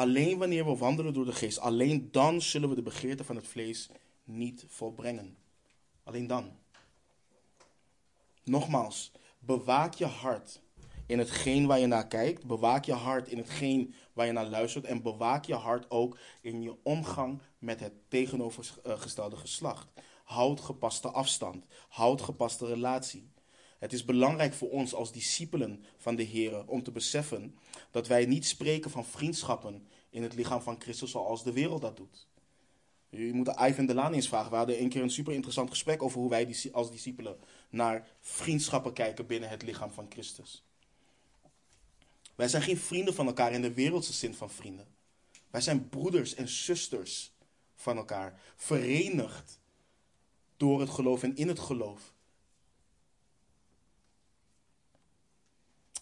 Alleen 0.00 0.38
wanneer 0.38 0.64
we 0.64 0.76
wandelen 0.76 1.14
door 1.14 1.24
de 1.24 1.32
geest, 1.32 1.58
alleen 1.58 2.08
dan 2.10 2.42
zullen 2.42 2.68
we 2.68 2.74
de 2.74 2.82
begeerte 2.82 3.24
van 3.24 3.36
het 3.36 3.46
vlees 3.46 3.88
niet 4.24 4.64
volbrengen. 4.68 5.36
Alleen 6.04 6.26
dan. 6.26 6.56
Nogmaals, 8.44 9.12
bewaak 9.38 9.94
je 9.94 10.04
hart 10.04 10.60
in 11.06 11.18
hetgeen 11.18 11.66
waar 11.66 11.78
je 11.78 11.86
naar 11.86 12.06
kijkt. 12.06 12.46
Bewaak 12.46 12.84
je 12.84 12.92
hart 12.92 13.28
in 13.28 13.38
hetgeen 13.38 13.94
waar 14.12 14.26
je 14.26 14.32
naar 14.32 14.46
luistert. 14.46 14.84
En 14.84 15.02
bewaak 15.02 15.44
je 15.44 15.54
hart 15.54 15.90
ook 15.90 16.18
in 16.40 16.62
je 16.62 16.76
omgang 16.82 17.42
met 17.58 17.80
het 17.80 17.92
tegenovergestelde 18.08 19.36
geslacht. 19.36 19.88
Houd 20.24 20.60
gepaste 20.60 21.08
afstand. 21.10 21.66
Houd 21.88 22.22
gepaste 22.22 22.66
relatie. 22.66 23.30
Het 23.80 23.92
is 23.92 24.04
belangrijk 24.04 24.54
voor 24.54 24.70
ons 24.70 24.94
als 24.94 25.12
discipelen 25.12 25.84
van 25.96 26.16
de 26.16 26.22
Heer 26.22 26.66
om 26.66 26.82
te 26.82 26.90
beseffen 26.90 27.58
dat 27.90 28.06
wij 28.06 28.26
niet 28.26 28.46
spreken 28.46 28.90
van 28.90 29.04
vriendschappen 29.04 29.86
in 30.10 30.22
het 30.22 30.34
lichaam 30.34 30.62
van 30.62 30.80
Christus 30.80 31.10
zoals 31.10 31.44
de 31.44 31.52
wereld 31.52 31.80
dat 31.80 31.96
doet. 31.96 32.28
Je 33.08 33.32
moet 33.32 33.60
Ivan 33.60 33.86
de 33.86 33.94
Laan 33.94 34.12
eens 34.12 34.28
vragen. 34.28 34.50
We 34.50 34.56
hadden 34.56 34.80
een 34.80 34.88
keer 34.88 35.02
een 35.02 35.10
super 35.10 35.32
interessant 35.32 35.70
gesprek 35.70 36.02
over 36.02 36.20
hoe 36.20 36.30
wij 36.30 36.56
als 36.72 36.90
discipelen 36.90 37.38
naar 37.70 38.08
vriendschappen 38.20 38.92
kijken 38.92 39.26
binnen 39.26 39.48
het 39.48 39.62
lichaam 39.62 39.90
van 39.90 40.06
Christus. 40.08 40.64
Wij 42.34 42.48
zijn 42.48 42.62
geen 42.62 42.78
vrienden 42.78 43.14
van 43.14 43.26
elkaar 43.26 43.52
in 43.52 43.62
de 43.62 43.74
wereldse 43.74 44.12
zin 44.12 44.34
van 44.34 44.50
vrienden. 44.50 44.86
Wij 45.50 45.60
zijn 45.60 45.88
broeders 45.88 46.34
en 46.34 46.48
zusters 46.48 47.32
van 47.74 47.96
elkaar, 47.96 48.40
verenigd 48.56 49.60
door 50.56 50.80
het 50.80 50.90
geloof 50.90 51.22
en 51.22 51.36
in 51.36 51.48
het 51.48 51.58
geloof. 51.58 52.12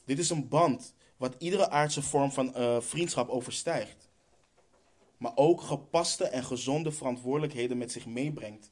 Dit 0.04 0.18
is 0.18 0.30
een 0.30 0.48
band 0.48 0.94
wat 1.18 1.34
iedere 1.38 1.70
aardse 1.70 2.02
vorm 2.02 2.32
van 2.32 2.52
uh, 2.56 2.80
vriendschap 2.80 3.28
overstijgt. 3.28 4.08
Maar 5.16 5.32
ook 5.34 5.60
gepaste 5.60 6.24
en 6.24 6.44
gezonde 6.44 6.92
verantwoordelijkheden 6.92 7.78
met 7.78 7.92
zich 7.92 8.06
meebrengt 8.06 8.70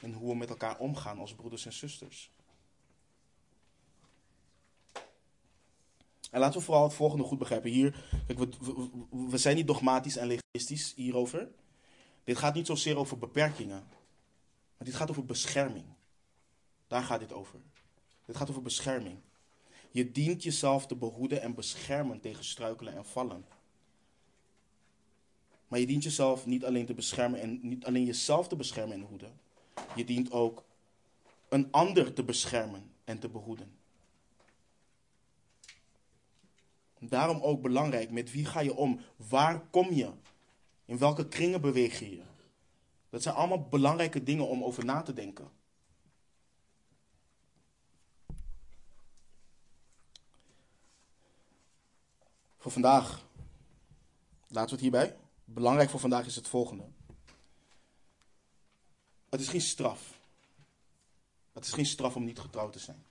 in 0.00 0.12
hoe 0.12 0.30
we 0.30 0.36
met 0.36 0.48
elkaar 0.48 0.78
omgaan 0.78 1.18
als 1.18 1.34
broeders 1.34 1.66
en 1.66 1.72
zusters. 1.72 2.30
En 6.30 6.40
laten 6.40 6.58
we 6.58 6.64
vooral 6.64 6.82
het 6.82 6.94
volgende 6.94 7.24
goed 7.24 7.38
begrijpen. 7.38 7.70
Hier, 7.70 8.04
kijk, 8.26 8.38
we, 8.38 8.48
we, 9.10 9.38
zijn 9.38 9.56
niet 9.56 9.66
dogmatisch 9.66 10.16
en 10.16 10.26
legalistisch 10.26 10.92
hierover. 10.96 11.48
Dit 12.24 12.38
gaat 12.38 12.54
niet 12.54 12.66
zozeer 12.66 12.96
over 12.96 13.18
beperkingen. 13.18 13.86
Maar 14.76 14.86
dit 14.86 14.94
gaat 14.94 15.10
over 15.10 15.24
bescherming. 15.24 15.84
Daar 16.86 17.02
gaat 17.02 17.20
dit 17.20 17.32
over. 17.32 17.60
Dit 18.26 18.36
gaat 18.36 18.50
over 18.50 18.62
bescherming. 18.62 19.18
Je 19.96 20.12
dient 20.12 20.42
jezelf 20.42 20.86
te 20.86 20.94
behoeden 20.94 21.42
en 21.42 21.54
beschermen 21.54 22.20
tegen 22.20 22.44
struikelen 22.44 22.96
en 22.96 23.04
vallen. 23.04 23.46
Maar 25.68 25.78
je 25.78 25.86
dient 25.86 26.02
jezelf 26.02 26.46
niet 26.46 26.64
alleen 26.64 26.86
te 26.86 26.94
beschermen 26.94 27.40
en 27.40 27.58
niet 27.62 27.84
alleen 27.84 28.04
jezelf 28.04 28.48
te 28.48 28.56
beschermen 28.56 28.96
en 28.96 29.02
hoeden. 29.02 29.40
Je 29.94 30.04
dient 30.04 30.32
ook 30.32 30.64
een 31.48 31.72
ander 31.72 32.12
te 32.12 32.24
beschermen 32.24 32.90
en 33.04 33.18
te 33.18 33.28
behoeden. 33.28 33.76
Daarom 36.98 37.40
ook 37.40 37.62
belangrijk, 37.62 38.10
met 38.10 38.30
wie 38.30 38.44
ga 38.44 38.60
je 38.60 38.74
om? 38.74 39.00
Waar 39.16 39.60
kom 39.70 39.92
je? 39.92 40.10
In 40.84 40.98
welke 40.98 41.28
kringen 41.28 41.60
beweeg 41.60 41.98
je 41.98 42.10
je? 42.10 42.22
Dat 43.10 43.22
zijn 43.22 43.34
allemaal 43.34 43.68
belangrijke 43.68 44.22
dingen 44.22 44.48
om 44.48 44.64
over 44.64 44.84
na 44.84 45.02
te 45.02 45.12
denken. 45.12 45.55
Voor 52.66 52.74
vandaag, 52.74 53.24
laten 54.48 54.64
we 54.64 54.70
het 54.70 54.80
hierbij. 54.80 55.16
Belangrijk 55.44 55.90
voor 55.90 56.00
vandaag 56.00 56.26
is 56.26 56.36
het 56.36 56.48
volgende. 56.48 56.84
Het 59.28 59.40
is 59.40 59.48
geen 59.48 59.60
straf. 59.60 60.20
Het 61.52 61.64
is 61.64 61.72
geen 61.72 61.86
straf 61.86 62.16
om 62.16 62.24
niet 62.24 62.38
getrouwd 62.38 62.72
te 62.72 62.78
zijn. 62.78 63.06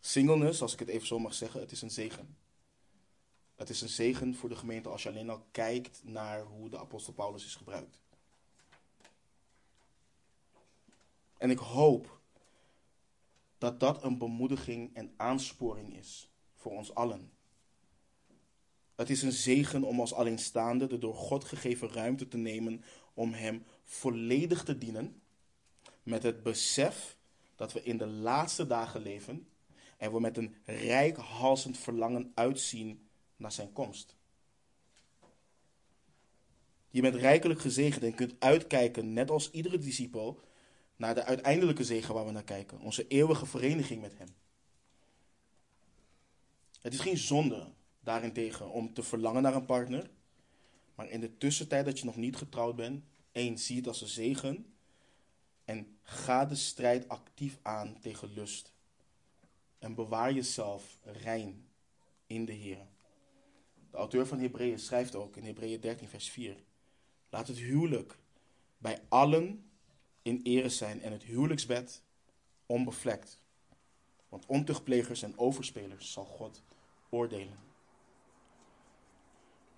Singleness, 0.00 0.62
als 0.62 0.72
ik 0.72 0.78
het 0.78 0.88
even 0.88 1.06
zo 1.06 1.18
mag 1.18 1.34
zeggen, 1.34 1.60
het 1.60 1.72
is 1.72 1.82
een 1.82 1.90
zegen. 1.90 2.36
Het 3.54 3.70
is 3.70 3.80
een 3.80 3.88
zegen 3.88 4.34
voor 4.34 4.48
de 4.48 4.56
gemeente 4.56 4.88
als 4.88 5.02
je 5.02 5.08
alleen 5.08 5.30
al 5.30 5.46
kijkt 5.50 6.00
naar 6.04 6.42
hoe 6.42 6.68
de 6.68 6.78
apostel 6.78 7.12
Paulus 7.12 7.44
is 7.44 7.54
gebruikt. 7.54 7.98
En 11.38 11.50
ik 11.50 11.58
hoop 11.58 12.20
dat 13.58 13.80
dat 13.80 14.02
een 14.02 14.18
bemoediging 14.18 14.94
en 14.94 15.14
aansporing 15.16 15.96
is 15.96 16.28
voor 16.66 16.76
ons 16.76 16.94
allen. 16.94 17.30
Het 18.94 19.10
is 19.10 19.22
een 19.22 19.32
zegen 19.32 19.84
om 19.84 20.00
als 20.00 20.12
alleenstaande 20.12 20.86
de 20.86 20.98
door 20.98 21.14
God 21.14 21.44
gegeven 21.44 21.88
ruimte 21.88 22.28
te 22.28 22.36
nemen 22.36 22.84
om 23.14 23.32
Hem 23.32 23.64
volledig 23.84 24.64
te 24.64 24.78
dienen, 24.78 25.22
met 26.02 26.22
het 26.22 26.42
besef 26.42 27.16
dat 27.56 27.72
we 27.72 27.82
in 27.82 27.98
de 27.98 28.06
laatste 28.06 28.66
dagen 28.66 29.02
leven 29.02 29.48
en 29.96 30.12
we 30.12 30.20
met 30.20 30.36
een 30.36 30.54
rijkhalsend 30.64 31.78
verlangen 31.78 32.32
uitzien 32.34 33.06
naar 33.36 33.52
Zijn 33.52 33.72
komst. 33.72 34.16
Je 36.90 37.00
bent 37.00 37.14
rijkelijk 37.14 37.60
gezegend 37.60 38.04
en 38.04 38.14
kunt 38.14 38.34
uitkijken, 38.38 39.12
net 39.12 39.30
als 39.30 39.50
iedere 39.50 39.78
discipel, 39.78 40.40
naar 40.96 41.14
de 41.14 41.24
uiteindelijke 41.24 41.84
zegen 41.84 42.14
waar 42.14 42.26
we 42.26 42.32
naar 42.32 42.44
kijken, 42.44 42.80
onze 42.80 43.06
eeuwige 43.06 43.46
vereniging 43.46 44.00
met 44.00 44.18
Hem. 44.18 44.28
Het 46.80 46.92
is 46.92 47.00
geen 47.00 47.16
zonde 47.16 47.72
daarentegen 48.00 48.70
om 48.70 48.92
te 48.92 49.02
verlangen 49.02 49.42
naar 49.42 49.54
een 49.54 49.64
partner. 49.64 50.10
Maar 50.94 51.08
in 51.08 51.20
de 51.20 51.38
tussentijd 51.38 51.84
dat 51.84 51.98
je 51.98 52.04
nog 52.04 52.16
niet 52.16 52.36
getrouwd 52.36 52.76
bent, 52.76 53.04
één, 53.32 53.58
zie 53.58 53.76
het 53.76 53.86
als 53.86 54.00
een 54.00 54.08
zegen. 54.08 54.74
En 55.64 55.98
ga 56.02 56.44
de 56.44 56.54
strijd 56.54 57.08
actief 57.08 57.58
aan 57.62 57.98
tegen 58.00 58.32
lust. 58.32 58.72
En 59.78 59.94
bewaar 59.94 60.32
jezelf 60.32 60.98
rein 61.02 61.68
in 62.26 62.44
de 62.44 62.52
Heer. 62.52 62.86
De 63.90 63.96
auteur 63.96 64.26
van 64.26 64.38
Hebreeën 64.38 64.78
schrijft 64.78 65.14
ook 65.14 65.36
in 65.36 65.44
Hebreeën 65.44 65.80
13, 65.80 66.08
vers 66.08 66.30
4. 66.30 66.56
Laat 67.30 67.48
het 67.48 67.56
huwelijk 67.56 68.18
bij 68.78 69.02
allen 69.08 69.70
in 70.22 70.40
ere 70.42 70.68
zijn 70.68 71.02
en 71.02 71.12
het 71.12 71.22
huwelijksbed 71.22 72.02
onbevlekt. 72.66 73.42
Want 74.28 74.46
ontuchtplegers 74.46 75.22
en 75.22 75.38
overspelers 75.38 76.12
zal 76.12 76.24
God 76.24 76.62
oordelen. 77.08 77.58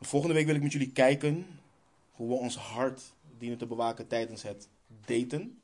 Volgende 0.00 0.34
week 0.34 0.46
wil 0.46 0.54
ik 0.54 0.62
met 0.62 0.72
jullie 0.72 0.92
kijken 0.92 1.60
hoe 2.10 2.28
we 2.28 2.34
ons 2.34 2.56
hart 2.56 3.14
dienen 3.38 3.58
te 3.58 3.66
bewaken 3.66 4.06
tijdens 4.06 4.42
het 4.42 4.68
daten. 5.06 5.62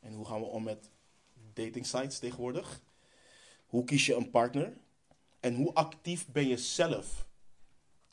En 0.00 0.14
hoe 0.14 0.24
gaan 0.24 0.40
we 0.40 0.46
om 0.46 0.62
met 0.62 0.90
dating 1.54 1.86
sites 1.86 2.18
tegenwoordig? 2.18 2.80
Hoe 3.66 3.84
kies 3.84 4.06
je 4.06 4.14
een 4.14 4.30
partner? 4.30 4.76
En 5.40 5.54
hoe 5.54 5.74
actief 5.74 6.26
ben 6.26 6.48
je 6.48 6.56
zelf 6.56 7.26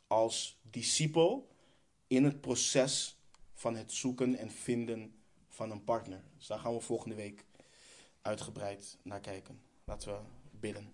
als 0.07 0.59
discipel 0.61 1.47
in 2.07 2.23
het 2.23 2.41
proces 2.41 3.17
van 3.53 3.75
het 3.75 3.91
zoeken 3.91 4.35
en 4.35 4.51
vinden 4.51 5.15
van 5.47 5.71
een 5.71 5.83
partner? 5.83 6.23
Dus 6.37 6.47
daar 6.47 6.59
gaan 6.59 6.73
we 6.73 6.79
volgende 6.79 7.15
week 7.15 7.45
uitgebreid 8.25 8.97
naar 9.01 9.19
kijken. 9.19 9.61
Laten 9.83 10.11
we 10.11 10.19
bidden. 10.59 10.93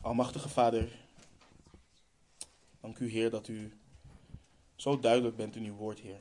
Almachtige 0.00 0.48
Vader, 0.48 0.92
dank 2.80 2.98
u 2.98 3.08
Heer 3.08 3.30
dat 3.30 3.48
u 3.48 3.72
zo 4.76 4.98
duidelijk 4.98 5.36
bent 5.36 5.56
in 5.56 5.64
uw 5.64 5.74
woord, 5.74 5.98
Heer. 5.98 6.20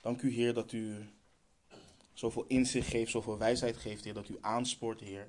Dank 0.00 0.22
u 0.22 0.30
Heer 0.30 0.54
dat 0.54 0.72
u 0.72 1.10
zoveel 2.12 2.44
inzicht 2.46 2.88
geeft, 2.88 3.10
zoveel 3.10 3.38
wijsheid 3.38 3.76
geeft, 3.76 4.04
Heer, 4.04 4.14
dat 4.14 4.28
u 4.28 4.38
aanspoort, 4.40 5.00
Heer. 5.00 5.28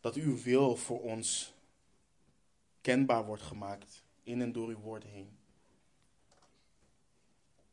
Dat 0.00 0.14
uw 0.14 0.42
wil 0.42 0.76
voor 0.76 1.00
ons 1.00 1.54
kenbaar 2.80 3.24
wordt 3.24 3.42
gemaakt 3.42 4.04
in 4.22 4.40
en 4.40 4.52
door 4.52 4.68
uw 4.68 4.80
woord 4.80 5.04
heen. 5.04 5.41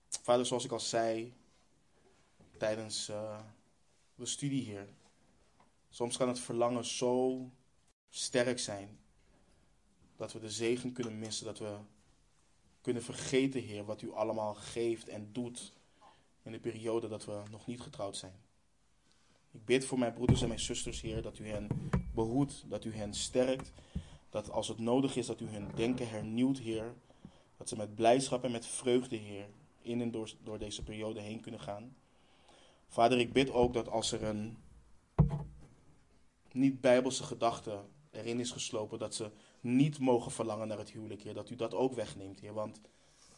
Vader, 0.09 0.45
zoals 0.45 0.65
ik 0.65 0.71
al 0.71 0.79
zei 0.79 1.33
tijdens 2.57 3.09
uh, 3.09 3.39
de 4.15 4.25
studie, 4.25 4.63
Heer, 4.63 4.87
Soms 5.89 6.17
kan 6.17 6.27
het 6.27 6.39
verlangen 6.39 6.85
zo 6.85 7.49
sterk 8.09 8.59
zijn 8.59 8.99
dat 10.15 10.33
we 10.33 10.39
de 10.39 10.49
zegen 10.49 10.93
kunnen 10.93 11.19
missen, 11.19 11.45
dat 11.45 11.59
we 11.59 11.77
kunnen 12.81 13.03
vergeten, 13.03 13.61
Heer, 13.61 13.85
wat 13.85 14.01
u 14.01 14.11
allemaal 14.11 14.53
geeft 14.53 15.07
en 15.07 15.29
doet 15.31 15.73
in 16.43 16.51
de 16.51 16.59
periode 16.59 17.07
dat 17.07 17.25
we 17.25 17.41
nog 17.51 17.67
niet 17.67 17.81
getrouwd 17.81 18.17
zijn. 18.17 18.33
Ik 19.51 19.65
bid 19.65 19.85
voor 19.85 19.99
mijn 19.99 20.13
broeders 20.13 20.41
en 20.41 20.47
mijn 20.47 20.59
zusters, 20.59 21.01
Heer, 21.01 21.21
dat 21.21 21.39
u 21.39 21.47
hen 21.47 21.67
behoedt, 22.13 22.63
dat 22.67 22.85
u 22.85 22.95
hen 22.95 23.13
sterkt, 23.13 23.71
dat 24.29 24.51
als 24.51 24.67
het 24.67 24.79
nodig 24.79 25.15
is, 25.15 25.25
dat 25.25 25.41
u 25.41 25.47
hun 25.47 25.71
denken 25.75 26.09
hernieuwt, 26.09 26.57
Heer, 26.57 26.93
dat 27.57 27.69
ze 27.69 27.75
met 27.75 27.95
blijdschap 27.95 28.43
en 28.43 28.51
met 28.51 28.65
vreugde, 28.65 29.15
Heer, 29.15 29.49
in 29.81 30.01
en 30.01 30.11
door, 30.11 30.33
door 30.43 30.59
deze 30.59 30.83
periode 30.83 31.21
heen 31.21 31.41
kunnen 31.41 31.59
gaan. 31.59 31.95
Vader, 32.87 33.19
ik 33.19 33.33
bid 33.33 33.51
ook 33.51 33.73
dat 33.73 33.87
als 33.87 34.11
er 34.11 34.23
een 34.23 34.57
niet-bijbelse 36.51 37.23
gedachte 37.23 37.83
erin 38.11 38.39
is 38.39 38.51
geslopen 38.51 38.99
dat 38.99 39.15
ze 39.15 39.31
niet 39.61 39.99
mogen 39.99 40.31
verlangen 40.31 40.67
naar 40.67 40.77
het 40.77 40.91
huwelijk, 40.91 41.21
Heer. 41.21 41.33
Dat 41.33 41.49
u 41.49 41.55
dat 41.55 41.73
ook 41.73 41.93
wegneemt, 41.93 42.39
Heer. 42.39 42.53
Want 42.53 42.81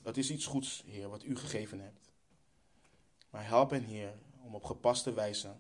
dat 0.01 0.17
is 0.17 0.31
iets 0.31 0.45
goeds, 0.45 0.83
Heer, 0.85 1.09
wat 1.09 1.23
u 1.23 1.35
gegeven 1.35 1.79
hebt. 1.79 2.11
Maar 3.29 3.47
help 3.47 3.69
hen, 3.69 3.83
Heer, 3.83 4.13
om 4.43 4.55
op 4.55 4.63
gepaste 4.63 5.13
wijze 5.13 5.55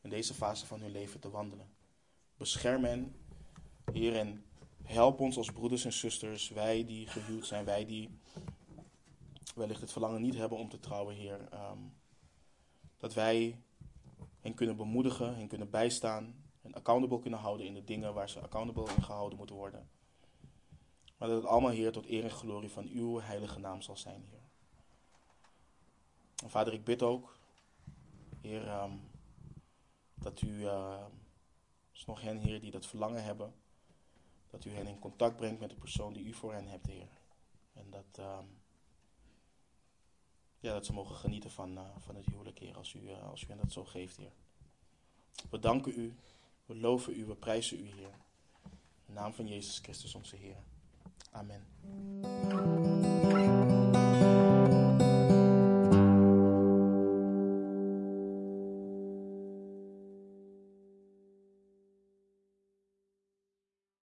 in 0.00 0.10
deze 0.10 0.34
fase 0.34 0.66
van 0.66 0.80
hun 0.80 0.90
leven 0.90 1.20
te 1.20 1.30
wandelen. 1.30 1.68
Bescherm 2.36 2.84
hen, 2.84 3.14
Heer, 3.92 4.16
en 4.16 4.44
help 4.82 5.20
ons 5.20 5.36
als 5.36 5.52
broeders 5.52 5.84
en 5.84 5.92
zusters, 5.92 6.48
wij 6.48 6.84
die 6.84 7.06
gehuwd 7.06 7.46
zijn, 7.46 7.64
wij 7.64 7.86
die 7.86 8.10
wellicht 9.54 9.80
het 9.80 9.92
verlangen 9.92 10.22
niet 10.22 10.34
hebben 10.34 10.58
om 10.58 10.68
te 10.68 10.80
trouwen, 10.80 11.14
Heer. 11.14 11.48
Ehm, 11.50 11.78
dat 12.96 13.14
wij 13.14 13.62
hen 14.40 14.54
kunnen 14.54 14.76
bemoedigen, 14.76 15.36
hen 15.36 15.48
kunnen 15.48 15.70
bijstaan 15.70 16.44
en 16.62 16.74
accountable 16.74 17.20
kunnen 17.20 17.38
houden 17.38 17.66
in 17.66 17.74
de 17.74 17.84
dingen 17.84 18.14
waar 18.14 18.28
ze 18.28 18.40
accountable 18.40 18.94
in 18.96 19.02
gehouden 19.02 19.38
moeten 19.38 19.56
worden. 19.56 19.88
Maar 21.18 21.28
dat 21.28 21.42
het 21.42 21.50
allemaal, 21.50 21.70
Heer, 21.70 21.92
tot 21.92 22.06
eer 22.06 22.24
en 22.24 22.30
glorie 22.30 22.70
van 22.70 22.86
uw 22.86 23.20
heilige 23.20 23.58
naam 23.58 23.82
zal 23.82 23.96
zijn, 23.96 24.24
Heer. 24.24 24.44
Vader, 26.48 26.72
ik 26.72 26.84
bid 26.84 27.02
ook, 27.02 27.38
Heer, 28.40 28.82
um, 28.82 29.00
dat 30.14 30.40
u, 30.40 30.48
uh, 30.48 31.04
nog 32.06 32.20
hen, 32.20 32.38
Heer, 32.38 32.60
die 32.60 32.70
dat 32.70 32.86
verlangen 32.86 33.24
hebben, 33.24 33.54
dat 34.50 34.64
u 34.64 34.70
hen 34.70 34.86
in 34.86 34.98
contact 34.98 35.36
brengt 35.36 35.60
met 35.60 35.70
de 35.70 35.76
persoon 35.76 36.12
die 36.12 36.24
u 36.24 36.32
voor 36.32 36.52
hen 36.52 36.68
hebt, 36.68 36.86
Heer. 36.86 37.08
En 37.72 37.90
dat, 37.90 38.20
ja, 40.66 40.72
dat 40.72 40.86
ze 40.86 40.92
mogen 40.92 41.16
genieten 41.16 41.50
van, 41.50 41.72
uh, 41.72 41.80
van 41.98 42.16
het 42.16 42.26
huwelijk, 42.26 42.58
Heer, 42.58 42.76
als 42.76 42.94
u, 42.94 43.00
uh, 43.00 43.30
als 43.30 43.42
u 43.42 43.46
hen 43.46 43.56
dat 43.56 43.72
zo 43.72 43.84
geeft, 43.84 44.16
Heer. 44.16 44.32
We 45.50 45.58
danken 45.58 45.92
u 45.96 46.16
we 46.66 46.76
loven 46.76 47.18
u, 47.18 47.24
we 47.24 47.34
prijzen 47.34 47.78
u, 47.80 47.90
Heer. 47.90 48.14
In 49.06 49.14
naam 49.14 49.32
van 49.32 49.46
Jezus 49.46 49.78
Christus, 49.78 50.14
onze 50.14 50.36
Heer. 50.36 50.56
Amen. 51.30 52.85